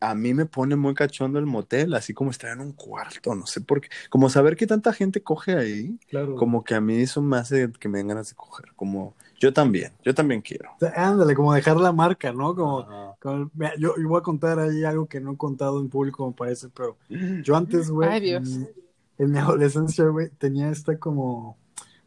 a 0.00 0.14
mí 0.14 0.34
me 0.34 0.44
pone 0.44 0.76
muy 0.76 0.92
cachondo 0.92 1.38
el 1.38 1.46
motel, 1.46 1.94
así 1.94 2.12
como 2.12 2.30
estar 2.30 2.50
en 2.50 2.60
un 2.60 2.72
cuarto, 2.72 3.34
no 3.34 3.46
sé 3.46 3.62
por 3.62 3.80
qué, 3.80 3.88
como 4.10 4.28
saber 4.28 4.54
que 4.54 4.66
tanta 4.66 4.92
gente 4.92 5.22
coge 5.22 5.54
ahí, 5.56 5.98
Claro. 6.08 6.34
como 6.36 6.62
que 6.62 6.74
a 6.74 6.80
mí 6.82 7.00
eso 7.00 7.22
me 7.22 7.38
hace 7.38 7.70
que 7.80 7.88
me 7.88 7.98
den 7.98 8.08
ganas 8.08 8.28
de 8.28 8.34
coger, 8.34 8.72
como 8.76 9.14
yo 9.44 9.52
también, 9.52 9.92
yo 10.02 10.14
también 10.14 10.40
quiero. 10.40 10.70
O 10.76 10.78
sea, 10.78 10.92
ándale, 10.96 11.34
como 11.34 11.52
dejar 11.52 11.76
la 11.76 11.92
marca, 11.92 12.32
¿no? 12.32 12.54
Como, 12.54 12.80
Ajá. 12.80 13.16
como- 13.20 13.50
mira, 13.54 13.74
yo, 13.78 13.94
yo 14.00 14.08
voy 14.08 14.18
a 14.18 14.22
contar 14.22 14.58
ahí 14.58 14.84
algo 14.84 15.06
que 15.06 15.20
no 15.20 15.32
he 15.32 15.36
contado 15.36 15.80
en 15.80 15.88
público, 15.90 16.26
me 16.26 16.32
parece, 16.34 16.68
pero 16.70 16.96
yo 17.08 17.54
antes, 17.54 17.90
güey, 17.90 18.08
en 19.18 19.30
mi 19.30 19.38
adolescencia, 19.38 20.06
güey, 20.06 20.30
tenía 20.30 20.70
esta 20.70 20.98
como, 20.98 21.58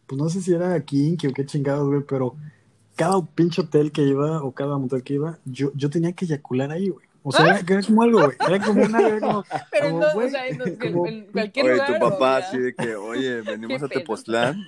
pues 0.08 0.20
no 0.20 0.30
sé 0.30 0.42
si 0.42 0.54
era 0.54 0.80
kinky 0.84 1.28
o 1.28 1.34
qué 1.34 1.46
chingados, 1.46 1.88
güey, 1.88 2.02
pero 2.08 2.36
cada 2.96 3.22
pinche 3.24 3.62
hotel 3.62 3.92
que 3.92 4.02
iba 4.04 4.44
o 4.44 4.52
cada 4.52 4.78
motel 4.78 5.04
que 5.04 5.14
iba, 5.16 5.38
yo, 5.46 5.72
yo 5.76 5.90
tenía 5.90 6.14
que 6.14 6.26
eyacular 6.26 6.72
ahí, 6.72 6.90
güey. 6.90 7.07
O 7.30 7.32
sea, 7.34 7.46
era, 7.48 7.60
era 7.60 7.82
como 7.82 8.04
algo, 8.04 8.20
güey. 8.24 8.38
Era 8.48 8.60
como 8.66 8.84
una, 8.84 9.00
era 9.02 9.20
como, 9.20 9.44
Pero 9.72 9.86
como, 9.90 10.00
no, 10.00 10.14
güey, 10.14 10.28
o 10.28 10.30
sea, 10.32 10.48
en, 10.48 10.76
como- 10.80 11.08
en 11.08 11.26
cualquier 11.28 11.66
Oye, 11.66 11.74
lugar. 11.76 11.88
tu 12.00 12.06
o 12.06 12.10
papá 12.10 12.38
así 12.38 12.58
de 12.58 12.74
que, 12.76 12.96
oye, 12.96 13.42
venimos 13.42 13.84
a. 13.84 13.88
Tepoztlán. 13.90 14.66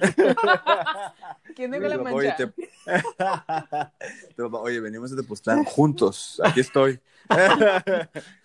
¿Quién 1.55 1.71
dejó 1.71 1.87
la 1.87 1.97
Tu 1.97 2.03
papá, 2.03 2.15
mancha? 2.15 2.15
Oye, 2.17 2.33
te- 2.37 4.33
Tu 4.35 4.43
papá, 4.51 4.57
oye, 4.59 4.79
venimos 4.79 5.13
a 5.13 5.15
Tepoztlán 5.15 5.63
juntos. 5.63 6.41
Aquí 6.43 6.59
estoy. 6.59 6.99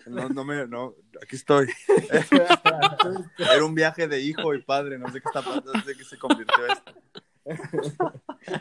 No, 0.07 0.29
no 0.29 0.45
me, 0.45 0.67
no, 0.67 0.95
aquí 1.23 1.37
estoy. 1.37 1.69
Era 3.39 3.65
un 3.65 3.75
viaje 3.75 4.07
de 4.09 4.21
hijo 4.21 4.55
y 4.55 4.63
padre, 4.63 4.99
no 4.99 5.07
sé 5.11 5.21
qué 5.21 5.29
está 5.29 5.43
pasando, 5.43 5.73
no 5.73 5.81
sé 5.83 5.97
qué 5.97 6.05
se 6.05 6.19
convirtió 6.19 6.67
esto. 6.67 6.93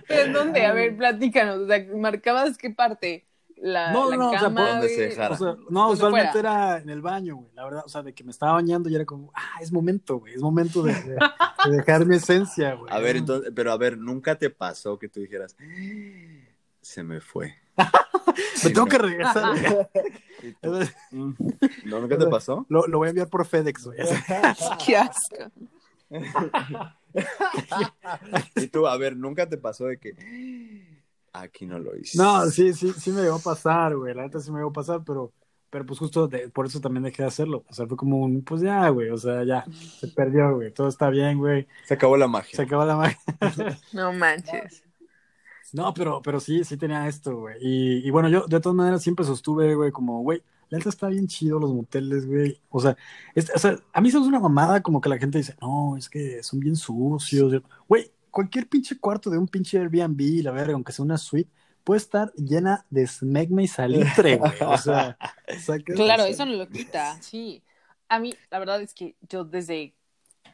¿Pero 0.08 0.22
en 0.24 0.34
dónde? 0.34 0.66
A 0.66 0.74
ver, 0.74 0.96
platícanos. 0.96 1.60
O 1.60 1.68
sea, 1.68 1.86
¿marcabas 1.96 2.58
qué 2.58 2.70
parte? 2.70 3.26
La, 3.66 3.94
No, 3.94 4.10
la 4.10 4.18
no, 4.18 4.28
o 4.28 4.32
sea, 4.32 4.40
cama, 4.42 4.62
por 4.62 4.70
donde 4.72 4.90
se 4.90 4.96
güey? 4.96 5.10
dejara. 5.10 5.36
O 5.36 5.38
sea, 5.38 5.56
no, 5.70 5.90
usualmente 5.92 6.32
fuera. 6.34 6.50
era 6.72 6.78
en 6.80 6.90
el 6.90 7.02
baño, 7.02 7.38
güey. 7.38 7.50
La 7.56 7.64
verdad, 7.64 7.84
o 7.86 7.88
sea, 7.90 8.04
de 8.04 8.14
que 8.14 8.26
me 8.26 8.32
estaba 8.32 8.52
bañando 8.54 8.90
y 8.90 8.96
era 8.96 9.06
como, 9.06 9.32
ah, 9.34 9.62
es 9.62 9.72
momento, 9.72 10.18
güey. 10.20 10.34
Es 10.34 10.42
momento 10.42 10.84
de, 10.84 10.94
de- 10.94 11.16
de 11.16 11.78
dejar 11.78 12.06
mi 12.06 12.18
esencia, 12.18 12.74
güey. 12.76 12.94
A 12.94 13.00
ver, 13.00 13.16
entonces, 13.16 13.54
pero 13.56 13.72
a 13.72 13.78
ver, 13.78 13.98
nunca 13.98 14.38
te 14.38 14.50
pasó 14.50 15.00
que 15.00 15.08
tú 15.08 15.22
dijeras, 15.22 15.56
se 16.82 17.04
me 17.04 17.22
fue. 17.22 17.56
Me 18.64 18.70
tengo 18.72 18.86
que 18.88 18.98
regresar. 18.98 19.54
"Mm". 21.12 21.32
¿No, 21.86 22.00
nunca 22.02 22.18
te 22.18 22.28
pasó? 22.28 22.66
Lo, 22.68 22.86
lo 22.88 22.98
voy 22.98 23.08
a 23.08 23.10
enviar 23.12 23.30
por 23.30 23.46
FedEx, 23.46 23.86
güey. 23.86 24.00
Qué 24.86 24.98
asco. 24.98 25.52
Y 28.56 28.68
tú, 28.68 28.88
a 28.88 28.98
ver, 28.98 29.16
nunca 29.16 29.48
te 29.48 29.58
pasó 29.58 29.86
de 29.86 29.98
que 30.00 30.12
aquí 31.34 31.66
no 31.66 31.80
lo 31.80 31.96
hice. 31.98 32.18
No, 32.18 32.46
sí, 32.48 32.74
sí, 32.74 32.94
sí 32.98 33.12
me 33.12 33.22
llegó 33.22 33.36
a 33.36 33.40
pasar, 33.40 33.96
güey. 33.96 34.14
La 34.14 34.24
neta 34.24 34.40
sí 34.40 34.52
me 34.52 34.58
llegó 34.60 34.70
a 34.70 34.74
pasar, 34.74 35.02
pero, 35.06 35.32
pero 35.70 35.86
pues 35.86 36.00
justo 36.00 36.28
de- 36.28 36.50
por 36.50 36.66
eso 36.66 36.80
también 36.80 37.04
dejé 37.04 37.24
de 37.24 37.28
hacerlo. 37.28 37.64
O 37.68 37.74
sea, 37.74 37.88
fue 37.88 37.98
como 37.98 38.18
un, 38.20 38.44
pues 38.44 38.62
ya, 38.62 38.88
güey. 38.90 39.10
O 39.10 39.18
sea, 39.18 39.44
ya, 39.44 39.66
se 40.00 40.08
perdió, 40.10 40.56
güey. 40.56 40.72
Todo 40.72 40.88
está 40.88 41.10
bien, 41.10 41.38
güey. 41.40 41.68
Se 41.86 41.96
acabó 41.96 42.16
la 42.18 42.28
magia. 42.28 42.56
Se 42.56 42.62
acabó 42.62 42.86
la 42.86 42.96
magia. 42.96 43.18
No 43.94 44.14
manches. 44.14 44.84
No, 45.72 45.92
pero, 45.94 46.22
pero 46.22 46.40
sí, 46.40 46.64
sí 46.64 46.78
tenía 46.78 47.08
esto, 47.08 47.36
güey. 47.36 47.56
Y, 47.60 48.08
y 48.08 48.12
bueno, 48.12 48.30
yo 48.30 48.46
de 48.48 48.60
todas 48.60 48.76
maneras 48.76 49.02
siempre 49.02 49.26
sostuve, 49.26 49.74
güey, 49.74 49.92
como, 49.92 50.22
güey, 50.22 50.44
la 50.70 50.78
neta 50.78 50.90
está 50.90 51.08
bien 51.08 51.26
chido 51.28 51.60
los 51.60 51.74
moteles, 51.74 52.28
güey. 52.28 52.60
O 52.70 52.80
sea, 52.80 52.96
es- 53.34 53.52
o 53.56 53.58
sea, 53.58 53.80
a 53.92 54.00
mí 54.02 54.12
se 54.12 54.18
me 54.18 54.22
hace 54.22 54.30
una 54.30 54.40
mamada 54.40 54.82
como 54.84 55.02
que 55.02 55.10
la 55.10 55.18
gente 55.18 55.40
dice, 55.40 55.56
no, 55.62 55.98
es 55.98 56.10
que 56.10 56.44
son 56.44 56.60
bien 56.60 56.76
sucios. 56.76 57.60
Güey, 57.88 58.12
cualquier 58.34 58.68
pinche 58.68 59.00
cuarto 59.00 59.30
de 59.30 59.38
un 59.38 59.48
pinche 59.48 59.78
Airbnb, 59.78 60.44
la 60.44 60.52
verga, 60.52 60.74
aunque 60.74 60.92
sea 60.92 61.06
una 61.06 61.18
suite, 61.18 61.50
puede 61.84 62.00
estar 62.00 62.34
llena 62.34 62.86
de 62.90 63.06
smegma 63.08 63.62
y 63.62 63.68
salitre, 63.68 64.38
güey. 64.38 64.52
O 64.66 64.78
sea, 64.78 65.18
saca- 65.60 65.94
Claro, 65.94 66.24
o 66.24 66.26
sea, 66.26 66.34
eso 66.34 66.46
no 66.46 66.54
lo 66.54 66.68
quita, 66.68 67.22
sí. 67.22 67.64
A 68.10 68.20
mí, 68.20 68.34
la 68.52 68.60
verdad 68.60 68.82
es 68.82 68.94
que 68.94 69.16
yo 69.30 69.44
desde 69.46 69.94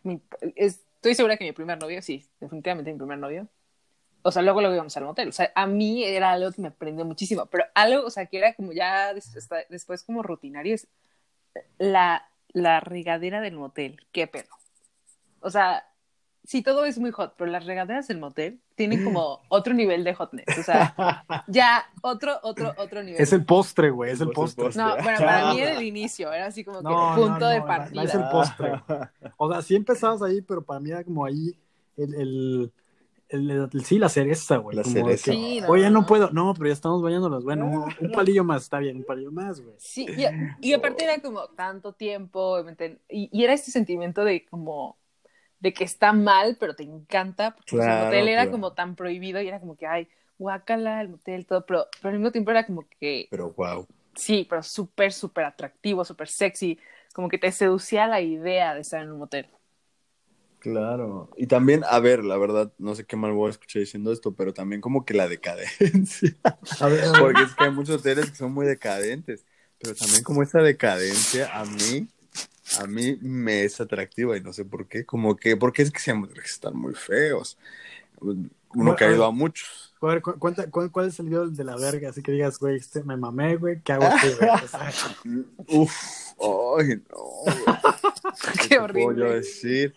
mi, 0.04 0.22
es- 0.56 0.82
estoy 0.96 1.16
segura 1.16 1.38
que 1.38 1.46
mi 1.46 1.54
primer 1.54 1.80
novio, 1.80 2.02
sí, 2.02 2.28
definitivamente 2.42 2.92
mi 2.92 2.98
primer 2.98 3.18
novio. 3.18 3.48
O 4.22 4.32
sea, 4.32 4.42
luego 4.42 4.60
lo 4.62 4.74
íbamos 4.74 4.96
al 4.98 5.06
motel. 5.06 5.30
O 5.30 5.32
sea, 5.32 5.50
a 5.56 5.66
mí 5.66 6.04
era 6.04 6.32
algo 6.34 6.52
que 6.52 6.62
me 6.62 6.68
aprendió 6.68 7.06
muchísimo, 7.06 7.46
pero 7.46 7.64
algo, 7.74 8.06
o 8.06 8.10
sea, 8.10 8.26
que 8.26 8.38
era 8.38 8.54
como 8.54 8.74
ya 8.74 9.14
después 9.70 10.04
como 10.04 10.22
rutinario 10.24 10.76
es 10.76 10.88
la, 11.78 12.30
la 12.50 12.82
regadera 12.82 13.40
del 13.40 13.56
motel. 13.56 14.02
¿Qué 14.12 14.28
pedo? 14.28 14.50
O 15.40 15.50
sea, 15.50 15.86
sí, 16.50 16.64
todo 16.64 16.84
es 16.86 16.98
muy 16.98 17.12
hot, 17.12 17.36
pero 17.38 17.52
las 17.52 17.66
regaderas 17.68 18.08
del 18.08 18.18
motel 18.18 18.60
tienen 18.74 19.04
como 19.04 19.42
otro 19.50 19.76
nivel 19.76 20.04
de 20.04 20.16
hotness. 20.16 20.46
O 20.60 20.64
sea, 20.64 21.24
ya 21.48 21.86
otro, 22.02 22.40
otro, 22.42 22.74
otro 22.78 23.04
nivel. 23.04 23.22
Es 23.22 23.32
el 23.34 23.46
postre, 23.46 23.92
güey, 23.92 24.12
es 24.12 24.20
el 24.20 24.24
Es 24.24 24.30
el 24.30 24.34
postre. 24.34 24.66
postre. 24.66 24.84
No, 24.84 24.96
bueno, 25.04 25.20
para 25.20 25.54
mí 25.54 25.60
era 25.62 25.78
el 25.78 25.84
inicio, 25.94 26.34
era 26.34 26.48
así 26.48 26.64
como 26.64 26.80
que 26.80 26.86
No, 26.86 27.14
punto 27.16 27.40
no, 27.40 27.48
de 27.50 27.60
no, 27.60 27.66
partida. 27.68 28.04
Es 28.04 28.16
el 28.16 28.24
postre. 28.32 28.72
O 29.38 29.52
sea, 29.52 29.62
sí 29.62 29.76
empezabas 29.76 30.24
ahí, 30.24 30.42
pero 30.42 30.64
para 30.64 30.80
mí 30.80 30.90
era 30.90 31.04
como 31.04 31.24
ahí 31.24 31.56
el, 31.98 32.14
el, 32.16 32.72
el- 33.30 33.52
el- 33.72 33.86
sí, 33.86 34.00
la 34.00 34.10
cereza, 34.10 34.58
güey. 34.58 34.76
La 34.76 34.84
cereza. 34.84 35.26
que, 35.26 35.38
Sí, 35.38 35.62
no, 35.62 35.68
Oye, 35.70 35.84
no 35.92 36.02
no. 36.02 36.06
puedo. 36.08 36.32
No, 36.32 36.54
pero 36.56 36.66
ya 36.68 36.74
estamos 36.74 37.04
bañándonos. 37.04 37.44
Bueno, 37.44 37.68
un, 37.68 37.84
un 38.08 38.12
palillo 38.12 38.44
más, 38.44 38.64
está 38.64 38.80
bien, 38.80 38.98
un 38.98 39.04
palillo 39.04 39.32
más, 39.32 39.62
güey. 39.62 39.76
Sí, 39.78 40.08
y, 40.62 40.70
y 40.70 40.74
aparte 40.74 41.04
era 41.04 41.22
como 41.22 41.48
tanto 41.50 41.94
tiempo, 41.94 42.40
obviamente, 42.56 42.98
y, 43.08 43.30
y 43.32 43.44
era 43.44 43.54
este 43.54 43.70
sentimiento 43.70 44.24
de 44.24 44.46
como 44.48 44.98
de 45.60 45.74
que 45.74 45.84
está 45.84 46.14
mal, 46.14 46.58
pero 46.60 46.76
te 46.76 46.84
encanta, 46.84 47.56
porque 47.56 47.76
pues, 47.76 47.86
Claro, 47.86 47.94
el 48.02 48.06
motel 48.06 48.28
era 48.30 48.44
claro. 48.44 48.52
como 48.52 48.74
tan 48.74 48.96
prohibido 48.96 49.42
y 49.42 49.48
era 49.48 49.60
como 49.60 49.78
que, 49.78 49.88
ay, 49.88 50.08
guácala, 50.38 51.02
el 51.02 51.10
motel, 51.10 51.46
todo, 51.46 51.66
pero, 51.66 51.88
pero 52.02 52.10
al 52.14 52.20
mismo 52.20 52.32
tiempo 52.32 52.52
era 52.52 52.66
como 52.66 52.88
que, 53.00 53.30
Pero 53.30 53.54
wow. 53.54 53.88
sí, 54.16 54.46
pero 54.50 54.64
súper, 54.64 55.14
súper 55.14 55.46
atractivo, 55.46 56.06
súper 56.06 56.30
sexy, 56.30 56.80
como 57.14 57.30
que 57.30 57.38
te 57.40 57.52
seducía 57.52 58.08
la 58.08 58.22
idea 58.22 58.76
de 58.76 58.82
estar 58.82 59.02
en 59.04 59.12
un 59.12 59.20
motel. 59.20 59.48
Claro. 60.60 61.30
Y 61.38 61.48
también, 61.48 61.84
a 61.88 62.00
ver, 62.00 62.24
la 62.26 62.38
verdad, 62.38 62.74
no 62.78 62.94
sé 62.94 63.06
qué 63.06 63.16
mal 63.16 63.32
voy 63.32 63.48
a 63.48 63.52
escuchar 63.52 63.80
diciendo 63.82 64.12
esto, 64.12 64.36
pero 64.36 64.54
también 64.54 64.82
como 64.82 65.06
que 65.06 65.14
la 65.14 65.30
decadencia. 65.30 66.36
A 66.80 66.88
ver, 66.90 67.16
Porque 67.18 67.44
es 67.44 67.56
que 67.56 67.66
hay 67.66 67.72
muchos 67.72 67.98
hoteles 67.98 68.30
que 68.30 68.36
son 68.36 68.52
muy 68.54 68.66
decadentes, 68.66 69.46
pero 69.80 69.96
también 69.96 70.24
como 70.24 70.44
esta 70.44 70.62
decadencia 70.62 71.50
a 71.58 71.66
mí, 71.66 72.10
a 72.78 72.88
mí 72.88 73.18
me 73.22 73.64
es 73.64 73.80
atractiva 73.82 74.38
y 74.38 74.42
no 74.42 74.54
sé 74.54 74.66
por 74.66 74.88
qué, 74.88 75.06
como 75.06 75.36
que, 75.36 75.58
porque 75.58 75.82
es 75.82 75.92
que 75.92 76.00
siempre 76.00 76.42
están 76.44 76.76
muy 76.78 76.94
feos. 76.96 77.58
Uno 78.76 78.96
que 78.96 79.04
ha 79.06 79.12
ido 79.12 79.26
a 79.26 79.32
muchos. 79.32 79.94
a 80.02 80.06
ver, 80.08 80.22
cu- 80.22 80.38
cuenta, 80.40 80.70
cu- 80.70 80.90
¿cuál 80.92 81.08
es 81.08 81.20
el 81.20 81.26
video 81.28 81.48
de 81.50 81.64
la 81.64 81.76
verga? 81.76 82.10
Así 82.10 82.22
que 82.22 82.32
digas, 82.32 82.58
güey, 82.60 82.78
este, 82.78 83.04
me 83.04 83.18
mamé, 83.18 83.56
güey, 83.58 83.82
¿qué 83.82 83.94
hago 83.94 84.06
aquí, 84.06 84.28
güey? 84.40 84.50
O 84.50 84.68
sea, 84.68 84.92
Uf, 85.68 85.94
ay, 86.80 87.02
no. 87.10 87.18
güey. 87.18 87.56
Qué 88.70 88.76
puedo 88.78 88.88
yo 88.88 89.06
horrible. 89.06 89.34
decir? 89.36 89.96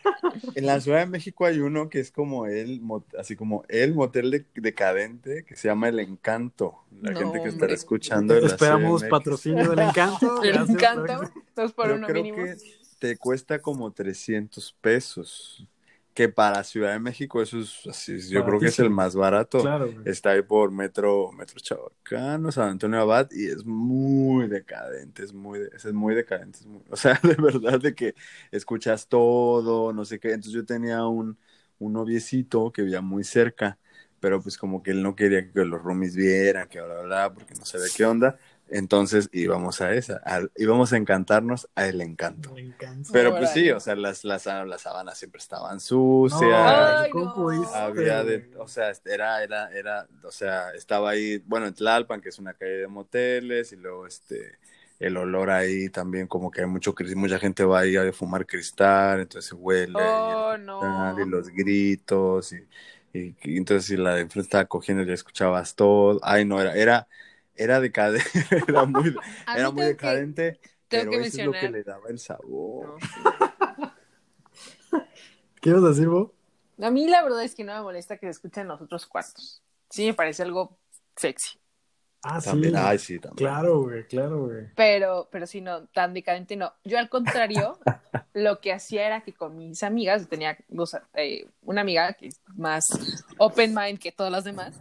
En 0.55 0.67
la 0.67 0.81
Ciudad 0.81 1.01
de 1.01 1.07
México 1.07 1.45
hay 1.45 1.61
uno 1.61 1.89
que 1.89 2.01
es 2.01 2.11
como 2.11 2.47
el, 2.47 2.81
mot- 2.83 3.05
así 3.19 3.37
como 3.37 3.65
el 3.69 3.95
motel 3.95 4.31
de- 4.31 4.47
decadente 4.55 5.45
que 5.45 5.55
se 5.55 5.69
llama 5.69 5.89
El 5.89 6.01
Encanto. 6.01 6.79
La 7.01 7.11
No, 7.13 7.19
gente 7.21 7.43
que 7.43 7.49
estará 7.51 7.73
escuchando. 7.75 8.35
de 8.35 8.47
esperamos 8.47 9.05
patrocinio 9.05 9.69
del 9.71 9.79
encanto. 9.81 10.43
El 10.43 10.57
encanto, 10.57 11.31
dos 11.55 11.73
por 11.73 11.89
Yo 11.89 11.95
uno 11.97 12.07
creo 12.07 12.23
mínimo. 12.23 12.45
que 12.45 12.57
te 12.99 13.17
cuesta 13.17 13.61
como 13.61 13.91
300 13.93 14.75
pesos. 14.81 15.69
Que 16.15 16.29
para 16.29 16.63
Ciudad 16.65 16.93
de 16.93 16.99
México 17.01 17.41
eso 17.41 17.59
es 17.61 17.87
así, 17.87 18.19
yo 18.29 18.45
creo 18.45 18.61
que 18.61 18.69
es 18.69 18.79
el 18.79 18.91
más 18.91 19.15
barato. 19.17 19.61
Claro. 19.63 19.95
Está 20.05 20.31
ahí 20.31 20.43
por 20.43 20.71
Metro, 20.71 21.33
Metro 21.33 21.59
Chabacano, 21.61 22.53
San 22.53 22.71
Antonio 22.71 23.01
Abad, 23.01 23.29
y 23.33 23.47
es 23.49 23.65
muy 23.65 24.47
decadente, 24.49 25.23
es 25.25 25.33
muy, 25.33 25.61
es 25.75 25.85
muy 25.93 26.15
decadente. 26.15 26.59
es 26.61 26.67
muy- 26.67 26.83
o 26.91 26.97
sea, 26.97 27.19
de 27.23 27.35
verdad 27.37 27.81
de 27.81 27.95
que 27.95 28.15
escuchas 28.51 29.09
todo, 29.09 29.93
no 29.95 30.05
sé 30.05 30.19
qué. 30.21 30.29
Entonces 30.29 30.53
yo 30.53 30.67
tenía 30.67 31.07
un, 31.07 31.39
un 31.79 31.93
noviecito 31.95 32.71
que 32.73 32.83
vivía 32.83 33.01
muy 33.01 33.25
cerca, 33.25 33.79
pero 34.21 34.41
pues 34.43 34.57
como 34.59 34.83
que 34.83 34.91
él 34.93 35.03
no 35.03 35.17
quería 35.17 35.51
que 35.51 35.65
los 35.65 35.83
roomies 35.83 36.15
vieran, 36.17 36.69
que 36.69 36.81
bla, 36.81 36.95
bla, 36.95 37.03
bla, 37.05 37.35
porque 37.35 37.55
no 37.55 37.65
sabía 37.65 37.91
qué 37.95 38.05
onda. 38.05 38.39
Entonces 38.73 39.31
íbamos 39.33 39.81
a 39.83 39.95
esa, 39.95 40.19
al- 40.25 40.53
íbamos 40.57 40.93
a 40.93 40.99
encantarnos 40.99 41.69
a 41.77 41.87
el 41.89 42.01
encanto. 42.03 42.51
Me 42.55 42.61
encanta. 42.63 43.13
Pero 43.13 43.35
pues 43.35 43.51
sí, 43.51 43.71
o 43.71 43.81
sea, 43.81 43.95
las, 43.97 44.25
las, 44.25 44.47
las 44.47 44.83
sábanas 44.83 45.19
siempre 45.19 45.39
estaban 45.41 45.81
sucias. 45.81 46.99
Ay, 46.99 47.09
¿cómo 47.11 47.31
no. 47.31 47.33
pudiste, 47.33 47.75
Había 47.75 48.25
de, 48.25 48.47
güey? 48.47 48.57
o 48.59 48.69
sea, 48.69 48.93
era, 49.05 49.43
era, 49.45 49.71
era, 49.73 50.09
o 50.25 50.31
sea, 50.31 50.71
estaba 50.75 51.11
ahí, 51.11 51.39
bueno, 51.47 51.67
en 51.67 51.75
Tlalpan, 51.75 52.21
que 52.23 52.31
es 52.31 52.39
una 52.39 52.55
calle 52.55 52.73
de 52.79 52.89
moteles, 52.89 53.73
y 53.73 53.77
luego 53.77 54.07
este, 54.07 54.59
el 54.99 55.17
olor 55.19 55.51
ahí 55.51 55.91
también, 55.91 56.27
como 56.27 56.51
que 56.51 56.63
hay 56.63 56.67
mucho, 56.67 56.95
cris- 56.95 57.15
mucha 57.17 57.39
gente 57.39 57.65
va 57.65 57.81
ahí 57.81 57.97
a 57.97 58.13
fumar 58.13 58.47
cristal, 58.47 59.21
entonces 59.21 59.53
huele, 59.53 60.19
Oh, 60.27 60.57
y, 60.81 60.85
el 60.85 61.19
no. 61.19 61.19
y 61.19 61.27
los 61.27 61.49
gritos, 61.49 62.53
y, 62.53 62.67
y, 63.13 63.37
y 63.43 63.57
entonces 63.59 63.87
si 63.87 63.97
la 63.97 64.15
de 64.15 64.23
enfrente 64.23 64.47
estaba 64.47 64.65
cogiendo 64.67 65.05
ya 65.05 65.15
escuchabas 65.15 65.75
todo, 65.75 66.19
ay 66.23 66.45
no, 66.45 66.61
era, 66.61 66.75
era, 66.77 67.09
era 67.57 67.81
decadente, 67.81 68.29
era 68.69 68.85
muy, 68.85 69.15
era 69.55 69.71
muy 69.71 69.75
tengo 69.75 69.75
que- 69.77 69.85
decadente, 69.85 70.61
tengo 70.89 71.11
pero 71.11 71.11
que 71.11 71.29
eso 71.29 71.41
es 71.41 71.47
lo 71.47 71.53
que 71.53 71.71
le 71.71 71.83
daba 71.85 72.09
el 72.09 72.19
sabor. 72.19 72.99
No. 72.99 73.93
¿Qué 75.61 75.71
ibas 75.71 75.85
a 75.85 75.89
decir, 75.89 76.09
vos? 76.09 76.31
A 76.81 76.91
mí 76.91 77.07
la 77.09 77.23
verdad 77.23 77.43
es 77.45 77.55
que 77.55 77.65
no 77.65 77.75
me 77.75 77.83
molesta 77.83 78.17
que 78.17 78.27
se 78.27 78.31
escuchen 78.31 78.67
los 78.69 78.81
otros 78.81 79.07
cuartos. 79.07 79.63
Sí, 79.91 80.07
me 80.07 80.15
parece 80.15 80.43
algo 80.43 80.79
sexy. 81.17 81.59
Ah, 82.25 82.41
sí. 82.41 82.51
También, 82.51 82.77
ay 82.77 82.99
sí, 82.99 83.19
también. 83.19 83.49
Claro, 83.49 83.83
güey, 83.83 84.05
claro, 84.07 84.47
güey. 84.47 84.67
Pero, 84.77 85.29
pero 85.31 85.47
sí, 85.47 85.61
no, 85.61 85.87
tan 85.89 86.15
decadente 86.15 86.57
no. 86.57 86.73
Yo 86.85 86.99
al 86.99 87.09
contrario, 87.09 87.79
lo 88.33 88.61
que 88.61 88.73
hacía 88.73 89.07
era 89.07 89.23
que 89.23 89.33
con 89.33 89.57
mis 89.57 89.83
amigas, 89.83 90.29
tenía 90.29 90.57
dos, 90.69 90.97
eh, 91.15 91.47
una 91.63 91.81
amiga 91.83 92.13
que 92.15 92.29
es 92.29 92.41
más 92.57 92.87
open 93.39 93.75
mind 93.75 93.99
que 93.99 94.13
todas 94.13 94.31
las 94.33 94.45
demás, 94.45 94.75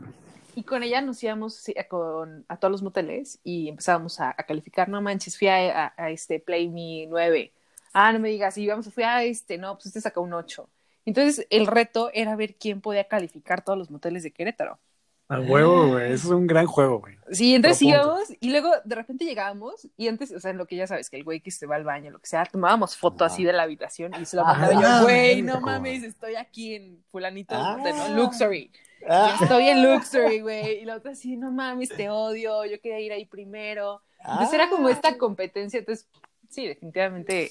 y 0.55 0.63
con 0.63 0.83
ella 0.83 1.01
nos 1.01 1.21
íbamos 1.23 1.55
sí, 1.55 1.73
a, 1.77 1.85
con, 1.85 2.45
a 2.47 2.57
todos 2.57 2.71
los 2.71 2.81
moteles 2.83 3.39
y 3.43 3.69
empezábamos 3.69 4.19
a, 4.19 4.29
a 4.29 4.43
calificar, 4.43 4.89
no 4.89 5.01
manches, 5.01 5.37
fui 5.37 5.47
a, 5.47 5.85
a- 5.87 5.93
a 5.97 6.09
este 6.11 6.39
Play 6.39 6.69
Me 6.69 7.07
9. 7.07 7.51
Ah, 7.93 8.11
no 8.13 8.19
me 8.19 8.29
digas, 8.29 8.57
y 8.57 8.63
íbamos, 8.63 8.93
fui 8.93 9.03
a 9.03 9.23
este, 9.23 9.57
no, 9.57 9.75
pues 9.75 9.87
este 9.87 10.01
sacó 10.01 10.21
un 10.21 10.33
8. 10.33 10.69
Entonces, 11.05 11.47
el 11.49 11.67
reto 11.67 12.09
era 12.13 12.35
ver 12.35 12.55
quién 12.55 12.79
podía 12.79 13.05
calificar 13.07 13.63
todos 13.63 13.77
los 13.77 13.89
moteles 13.91 14.23
de 14.23 14.31
Querétaro. 14.31 14.79
A 15.27 15.39
huevo, 15.39 15.87
güey. 15.87 16.11
Eso 16.11 16.27
es 16.27 16.33
un 16.33 16.45
gran 16.45 16.67
juego, 16.67 16.99
güey. 16.99 17.15
Sí, 17.31 17.55
entonces 17.55 17.81
íbamos 17.83 18.19
y 18.41 18.49
luego 18.51 18.69
de 18.83 18.95
repente 18.95 19.23
llegábamos 19.23 19.87
y 19.95 20.09
antes, 20.09 20.31
o 20.33 20.39
sea, 20.41 20.51
en 20.51 20.57
lo 20.57 20.65
que 20.67 20.75
ya 20.75 20.87
sabes, 20.87 21.09
que 21.09 21.15
el 21.15 21.23
güey 21.23 21.39
que 21.39 21.51
se 21.51 21.65
va 21.65 21.77
al 21.77 21.85
baño, 21.85 22.11
lo 22.11 22.19
que 22.19 22.27
sea, 22.27 22.45
tomábamos 22.45 22.97
foto 22.97 23.23
así 23.23 23.45
de 23.45 23.53
la 23.53 23.63
habitación 23.63 24.11
y 24.21 24.25
se 24.25 24.35
lo 24.35 24.45
Ah, 24.45 24.53
mandaba 24.55 24.99
yo, 24.99 25.03
güey, 25.05 25.41
no 25.41 25.61
mames, 25.61 26.03
estoy 26.03 26.35
aquí 26.35 26.75
en 26.75 27.01
fulanito 27.11 27.55
Ah. 27.57 27.77
de 27.81 27.93
¿no? 27.93 28.09
Luxury. 28.09 28.71
Ah, 29.07 29.35
Yo 29.39 29.45
estoy 29.45 29.67
en 29.67 29.83
Luxury, 29.83 30.41
güey. 30.41 30.81
Y 30.81 30.85
la 30.85 30.95
otra 30.95 31.11
así, 31.11 31.37
no 31.37 31.51
mames, 31.51 31.89
te 31.89 32.09
odio, 32.09 32.65
yo 32.65 32.79
quería 32.79 32.99
ir 32.99 33.11
ahí 33.11 33.25
primero. 33.25 34.01
Entonces 34.19 34.53
era 34.53 34.69
como 34.69 34.89
esta 34.89 35.17
competencia, 35.17 35.79
entonces 35.79 36.07
sí, 36.49 36.67
definitivamente 36.67 37.49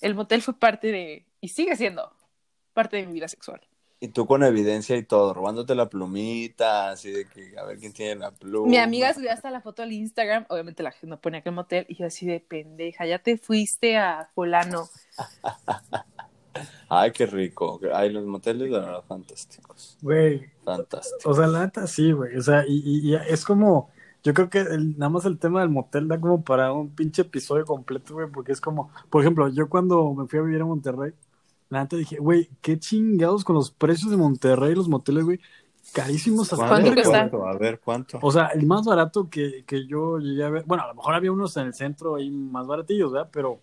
el 0.00 0.14
motel 0.14 0.42
fue 0.42 0.58
parte 0.58 0.92
de, 0.92 1.24
y 1.40 1.48
sigue 1.48 1.76
siendo 1.76 2.12
parte 2.74 2.96
de 2.96 3.06
mi 3.06 3.14
vida 3.14 3.28
sexual. 3.28 3.60
Y 4.00 4.08
tú 4.08 4.26
con 4.26 4.42
evidencia 4.42 4.96
y 4.96 5.04
todo, 5.04 5.32
robándote 5.32 5.76
la 5.76 5.88
plumita, 5.88 6.90
así 6.90 7.12
de 7.12 7.24
que 7.24 7.56
a 7.56 7.62
ver 7.62 7.78
quién 7.78 7.92
tiene 7.92 8.16
la 8.16 8.32
pluma. 8.32 8.68
Mi 8.68 8.76
amiga 8.76 9.14
subió 9.14 9.30
hasta 9.30 9.48
la 9.48 9.60
foto 9.60 9.84
al 9.84 9.92
Instagram, 9.92 10.44
obviamente 10.48 10.82
la 10.82 10.90
gente 10.90 11.06
no 11.06 11.20
pone 11.20 11.38
aquel 11.38 11.52
motel, 11.52 11.86
y 11.88 11.94
yo 11.94 12.06
así 12.06 12.26
de 12.26 12.40
pendeja, 12.40 13.06
ya 13.06 13.20
te 13.20 13.38
fuiste 13.38 13.96
a 13.96 14.28
fulano. 14.34 14.88
Ay, 16.88 17.12
qué 17.12 17.26
rico. 17.26 17.80
Ay, 17.94 18.10
los 18.12 18.24
moteles, 18.26 18.70
la 18.70 18.80
verdad, 18.80 19.04
fantásticos. 19.08 19.96
Güey, 20.02 20.50
Fantásticos. 20.64 21.24
o 21.26 21.34
sea, 21.34 21.46
la 21.46 21.60
neta 21.64 21.86
sí, 21.86 22.12
güey. 22.12 22.36
O 22.36 22.42
sea, 22.42 22.64
y, 22.66 22.82
y- 22.84 23.10
y 23.10 23.14
es 23.14 23.44
como, 23.44 23.90
yo 24.22 24.34
creo 24.34 24.50
que 24.50 24.60
el- 24.60 24.98
nada 24.98 25.08
más 25.10 25.24
el 25.24 25.38
tema 25.38 25.60
del 25.60 25.70
motel 25.70 26.08
da 26.08 26.20
como 26.20 26.42
para 26.42 26.72
un 26.72 26.90
pinche 26.90 27.22
episodio 27.22 27.64
completo, 27.64 28.14
güey, 28.14 28.28
porque 28.30 28.52
es 28.52 28.60
como, 28.60 28.90
por 29.10 29.22
ejemplo, 29.22 29.48
yo 29.48 29.68
cuando 29.68 30.12
me 30.14 30.26
fui 30.26 30.38
a 30.38 30.42
vivir 30.42 30.60
a 30.60 30.66
Monterrey, 30.66 31.12
la 31.70 31.80
neta 31.82 31.96
dije, 31.96 32.16
güey, 32.18 32.50
qué 32.60 32.78
chingados 32.78 33.44
con 33.44 33.56
los 33.56 33.70
precios 33.70 34.10
de 34.10 34.18
Monterrey, 34.18 34.74
los 34.74 34.88
moteles, 34.88 35.24
güey, 35.24 35.40
carísimos 35.94 36.52
hasta 36.52 36.68
¿Cuánto 36.68 36.92
güey. 36.94 37.48
A 37.48 37.58
ver, 37.58 37.80
¿cuánto? 37.80 38.18
O 38.20 38.30
sea, 38.30 38.48
el 38.48 38.66
más 38.66 38.84
barato 38.84 39.28
que, 39.30 39.64
que 39.66 39.86
yo 39.86 40.18
llegué 40.18 40.44
a 40.44 40.50
ver, 40.50 40.64
bueno, 40.66 40.84
a 40.84 40.88
lo 40.88 40.94
mejor 40.94 41.14
había 41.14 41.32
unos 41.32 41.56
en 41.56 41.66
el 41.68 41.74
centro 41.74 42.16
ahí 42.16 42.30
más 42.30 42.66
baratillos, 42.66 43.10
¿verdad? 43.10 43.30
Pero 43.32 43.60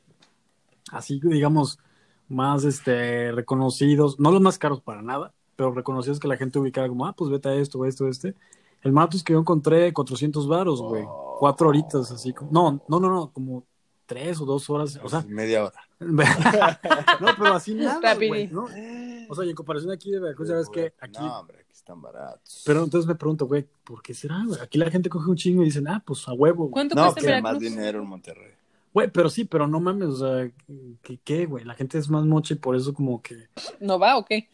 así, 0.92 1.20
digamos, 1.24 1.78
más 2.30 2.64
este 2.64 3.32
reconocidos, 3.32 4.20
no 4.20 4.32
los 4.32 4.42
más 4.42 4.58
caros 4.58 4.82
para 4.82 5.02
nada, 5.02 5.34
pero 5.56 5.72
reconocidos 5.72 6.20
que 6.20 6.28
la 6.28 6.38
gente 6.38 6.60
ubicaba 6.60 6.88
como, 6.88 7.06
ah, 7.06 7.14
pues 7.14 7.30
vete 7.30 7.50
a 7.50 7.56
esto, 7.56 7.84
esto, 7.86 8.08
este. 8.08 8.36
El 8.82 8.94
barato 8.94 9.18
que 9.26 9.34
yo 9.34 9.40
encontré, 9.40 9.92
400 9.92 10.48
varos, 10.48 10.82
güey. 10.82 11.04
Oh. 11.06 11.36
Cuatro 11.40 11.68
horitas, 11.68 12.12
así 12.12 12.34
como, 12.34 12.52
no, 12.52 12.82
no, 12.88 13.00
no, 13.00 13.14
no, 13.14 13.32
como 13.32 13.66
tres 14.06 14.42
o 14.42 14.46
dos 14.46 14.70
horas, 14.70 15.00
o 15.04 15.08
sea, 15.08 15.24
media 15.28 15.66
hora. 15.66 15.82
no, 16.00 17.28
pero 17.38 17.54
así 17.54 17.76
nada, 17.76 18.16
güey. 18.16 18.48
¿no? 18.48 18.68
O 19.30 19.36
sea, 19.36 19.46
y 19.46 19.50
en 19.50 19.56
comparación 19.56 19.92
aquí 19.92 20.10
de 20.12 20.20
Veracruz, 20.20 20.50
ya 20.50 20.56
ves 20.56 20.70
que 20.70 20.94
aquí, 21.00 21.20
No, 21.22 21.40
hombre, 21.40 21.60
aquí 21.60 21.74
están 21.74 22.02
baratos. 22.02 22.64
pero 22.66 22.84
entonces 22.84 23.08
me 23.08 23.16
pregunto, 23.16 23.46
güey, 23.46 23.68
¿por 23.84 24.02
qué 24.02 24.14
será, 24.14 24.44
güey? 24.46 24.60
Aquí 24.60 24.78
la 24.80 24.90
gente 24.90 25.10
coge 25.10 25.30
un 25.30 25.36
chingo 25.36 25.62
y 25.62 25.66
dicen, 25.66 25.88
ah, 25.88 26.02
pues 26.06 26.28
a 26.28 26.34
huevo, 26.34 26.64
güey. 26.64 26.72
¿Cuánto 26.72 26.96
no, 26.96 27.14
cuesta 27.14 27.36
que 27.36 27.42
más 27.42 27.60
dinero 27.60 28.02
en 28.02 28.08
Monterrey. 28.08 28.54
Güey, 28.94 29.10
pero 29.12 29.30
sí, 29.30 29.46
pero 29.46 29.68
no 29.68 29.80
mames, 29.80 30.10
o 30.10 30.16
sea, 30.18 30.52
¿qué, 31.04 31.20
qué, 31.24 31.46
güey? 31.46 31.64
La 31.64 31.76
gente 31.76 31.98
es 31.98 32.10
más 32.10 32.26
mocha 32.26 32.54
y 32.54 32.58
por 32.58 32.76
eso 32.76 32.94
como 32.94 33.22
que, 33.22 33.48
¿No 33.80 34.00
va 34.00 34.18
o 34.18 34.26
qué? 34.26 34.50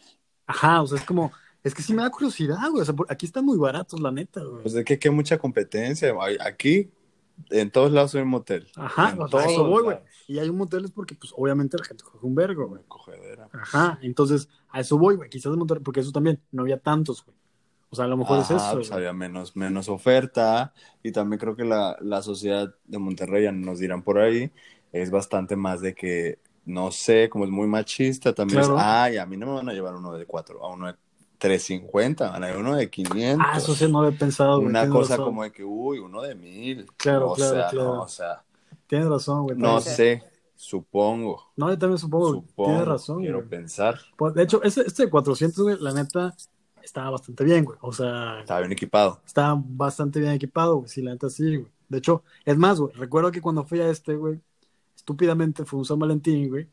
ajá, 0.46 0.82
o 0.82 0.88
sea, 0.88 0.98
es 1.00 1.06
como, 1.06 1.32
es 1.64 1.74
que 1.74 1.82
sí 1.82 1.94
me 1.94 2.02
da 2.04 2.10
curiosidad, 2.10 2.58
güey, 2.70 2.82
o 2.82 2.86
sea, 2.86 2.94
por- 2.96 3.12
aquí 3.12 3.26
están 3.26 3.46
muy 3.46 3.58
baratos, 3.58 4.00
la 4.00 4.12
neta, 4.12 4.44
güey. 4.44 4.62
Pues 4.62 4.74
de 4.74 4.84
que 4.84 5.00
hay 5.02 5.12
mucha 5.14 5.38
competencia. 5.38 6.14
Aquí, 6.42 6.92
en 7.50 7.72
todos 7.72 7.92
lados 7.92 8.14
hay 8.16 8.22
un 8.22 8.28
motel. 8.30 8.68
Ajá, 8.76 9.12
en 9.12 9.22
o 9.22 9.28
sea, 9.28 9.40
a 9.40 9.44
eso 9.46 9.56
todos 9.56 9.70
voy, 9.70 9.84
güey. 9.84 9.98
Y 10.28 10.40
hay 10.40 10.50
un 10.50 10.58
motel 10.58 10.86
es 10.86 10.92
porque, 10.92 11.16
pues, 11.16 11.34
obviamente 11.36 11.78
la 11.78 11.84
gente 11.86 12.04
coge 12.04 12.26
un 12.26 12.36
vergo, 12.36 12.68
güey. 12.68 12.82
Cogedera. 12.88 13.50
Ajá, 13.54 14.00
entonces, 14.02 14.50
a 14.70 14.80
eso 14.82 14.98
voy, 14.98 15.16
güey, 15.16 15.30
quizás 15.30 15.52
de 15.52 15.58
Monterrey, 15.58 15.84
porque 15.84 16.02
eso 16.02 16.12
también, 16.12 16.42
no 16.52 16.62
había 16.64 16.80
tantos, 16.80 17.24
güey. 17.26 17.38
O 17.90 17.96
sea, 17.96 18.06
a 18.06 18.08
lo 18.08 18.18
mejor 18.18 18.40
Ajá, 18.40 18.56
es 18.56 18.62
eso, 18.64 18.76
pues 18.76 18.92
había 18.92 19.14
menos, 19.14 19.56
menos 19.56 19.88
oferta 19.90 20.74
y 21.04 21.12
también 21.12 21.40
creo 21.40 21.56
que 21.56 21.64
la, 21.66 21.96
la 22.02 22.22
sociedad 22.22 22.74
de 22.86 22.98
Monterrey, 23.00 23.44
ya 23.44 23.52
nos 23.52 23.80
dirán 23.80 24.04
por 24.04 24.20
ahí, 24.20 24.52
es 24.92 25.12
bastante 25.12 25.56
más 25.56 25.82
de 25.82 25.94
que, 25.96 26.40
no 26.66 26.92
sé, 26.92 27.30
como 27.30 27.46
es 27.46 27.52
muy 27.52 27.68
machista, 27.68 28.34
también 28.34 28.60
Claro. 28.62 28.78
es, 28.78 28.84
ay, 28.84 29.18
a 29.18 29.26
mí 29.26 29.38
no 29.38 29.46
me 29.48 29.54
van 29.54 29.70
a 29.70 29.74
llevar 29.74 29.96
uno 29.96 30.14
de 30.18 30.26
cuatro, 30.26 30.64
a 30.64 30.74
uno 30.74 30.88
de 30.88 30.96
350, 31.38 32.32
van 32.32 32.44
a 32.44 32.48
llevar 32.48 32.62
uno 32.62 32.76
de 32.76 32.90
500. 32.90 33.46
Ah, 33.46 33.58
eso 33.58 33.76
sí 33.76 33.90
no 33.92 34.00
había 34.02 34.18
pensado, 34.18 34.62
güey. 34.62 34.70
Una 34.70 34.82
tienes 34.82 34.94
cosa 35.00 35.14
razón. 35.14 35.26
como 35.26 35.44
de 35.44 35.52
que, 35.52 35.64
uy, 35.64 36.00
uno 36.00 36.22
de 36.22 36.36
mil. 36.36 36.88
Claro, 36.98 37.32
o 37.32 37.36
claro, 37.36 37.54
sea, 37.56 37.68
claro. 37.70 37.94
no, 37.96 38.02
o 38.04 38.08
sea, 38.08 38.44
Tienes 38.88 39.08
razón, 39.10 39.44
güey. 39.44 39.58
no 39.58 39.80
sé, 39.82 40.24
supongo, 40.56 41.52
No, 41.56 41.70
yo 41.70 41.78
también 41.78 41.98
supongo, 41.98 42.34
supongo, 42.34 42.70
Tienes 42.72 42.88
razón, 42.88 43.20
quiero 43.20 43.38
güey. 43.40 43.50
pensar. 43.50 44.00
Pues, 44.18 44.34
de 44.34 44.44
hecho, 44.44 44.62
este, 44.64 44.82
este 44.88 45.06
de 45.06 45.10
400, 45.10 45.64
güey, 45.64 45.78
la 45.80 45.94
neta, 45.94 46.36
estaba 46.86 47.10
bastante 47.10 47.44
bien, 47.44 47.66
güey. 47.66 47.78
O 47.82 47.92
sea, 47.92 48.40
Estaba 48.40 48.62
bien 48.62 48.72
equipado. 48.72 49.22
está 49.26 49.56
bastante 49.58 50.20
bien 50.20 50.32
equipado, 50.34 50.78
güey. 50.78 50.90
Sí, 50.90 51.02
la 51.02 51.12
neta 51.12 51.30
sí, 51.30 51.58
güey. 51.58 51.72
De 51.90 51.98
hecho, 51.98 52.24
es 52.46 52.58
más, 52.58 52.80
güey. 52.80 52.94
Recuerdo 52.96 53.32
que 53.32 53.42
cuando 53.42 53.64
fui 53.66 53.80
a 53.82 53.90
este, 53.90 54.16
güey, 54.16 54.40
estúpidamente 54.96 55.66
fue 55.66 55.80
un 55.80 55.86
San 55.86 56.00
Valentín, 56.00 56.50
güey. 56.50 56.68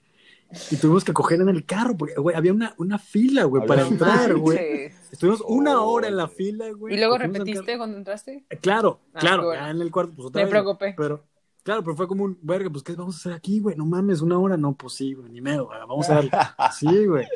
Y 0.71 0.77
tuvimos 0.77 1.03
que 1.03 1.15
coger 1.15 1.41
en 1.41 1.49
el 1.49 1.65
carro, 1.65 1.97
porque, 1.97 2.15
güey, 2.15 2.37
había 2.37 2.53
una, 2.53 2.75
una 2.77 2.99
fila, 2.99 3.45
güey, 3.45 3.67
para 3.67 3.87
entrar, 3.87 4.35
güey. 4.37 4.93
Estuvimos 5.11 5.41
una 5.47 5.81
hora 5.81 6.09
en 6.09 6.17
la 6.17 6.29
fila, 6.29 6.71
güey. 6.73 6.95
¿Y 6.95 6.99
luego 6.99 7.17
repetiste 7.17 7.79
cuando 7.79 7.97
entraste? 7.97 8.45
Eh, 8.51 8.57
Claro, 8.59 9.01
Ah, 9.15 9.19
claro, 9.21 9.45
bueno. 9.47 9.63
ya 9.63 9.71
en 9.71 9.81
el 9.81 9.91
cuarto, 9.91 10.13
pues 10.15 10.27
otra 10.29 10.41
Me 10.41 10.45
vez, 10.45 10.51
preocupé. 10.51 10.95
Pero, 10.95 11.25
claro, 11.63 11.83
pero 11.83 11.97
fue 11.97 12.07
como 12.07 12.25
un, 12.25 12.39
verga, 12.43 12.69
pues, 12.69 12.83
¿qué 12.85 12.93
vamos 12.95 13.15
a 13.17 13.19
hacer 13.19 13.33
aquí, 13.33 13.61
güey? 13.61 13.77
No 13.77 13.87
mames, 13.87 14.21
una 14.21 14.39
hora, 14.39 14.59
no, 14.59 14.75
pues 14.75 14.93
sí, 14.93 15.15
güey, 15.15 15.31
ni 15.33 15.41
medo, 15.41 15.67
güey, 15.69 15.79
vamos 15.81 16.11
a 16.11 16.15
darle. 16.17 16.31
Sí, 16.79 17.07
güey. 17.07 17.27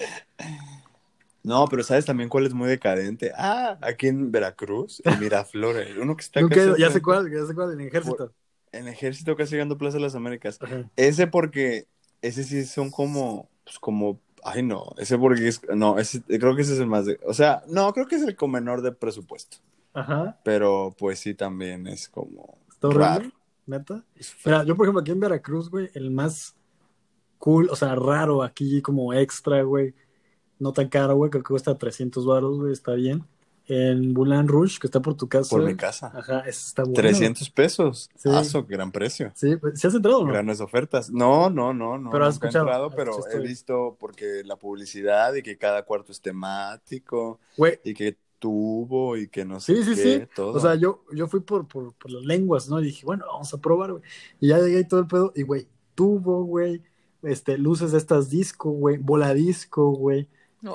No, 1.47 1.65
pero 1.69 1.83
¿sabes 1.85 2.05
también 2.05 2.29
cuál 2.29 2.45
es 2.47 2.53
muy 2.55 2.69
decadente? 2.69 3.31
Ah, 3.37 3.79
aquí 3.81 4.09
en 4.09 4.33
Veracruz, 4.33 5.01
en 5.05 5.21
Miraflores, 5.21 5.97
uno 5.97 6.17
que 6.17 6.23
está 6.23 6.41
Nunca- 6.41 6.57
casi 6.57 6.81
ya 6.81 6.91
sé 6.91 7.01
cuál, 7.01 7.31
ya 7.33 7.47
sé 7.47 7.55
cuál, 7.55 7.73
en 7.73 7.81
el 7.81 7.87
ejército. 7.87 8.33
En 8.73 8.89
Ejército 8.89 9.37
casi 9.37 9.53
llegando 9.53 9.77
a 9.77 9.79
Plaza 9.79 9.97
de 9.99 10.03
las 10.03 10.15
Américas. 10.17 10.59
Ajá. 10.61 10.91
Ese 10.97 11.29
porque, 11.29 11.87
ese 12.21 12.43
sí 12.45 12.65
son 12.65 12.91
como, 12.91 13.49
pues 13.65 13.79
como, 13.79 14.21
ay 14.45 14.63
no, 14.65 14.93
ese 14.99 15.17
porque 15.17 15.47
es, 15.49 15.61
no, 15.75 15.99
ese, 15.99 16.21
creo 16.23 16.57
que 16.57 16.63
ese 16.63 16.75
es 16.75 16.81
el 16.81 16.87
más 16.89 17.07
de, 17.07 17.19
o 17.25 17.33
sea, 17.33 17.63
no, 17.69 17.93
creo 17.93 18.07
que 18.07 18.17
es 18.17 18.23
el 18.23 18.35
con 18.37 18.51
menor 18.51 18.83
de 18.83 18.91
presupuesto, 18.93 19.59
Ajá. 19.95 20.39
pero 20.45 20.95
pues 20.99 21.21
sí 21.21 21.35
también 21.35 21.87
es 21.87 22.09
como 22.09 22.59
Está 22.69 22.89
horrible, 22.89 23.07
raro. 23.07 23.31
neta. 23.67 24.05
Mira, 24.45 24.65
yo, 24.65 24.77
por 24.77 24.87
ejemplo, 24.87 25.01
aquí 25.01 25.13
en 25.13 25.21
Veracruz, 25.21 25.71
güey, 25.71 25.91
el 25.95 26.11
más 26.11 26.55
cool, 27.39 27.69
o 27.71 27.77
sea, 27.77 27.95
raro 27.95 28.43
aquí 28.43 28.83
como 28.83 29.15
extra, 29.15 29.63
güey, 29.63 29.95
no 30.59 30.73
tan 30.73 30.89
caro, 30.89 31.17
güey, 31.17 31.31
creo 31.31 31.43
que 31.43 31.49
cuesta 31.49 31.77
300 31.77 32.25
baros, 32.27 32.59
güey, 32.59 32.73
está 32.73 32.93
bien. 32.95 33.25
En 33.69 34.15
Bulan 34.15 34.47
Rouge, 34.47 34.79
que 34.81 34.87
está 34.87 35.01
por 35.01 35.15
tu 35.15 35.29
casa. 35.29 35.51
Por 35.51 35.65
mi 35.65 35.75
casa. 35.75 36.13
Ajá, 36.15 36.41
ese 36.41 36.69
está 36.69 36.83
bueno. 36.83 36.95
300 36.95 37.51
pesos. 37.51 38.09
Sí. 38.15 38.29
Aso, 38.29 38.65
gran 38.65 38.93
precio. 38.93 39.33
Sí, 39.35 39.57
pues, 39.57 39.81
¿sí 39.81 39.89
has 39.89 39.95
entrado 39.95 40.25
no? 40.25 40.33
Grandes 40.33 40.61
ofertas. 40.61 41.11
No, 41.11 41.51
no, 41.51 41.75
no, 41.75 41.99
no. 41.99 42.11
Pero 42.13 42.27
has 42.27 42.35
nunca 42.35 42.47
he 42.47 42.49
escuchado, 42.49 42.67
entrado, 42.67 42.87
has 42.87 42.95
pero 42.95 43.11
escuchado 43.11 43.43
he 43.43 43.47
visto 43.47 43.97
porque 43.99 44.43
la 44.45 44.55
publicidad 44.55 45.35
y 45.35 45.43
que 45.43 45.59
cada 45.59 45.83
cuarto 45.83 46.13
es 46.13 46.21
temático 46.21 47.41
Güey, 47.57 47.81
y 47.83 47.93
que 47.93 48.17
estuvo 48.37 49.17
y 49.17 49.29
que 49.29 49.45
no 49.45 49.59
sé 49.59 49.75
Sí, 49.75 49.83
sí, 49.83 49.95
qué, 50.01 50.21
sí. 50.21 50.29
todo. 50.35 50.53
O 50.53 50.61
sea, 50.61 50.77
yo, 50.77 51.03
yo 51.13 51.27
fui 51.27 51.41
por, 51.41 51.67
por, 51.67 51.93
por 51.95 52.11
las 52.11 52.25
lenguas, 52.25 52.69
¿no? 52.69 52.81
Y 52.81 52.85
dije, 52.85 53.05
bueno, 53.05 53.25
vamos 53.27 53.53
a 53.53 53.59
probar, 53.59 53.93
güey. 53.93 54.05
Y 54.39 54.49
ya 54.49 54.59
llegué 54.59 54.81
y 54.81 54.89
todo 54.89 55.01
el 55.01 55.07
pedo, 55.09 55.33
y 55.35 55.43
güey, 55.43 55.67
tubo, 55.97 56.45
güey, 56.45 56.83
este, 57.23 57.59
luces 57.59 57.93
de 57.93 57.99
estas 57.99 58.31
disco, 58.31 58.71
güey, 58.71 58.99
voladisco, 58.99 59.91
güey. 59.91 60.29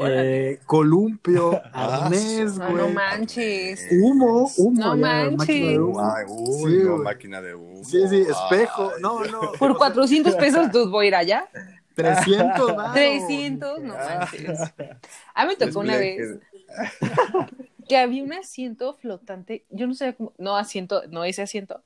Eh, 0.08 0.60
columpio, 0.66 1.62
Ah, 1.74 2.06
arnés, 2.06 2.58
No, 2.58 2.70
no 2.70 2.90
manches. 2.90 3.88
Humo, 3.92 4.52
humo, 4.58 4.80
No 4.80 4.96
ya, 4.96 5.02
manches. 5.02 5.38
máquina 5.38 5.68
de 5.72 5.80
humo. 5.80 6.00
Ay, 6.00 6.26
uy, 6.28 6.72
Sí, 6.72 6.84
no, 6.84 6.92
güey. 6.94 7.04
máquina 7.04 7.42
de 7.42 7.56
humo. 7.56 7.84
Sí, 7.84 8.08
sí, 8.08 8.22
espejo. 8.22 8.92
Ay, 8.96 9.02
No, 9.02 9.24
no. 9.26 9.52
Por 9.60 9.78
400 9.78 10.36
pesos, 10.36 10.72
tú 10.72 10.90
voy 10.90 11.06
a 11.06 11.08
ir 11.10 11.16
allá. 11.16 11.50
300 11.96 12.76
varos. 12.76 12.94
300, 12.94 13.82
no 13.84 13.94
manches. 13.96 14.60
A 15.34 15.46
mí 15.46 15.50
me 15.50 15.56
tocó 15.58 15.80
una 15.80 15.98
vez 15.98 16.40
que 17.88 17.98
había 17.98 18.24
un 18.24 18.34
asiento 18.34 18.94
flotante. 18.94 19.66
Yo 19.70 19.88
no 19.88 19.94
sé 19.94 20.16
cómo. 20.16 20.34
No, 20.38 20.56
asiento, 20.56 21.04
no 21.10 21.24
ese 21.24 21.42
asiento. 21.42 21.84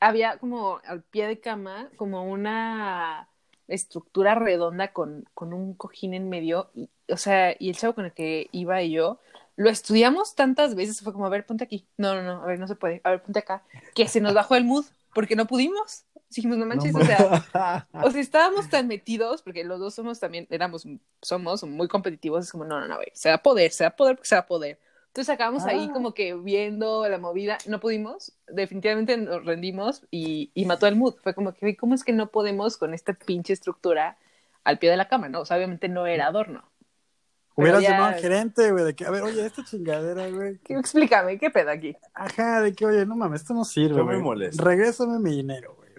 Había 0.00 0.38
como 0.38 0.80
al 0.86 1.02
pie 1.02 1.26
de 1.28 1.40
cama, 1.40 1.90
como 1.96 2.24
una 2.30 3.28
estructura 3.68 4.34
redonda 4.34 4.92
con, 4.92 5.24
con 5.34 5.52
un 5.52 5.74
cojín 5.74 6.14
en 6.14 6.28
medio. 6.28 6.70
Y, 6.74 6.90
o 7.12 7.16
sea, 7.16 7.54
y 7.58 7.68
el 7.70 7.76
chavo 7.76 7.94
con 7.94 8.04
el 8.06 8.12
que 8.12 8.48
iba 8.52 8.82
y 8.82 8.92
yo 8.92 9.18
lo 9.56 9.68
estudiamos 9.70 10.34
tantas 10.34 10.74
veces. 10.74 11.00
Fue 11.02 11.12
como, 11.12 11.26
a 11.26 11.28
ver, 11.28 11.44
ponte 11.46 11.64
aquí. 11.64 11.86
No, 11.96 12.14
no, 12.14 12.22
no, 12.22 12.42
a 12.42 12.46
ver, 12.46 12.58
no 12.58 12.66
se 12.66 12.76
puede. 12.76 13.00
A 13.04 13.10
ver, 13.10 13.22
ponte 13.22 13.40
acá. 13.40 13.62
Que 13.94 14.08
se 14.08 14.20
nos 14.20 14.32
bajó 14.34 14.54
el 14.56 14.64
mood 14.64 14.86
porque 15.14 15.36
no 15.36 15.46
pudimos. 15.46 16.04
Dijimos, 16.34 16.58
no 16.58 16.64
manches, 16.66 16.94
o 16.94 17.04
sea, 17.04 17.44
o 17.92 18.10
sea, 18.12 18.20
estábamos 18.20 18.68
tan 18.68 18.86
metidos, 18.86 19.42
porque 19.42 19.64
los 19.64 19.80
dos 19.80 19.94
somos 19.96 20.20
también, 20.20 20.46
éramos, 20.48 20.86
somos 21.20 21.64
muy 21.64 21.88
competitivos, 21.88 22.44
es 22.44 22.52
como, 22.52 22.64
no, 22.64 22.78
no, 22.78 22.86
no, 22.86 22.94
güey, 22.96 23.08
se 23.14 23.30
va 23.30 23.34
a 23.34 23.42
poder, 23.42 23.72
se 23.72 23.82
va 23.82 23.88
a 23.88 23.96
poder 23.96 24.14
porque 24.14 24.28
se 24.28 24.36
va 24.36 24.42
a 24.42 24.46
poder. 24.46 24.78
Entonces 25.08 25.28
acabamos 25.34 25.64
ahí 25.66 25.88
Ah. 25.90 25.92
como 25.92 26.14
que 26.14 26.34
viendo 26.36 27.08
la 27.08 27.18
movida, 27.18 27.58
no 27.66 27.80
pudimos, 27.80 28.32
definitivamente 28.46 29.16
nos 29.16 29.44
rendimos 29.44 30.06
y, 30.12 30.52
y 30.54 30.66
mató 30.66 30.86
el 30.86 30.94
mood. 30.94 31.16
Fue 31.20 31.34
como 31.34 31.52
que, 31.52 31.76
¿cómo 31.76 31.96
es 31.96 32.04
que 32.04 32.12
no 32.12 32.30
podemos 32.30 32.76
con 32.76 32.94
esta 32.94 33.12
pinche 33.14 33.52
estructura 33.52 34.16
al 34.62 34.78
pie 34.78 34.88
de 34.88 34.96
la 34.96 35.08
cama, 35.08 35.28
no? 35.28 35.40
O 35.40 35.44
sea, 35.44 35.56
obviamente 35.56 35.88
no 35.88 36.06
era 36.06 36.28
adorno. 36.28 36.69
Hubieras 37.56 37.82
ya- 37.82 37.90
llamado 37.90 38.14
al 38.14 38.20
gerente, 38.20 38.70
güey, 38.70 38.84
de 38.84 38.94
que, 38.94 39.04
a 39.04 39.10
ver, 39.10 39.22
oye, 39.22 39.44
esta 39.44 39.64
chingadera, 39.64 40.28
güey. 40.30 40.58
¿Qué- 40.64 40.74
explícame, 40.78 41.38
¿qué 41.38 41.50
pedo 41.50 41.70
aquí? 41.70 41.96
Ajá, 42.14 42.62
de 42.62 42.72
que, 42.72 42.86
oye, 42.86 43.04
no 43.06 43.16
mames, 43.16 43.42
esto 43.42 43.54
no 43.54 43.64
sirve, 43.64 43.96
Yo 43.96 44.04
me 44.04 44.18
molesto. 44.18 44.62
Regrésame 44.64 45.18
mi 45.18 45.36
dinero, 45.36 45.76
güey. 45.76 45.90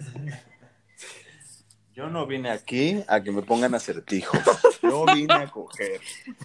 Yo 1.94 2.10
no 2.10 2.26
vine 2.26 2.50
aquí 2.50 3.04
a 3.08 3.22
que 3.22 3.32
me 3.32 3.42
pongan 3.42 3.76
acertijos. 3.76 4.40
Yo 4.82 5.06
vine 5.14 5.34
a 5.34 5.52
coger. 5.52 6.00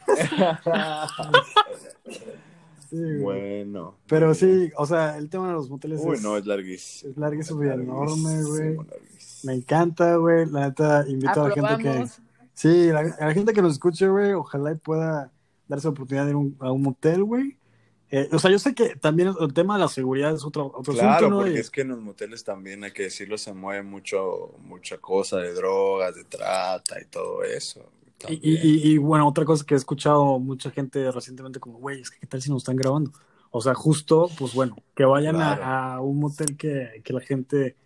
Sí, 2.88 2.96
güey. 2.98 3.64
Bueno. 3.64 3.96
Pero 4.06 4.32
sí, 4.32 4.70
o 4.76 4.86
sea, 4.86 5.18
el 5.18 5.28
tema 5.28 5.48
de 5.48 5.54
los 5.54 5.68
moteles 5.68 6.00
Uy, 6.04 6.14
es, 6.14 6.22
no, 6.22 6.36
es 6.36 6.46
larguísimo. 6.46 7.10
es 7.10 7.16
larguísimo 7.18 7.64
y 7.64 7.68
enorme, 7.68 8.44
güey. 8.44 8.76
Me 9.42 9.54
encanta, 9.54 10.14
güey. 10.16 10.46
La 10.46 10.68
neta, 10.68 11.04
invito 11.08 11.44
a 11.44 11.48
la 11.48 11.54
gente 11.54 11.82
que... 11.82 12.06
Sí, 12.56 12.86
la- 12.90 13.34
gente 13.34 13.52
que 13.52 13.60
nos 13.60 13.74
escuche, 13.74 14.08
güey, 14.08 14.32
ojalá 14.32 14.72
y 14.72 14.76
pueda 14.76 15.30
darse 15.68 15.86
la 15.88 15.90
oportunidad 15.90 16.24
de 16.24 16.30
ir 16.30 16.36
un- 16.36 16.56
a 16.58 16.72
un 16.72 16.82
motel, 16.82 17.22
güey. 17.22 17.58
Eh, 18.10 18.28
o 18.32 18.38
sea, 18.38 18.50
yo 18.50 18.58
sé 18.58 18.74
que 18.74 18.96
también 18.96 19.34
el 19.38 19.52
tema 19.52 19.74
de 19.74 19.80
la 19.80 19.88
seguridad 19.88 20.32
es 20.32 20.42
otro, 20.42 20.72
otro 20.74 20.94
Claro, 20.94 21.10
asunto, 21.16 21.28
¿no? 21.30 21.36
porque 21.42 21.58
es 21.58 21.70
que 21.70 21.82
en 21.82 21.88
los 21.88 22.00
moteles 22.00 22.44
también, 22.44 22.82
hay 22.84 22.92
que 22.92 23.02
decirlo, 23.02 23.36
se 23.36 23.52
mueve 23.52 23.82
mucho, 23.82 24.54
mucha 24.62 24.96
cosa 24.98 25.36
de 25.38 25.52
drogas, 25.52 26.14
de 26.14 26.24
trata 26.24 26.98
y 27.00 27.04
todo 27.06 27.42
eso. 27.44 27.84
Y, 28.28 28.34
y- 28.42 28.92
y- 28.92 28.96
bueno, 28.98 29.28
otra 29.28 29.44
cosa 29.44 29.64
que 29.66 29.74
he 29.74 29.76
escuchado 29.76 30.38
mucha 30.38 30.70
gente 30.70 31.10
recientemente 31.12 31.60
como, 31.60 31.78
güey, 31.78 32.00
es 32.00 32.10
que 32.10 32.18
qué 32.20 32.26
tal 32.26 32.40
si 32.40 32.48
nos 32.48 32.62
están 32.62 32.76
grabando. 32.76 33.10
O 33.50 33.60
sea, 33.60 33.74
justo, 33.74 34.30
pues 34.38 34.54
bueno, 34.54 34.76
que 34.94 35.04
vayan 35.04 35.36
a- 35.36 35.94
a, 35.96 36.00
un 36.00 36.18
motel 36.20 36.56
que, 36.56 37.02
que 37.04 37.12
la 37.12 37.20
gente, 37.20 37.76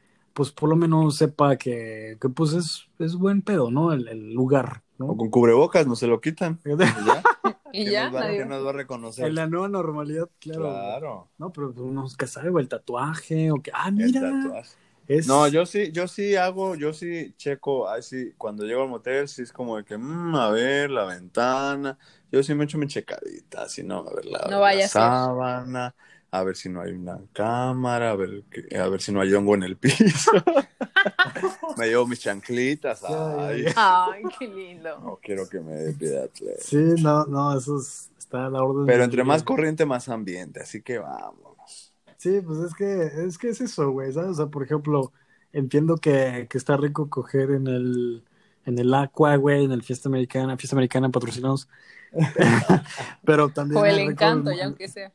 pues 0.40 0.52
por 0.52 0.70
lo 0.70 0.76
menos 0.76 1.16
sepa 1.18 1.56
que, 1.58 2.16
que 2.18 2.28
pues 2.30 2.54
es, 2.54 2.88
es 2.98 3.14
buen 3.14 3.42
pedo, 3.42 3.70
¿no? 3.70 3.92
El, 3.92 4.08
el 4.08 4.32
lugar, 4.32 4.82
O 4.98 5.14
con 5.18 5.28
cubrebocas, 5.30 5.86
no 5.86 5.96
se 5.96 6.06
lo 6.06 6.20
quitan. 6.20 6.58
¿Y 6.64 7.04
ya? 7.04 7.22
Y 7.72 7.84
¿Qué 7.84 7.90
ya, 7.92 8.10
nos 8.10 8.14
va, 8.14 8.44
nos 8.46 8.64
va 8.66 8.70
a 8.70 8.72
reconocer? 8.72 9.26
En 9.28 9.34
la 9.34 9.46
nueva 9.46 9.68
normalidad, 9.68 10.30
claro. 10.38 10.62
Claro. 10.62 11.28
No, 11.38 11.52
pero 11.52 11.72
uno 11.76 12.06
que 12.18 12.26
sabe, 12.26 12.50
güey, 12.50 12.62
el 12.64 12.68
tatuaje, 12.68 13.50
o 13.50 13.62
que, 13.62 13.70
ah, 13.74 13.90
El 13.96 14.12
mira, 14.12 14.20
tatuaje. 14.30 14.70
es... 15.06 15.26
No, 15.26 15.46
yo 15.48 15.66
sí, 15.66 15.92
yo 15.92 16.08
sí 16.08 16.36
hago, 16.36 16.74
yo 16.76 16.92
sí 16.94 17.34
checo, 17.36 17.88
ahí 17.88 18.02
sí, 18.02 18.32
cuando 18.38 18.64
llego 18.64 18.82
al 18.82 18.88
motel, 18.88 19.28
sí 19.28 19.42
es 19.42 19.52
como 19.52 19.76
de 19.76 19.84
que, 19.84 19.98
mm, 19.98 20.34
a 20.34 20.50
ver, 20.50 20.90
la 20.90 21.04
ventana, 21.04 21.98
yo 22.32 22.42
sí 22.42 22.54
me 22.54 22.64
echo 22.64 22.78
mi 22.78 22.86
checadita, 22.86 23.62
así 23.64 23.82
no, 23.84 23.98
a 24.08 24.14
ver 24.14 24.24
la, 24.26 24.40
No 24.44 24.60
vaya 24.60 24.84
la 24.84 24.86
a 24.86 24.88
ser. 24.88 25.14
sábana, 25.24 25.94
a 26.32 26.42
ver 26.44 26.56
si 26.56 26.68
no 26.68 26.80
hay 26.80 26.92
una 26.92 27.18
cámara, 27.32 28.10
a 28.12 28.16
ver, 28.16 28.44
que- 28.50 28.76
a 28.78 28.88
ver 28.88 29.00
si 29.00 29.12
no 29.12 29.20
hay 29.20 29.32
hongo 29.34 29.54
en 29.54 29.62
el 29.64 29.76
piso. 29.76 30.30
me 31.76 31.88
llevo 31.88 32.06
mis 32.06 32.20
chanclitas, 32.20 33.02
ay, 33.04 33.64
Ay, 33.76 34.22
qué 34.38 34.46
lindo. 34.48 34.98
no 35.00 35.18
quiero 35.22 35.48
que 35.48 35.60
me 35.60 35.72
dé 35.72 35.92
piedad. 35.94 36.28
Sí, 36.58 36.76
no, 37.02 37.24
no, 37.26 37.56
eso 37.56 37.78
es- 37.78 38.10
está 38.18 38.46
a 38.46 38.50
la 38.50 38.62
orden. 38.62 38.86
Pero 38.86 39.02
entre 39.04 39.18
día. 39.18 39.24
más 39.24 39.42
corriente, 39.42 39.84
más 39.86 40.08
ambiente, 40.08 40.60
así 40.60 40.82
que 40.82 40.98
vamos. 40.98 41.92
Sí, 42.16 42.40
pues 42.44 42.58
es 42.60 42.74
que 42.74 43.24
es 43.26 43.38
que 43.38 43.48
es 43.48 43.60
eso, 43.60 43.90
güey, 43.90 44.12
¿sabes? 44.12 44.30
O 44.30 44.34
sea, 44.34 44.46
por 44.46 44.62
ejemplo, 44.62 45.12
entiendo 45.52 45.96
que, 45.96 46.46
que 46.50 46.58
está 46.58 46.76
rico 46.76 47.08
coger 47.08 47.50
en 47.52 47.66
el 47.66 48.24
en 48.66 48.78
el 48.78 48.92
Aqua, 48.92 49.36
güey, 49.36 49.64
en 49.64 49.72
el 49.72 49.82
Fiesta 49.82 50.08
Americana, 50.10 50.56
Fiesta 50.58 50.76
Americana 50.76 51.08
patrocinados. 51.08 51.66
Pero 53.24 53.48
también 53.48 53.80
O 53.80 53.86
el 53.86 53.96
rico 53.96 54.10
encanto, 54.12 54.52
ya 54.52 54.66
aunque 54.66 54.86
sea. 54.88 55.12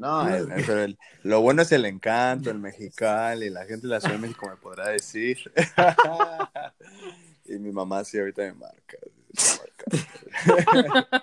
No, 0.00 0.26
el- 0.28 0.50
el- 0.50 0.64
pero 0.66 0.80
el- 0.82 0.98
lo 1.22 1.40
bueno 1.42 1.62
es 1.62 1.70
el 1.72 1.84
encanto, 1.84 2.50
el 2.50 2.58
mexicali, 2.58 3.50
la 3.50 3.64
gente 3.66 3.86
de 3.86 3.92
la 3.92 4.00
Ciudad 4.00 4.14
de 4.16 4.20
México 4.22 4.48
me 4.48 4.56
podrá 4.56 4.88
decir. 4.88 5.38
y 7.44 7.58
mi 7.58 7.70
mamá 7.72 8.02
sí 8.04 8.18
ahorita 8.18 8.42
me 8.42 8.54
marca. 8.54 8.96
me 9.02 10.54
marca. 10.96 11.22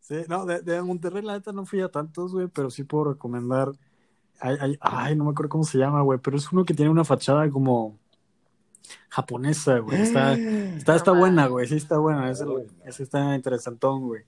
Sí, 0.00 0.14
no, 0.26 0.46
de, 0.46 0.62
de 0.62 0.80
Monterrey 0.80 1.22
la 1.22 1.34
neta 1.34 1.52
no 1.52 1.66
fui 1.66 1.82
a 1.82 1.88
tantos, 1.90 2.32
güey, 2.32 2.48
pero 2.48 2.70
sí 2.70 2.82
puedo 2.82 3.12
recomendar. 3.12 3.72
Hay, 4.40 4.56
hay- 4.58 4.78
ay, 4.80 5.14
no 5.16 5.24
me 5.24 5.32
acuerdo 5.32 5.50
cómo 5.50 5.64
se 5.64 5.76
llama, 5.76 6.00
güey, 6.00 6.18
pero 6.18 6.38
es 6.38 6.50
uno 6.50 6.64
que 6.64 6.72
tiene 6.72 6.90
una 6.90 7.04
fachada 7.04 7.50
como 7.50 7.98
japonesa, 9.10 9.78
güey. 9.80 10.00
Está, 10.00 10.32
está, 10.78 10.96
está 10.96 11.12
buena, 11.12 11.46
güey, 11.48 11.66
sí 11.66 11.76
está 11.76 11.98
buena. 11.98 12.30
Ese, 12.30 12.44
ese 12.86 13.02
está 13.02 13.34
interesantón, 13.34 14.06
güey. 14.06 14.22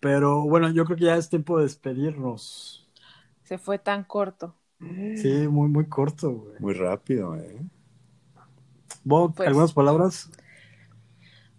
Pero 0.00 0.42
bueno, 0.44 0.70
yo 0.70 0.84
creo 0.84 0.96
que 0.96 1.04
ya 1.04 1.16
es 1.16 1.28
tiempo 1.28 1.58
de 1.58 1.64
despedirnos. 1.64 2.88
Se 3.44 3.58
fue 3.58 3.78
tan 3.78 4.04
corto. 4.04 4.54
Sí, 5.16 5.46
muy, 5.48 5.68
muy 5.68 5.86
corto, 5.86 6.30
güey. 6.32 6.54
Muy 6.58 6.72
rápido, 6.74 7.36
¿eh? 7.36 7.60
Bob, 9.04 9.34
Pues- 9.34 9.48
¿algunas 9.48 9.72
palabras? 9.72 10.30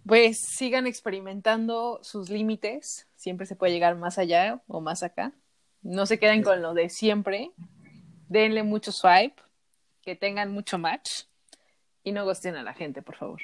Pues 0.05 0.39
sigan 0.39 0.87
experimentando 0.87 1.99
sus 2.01 2.29
límites. 2.31 3.07
Siempre 3.15 3.45
se 3.45 3.55
puede 3.55 3.71
llegar 3.73 3.95
más 3.95 4.17
allá 4.17 4.63
o 4.67 4.81
más 4.81 5.03
acá. 5.03 5.31
No 5.83 6.07
se 6.07 6.17
queden 6.17 6.41
con 6.41 6.61
lo 6.63 6.73
de 6.73 6.89
siempre. 6.89 7.51
Denle 8.27 8.63
mucho 8.63 8.91
swipe. 8.91 9.35
Que 10.01 10.15
tengan 10.15 10.51
mucho 10.51 10.79
match. 10.79 11.25
Y 12.03 12.11
no 12.11 12.25
gusten 12.25 12.55
a 12.55 12.63
la 12.63 12.73
gente, 12.73 13.03
por 13.03 13.15
favor. 13.15 13.41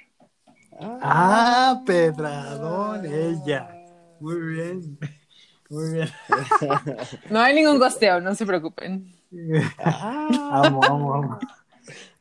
Ah, 0.80 1.84
Pedradón, 1.86 3.06
ella. 3.06 3.70
Muy 4.20 4.40
bien. 4.56 4.98
Muy 5.70 5.94
bien. 5.94 6.10
No 7.30 7.40
hay 7.42 7.54
ningún 7.56 7.78
gosteo, 7.80 8.22
no 8.22 8.34
se 8.36 8.46
preocupen. 8.46 9.14
Amo, 9.80 10.82
amo, 10.86 11.14
amo. 11.14 11.40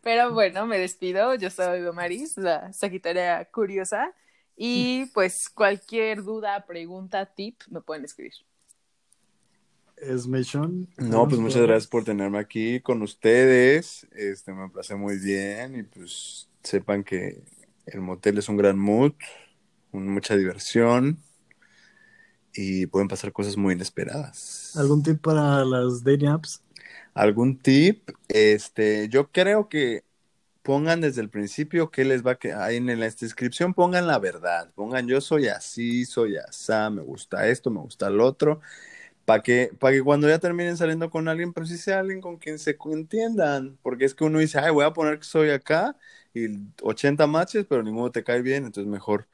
Pero 0.02 0.32
bueno, 0.32 0.66
me 0.66 0.78
despido. 0.78 1.34
Yo 1.34 1.50
soy 1.50 1.80
Domaris, 1.80 2.36
la 2.36 2.72
Sagitaria 2.72 3.44
Curiosa. 3.46 4.12
Y 4.56 5.06
pues 5.12 5.48
cualquier 5.48 6.22
duda, 6.22 6.64
pregunta, 6.66 7.26
tip, 7.26 7.60
me 7.70 7.80
pueden 7.80 8.04
escribir. 8.04 8.32
Es 9.96 10.26
Mechon. 10.26 10.88
No, 10.98 11.26
pues 11.26 11.40
muchas 11.40 11.62
gracias 11.62 11.86
por 11.88 12.04
tenerme 12.04 12.38
aquí 12.38 12.80
con 12.80 13.02
ustedes. 13.02 14.06
Este, 14.12 14.52
me 14.52 14.68
pasé 14.70 14.94
muy 14.94 15.18
bien 15.18 15.78
y 15.78 15.82
pues 15.82 16.48
sepan 16.62 17.02
que 17.04 17.42
el 17.86 18.00
motel 18.00 18.38
es 18.38 18.48
un 18.48 18.56
gran 18.56 18.78
mood, 18.78 19.12
un- 19.92 20.08
mucha 20.08 20.36
diversión 20.36 21.18
y 22.56 22.86
pueden 22.86 23.08
pasar 23.08 23.32
cosas 23.32 23.56
muy 23.56 23.74
inesperadas. 23.74 24.72
¿Algún 24.76 25.02
tip 25.02 25.20
para 25.20 25.64
las 25.64 26.02
dating 26.02 26.28
apps? 26.28 26.62
¿Algún 27.14 27.58
tip? 27.58 28.10
Este, 28.28 29.08
yo 29.08 29.30
creo 29.30 29.68
que 29.68 30.04
pongan 30.62 31.00
desde 31.00 31.20
el 31.20 31.30
principio 31.30 31.90
que 31.90 32.04
les 32.04 32.26
va 32.26 32.32
a 32.32 32.38
que 32.38 32.52
ahí 32.52 32.76
en 32.78 32.86
la 32.98 33.06
descripción 33.06 33.72
pongan 33.72 34.06
la 34.08 34.18
verdad, 34.18 34.72
pongan 34.74 35.06
yo 35.06 35.20
soy 35.20 35.46
así, 35.46 36.04
soy 36.04 36.36
asá, 36.38 36.90
me 36.90 37.02
gusta 37.02 37.46
esto, 37.48 37.70
me 37.70 37.80
gusta 37.80 38.08
el 38.08 38.20
otro, 38.20 38.60
para 39.24 39.42
que, 39.42 39.72
para 39.78 39.94
que 39.96 40.02
cuando 40.02 40.28
ya 40.28 40.38
terminen 40.40 40.76
saliendo 40.76 41.10
con 41.10 41.28
alguien, 41.28 41.52
pero 41.52 41.66
sí 41.66 41.78
sea 41.78 42.00
alguien 42.00 42.20
con 42.20 42.36
quien 42.38 42.58
se 42.58 42.76
entiendan, 42.92 43.78
porque 43.82 44.04
es 44.06 44.14
que 44.14 44.24
uno 44.24 44.40
dice, 44.40 44.58
ay, 44.58 44.72
voy 44.72 44.84
a 44.84 44.92
poner 44.92 45.18
que 45.20 45.24
soy 45.26 45.50
acá 45.50 45.96
y 46.34 46.48
80 46.82 47.26
matches, 47.28 47.66
pero 47.68 47.82
ninguno 47.82 48.10
te 48.10 48.24
cae 48.24 48.42
bien, 48.42 48.66
entonces 48.66 48.90
mejor 48.90 49.28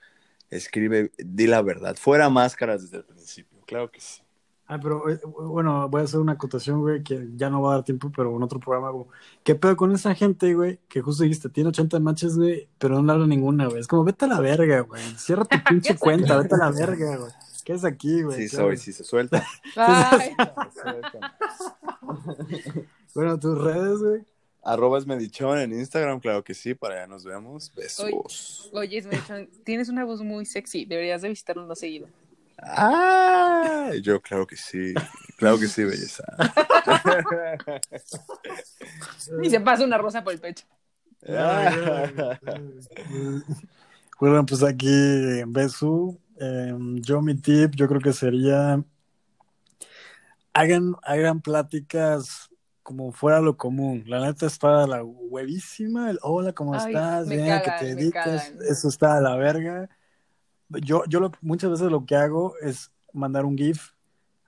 escribe, 0.57 1.11
di 1.19 1.47
la 1.47 1.63
verdad, 1.63 1.97
fuera 1.97 2.31
máscaras 2.31 2.83
desde 2.83 2.99
el 2.99 3.05
principio, 3.05 3.59
claro 3.67 3.91
que 3.91 4.01
sí. 4.01 4.23
Ah, 4.67 4.79
pero 4.81 5.07
eh, 5.11 5.21
bueno, 5.27 5.87
voy 5.91 6.01
a 6.01 6.05
hacer 6.05 6.21
una 6.21 6.33
acotación, 6.33 6.81
güey, 6.81 7.03
que 7.03 7.29
ya 7.35 7.51
no 7.51 7.61
va 7.61 7.73
a 7.73 7.75
dar 7.77 7.85
tiempo, 7.85 8.11
pero 8.15 8.35
en 8.35 8.43
otro 8.43 8.59
programa, 8.59 8.91
güey. 8.91 9.07
¿Qué 9.43 9.55
pedo 9.55 9.77
con 9.77 9.93
esa 9.93 10.15
gente, 10.15 10.55
güey? 10.55 10.79
Que 10.89 11.03
justo 11.03 11.25
dijiste, 11.25 11.51
tiene 11.51 11.69
80 11.69 12.01
matches, 12.01 12.39
güey, 12.39 12.69
pero 12.79 12.95
no 12.95 13.03
le 13.03 13.13
habla 13.13 13.27
ninguna, 13.27 13.67
güey. 13.67 13.81
Es 13.81 13.87
como, 13.87 14.05
vete 14.05 14.25
a 14.25 14.29
la 14.29 14.41
verga, 14.41 14.81
güey. 14.81 15.03
Cierra 15.19 15.45
tu 15.45 15.59
pinche 15.69 15.97
cuenta, 15.99 16.39
vete 16.39 16.55
a 16.55 16.59
la 16.59 16.71
verga, 16.71 17.17
güey. 17.17 17.33
¿Qué 17.65 17.75
es 17.75 17.85
aquí, 17.85 18.23
güey? 18.23 18.43
Sí, 18.43 18.49
Claro. 18.49 18.69
soy, 18.69 18.77
sí 18.79 18.93
se 18.93 19.05
suelta. 19.05 19.45
Bueno, 23.15 23.39
tus 23.39 23.63
redes, 23.63 23.99
güey. 23.99 24.25
Arroba 24.63 24.99
es 24.99 25.07
Medichón 25.07 25.59
en 25.59 25.73
Instagram, 25.73 26.21
claro 26.21 26.45
que 26.45 26.55
sí, 26.55 26.75
para 26.75 26.95
allá 26.95 27.07
nos 27.09 27.25
vemos. 27.25 27.73
Besos. 27.75 28.71
oye, 28.73 28.99
Esmeralda, 28.99 29.49
tienes 29.65 29.89
una 29.89 30.05
voz 30.05 30.23
muy 30.23 30.47
sexy. 30.47 30.85
Deberías 30.85 31.23
de 31.23 31.31
visitarlo 31.31 31.67
más 31.67 31.81
seguido. 31.81 32.07
Ah, 32.59 33.91
yo 34.03 34.21
claro 34.21 34.47
que 34.47 34.57
sí, 34.57 34.95
claro 35.37 35.59
que 35.59 35.67
sí, 35.67 35.83
belleza. 35.83 36.23
Y 39.43 39.51
se 39.51 39.61
pasa 39.61 39.85
una 39.85 39.99
rosa 39.99 40.23
por 40.23 40.33
el 40.33 40.41
pecho. 40.41 40.67
Bueno, 44.21 44.47
pues 44.47 44.63
aquí, 44.63 45.43
Besu. 45.49 46.17
eh, 46.39 46.73
yo 47.01 47.21
mi 47.21 47.35
tip, 47.35 47.75
yo 47.75 47.89
creo 47.89 48.01
que 48.01 48.13
sería 48.13 48.81
hagan, 50.53 50.95
hagan 51.03 51.41
pláticas 51.41 52.51
como 52.83 53.13
fuera 53.13 53.41
lo 53.41 53.57
común. 53.57 54.05
La 54.07 54.21
neta 54.21 54.47
está 54.47 54.87
la 54.87 55.03
huevísima. 55.05 56.11
El 56.11 56.19
hola, 56.23 56.53
¿cómo 56.53 56.75
Ay, 56.75 56.95
estás? 56.95 57.27
me 57.27 57.37
Bien, 57.37 57.47
cagan, 57.47 57.63
que 57.63 57.71
te 57.73 57.85
me 57.85 57.95
dedicas. 57.95 58.53
Eso 58.69 58.89
está 58.89 59.17
a 59.17 59.21
la 59.21 59.37
verga. 59.37 59.89
Yo, 60.69 61.05
yo 61.07 61.21
lo- 61.21 61.33
muchas 61.41 61.71
veces 61.71 61.91
lo 61.91 62.05
que 62.07 62.17
hago 62.17 62.55
es 62.61 62.91
mandar 63.13 63.45
un 63.45 63.57
GIF 63.59 63.91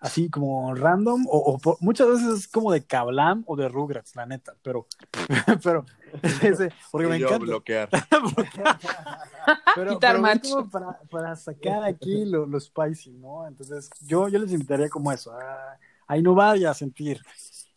así 0.01 0.29
como 0.29 0.75
random, 0.75 1.27
o, 1.29 1.39
o 1.39 1.59
por- 1.59 1.79
muchas 1.81 2.09
veces 2.09 2.27
es 2.41 2.49
como 2.49 2.71
de 2.73 2.85
Kablam 2.85 3.43
o 3.47 3.57
de 3.57 3.69
Rugrats, 3.69 4.15
la 4.17 4.27
neta, 4.27 4.55
pero, 4.63 4.87
pero, 5.63 5.85
ese- 6.43 6.73
porque 6.91 7.09
me 7.09 7.17
Y 7.17 7.21
yo 7.21 7.29
encanta. 7.29 7.47
bloquear. 7.47 7.89
pero, 9.75 9.95
Quitar 9.95 10.15
pero 10.15 10.17
es 10.17 10.23
match. 10.23 10.43
como 10.51 10.69
para, 10.71 11.01
para 11.11 11.37
sacar 11.37 11.85
aquí 11.85 12.25
lo, 12.25 12.47
lo 12.47 12.61
spicy, 12.61 13.13
¿no? 13.13 13.47
Entonces, 13.47 13.91
yo, 14.07 14.29
yo 14.29 14.39
les 14.39 14.53
invitaría 14.53 14.89
como 14.89 15.11
eso, 15.13 15.33
a, 15.33 15.79
a 16.07 16.19
innovar 16.19 16.57
y 16.59 16.65
a 16.65 16.75
sentir. 16.75 17.21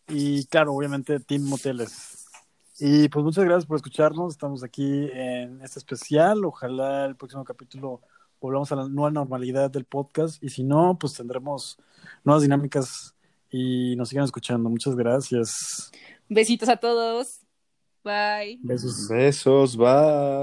Y 0.08 0.46
claro, 0.46 0.74
obviamente, 0.74 1.20
Team 1.20 1.42
Moteles. 1.42 2.26
Y 2.80 3.08
pues 3.08 3.24
muchas 3.24 3.44
gracias 3.44 3.66
por 3.66 3.76
escucharnos. 3.76 4.32
Estamos 4.32 4.62
aquí 4.62 5.08
en 5.12 5.60
este 5.62 5.78
especial. 5.78 6.44
Ojalá 6.44 7.06
el 7.06 7.16
próximo 7.16 7.44
capítulo 7.44 8.00
volvamos 8.40 8.70
a 8.70 8.76
la 8.76 8.88
nueva 8.88 9.10
normalidad 9.10 9.70
del 9.70 9.84
podcast. 9.84 10.42
Y 10.42 10.48
si 10.48 10.62
no, 10.62 10.96
pues 10.98 11.14
tendremos 11.14 11.78
nuevas 12.24 12.42
dinámicas 12.42 13.14
y 13.50 13.96
nos 13.96 14.10
sigan 14.10 14.24
escuchando. 14.24 14.68
Muchas 14.70 14.94
gracias. 14.94 15.90
Besitos 16.28 16.68
a 16.68 16.76
todos. 16.76 17.40
Bye. 18.04 18.58
Besos. 18.62 19.08
Besos, 19.08 19.76
bye. 19.76 20.38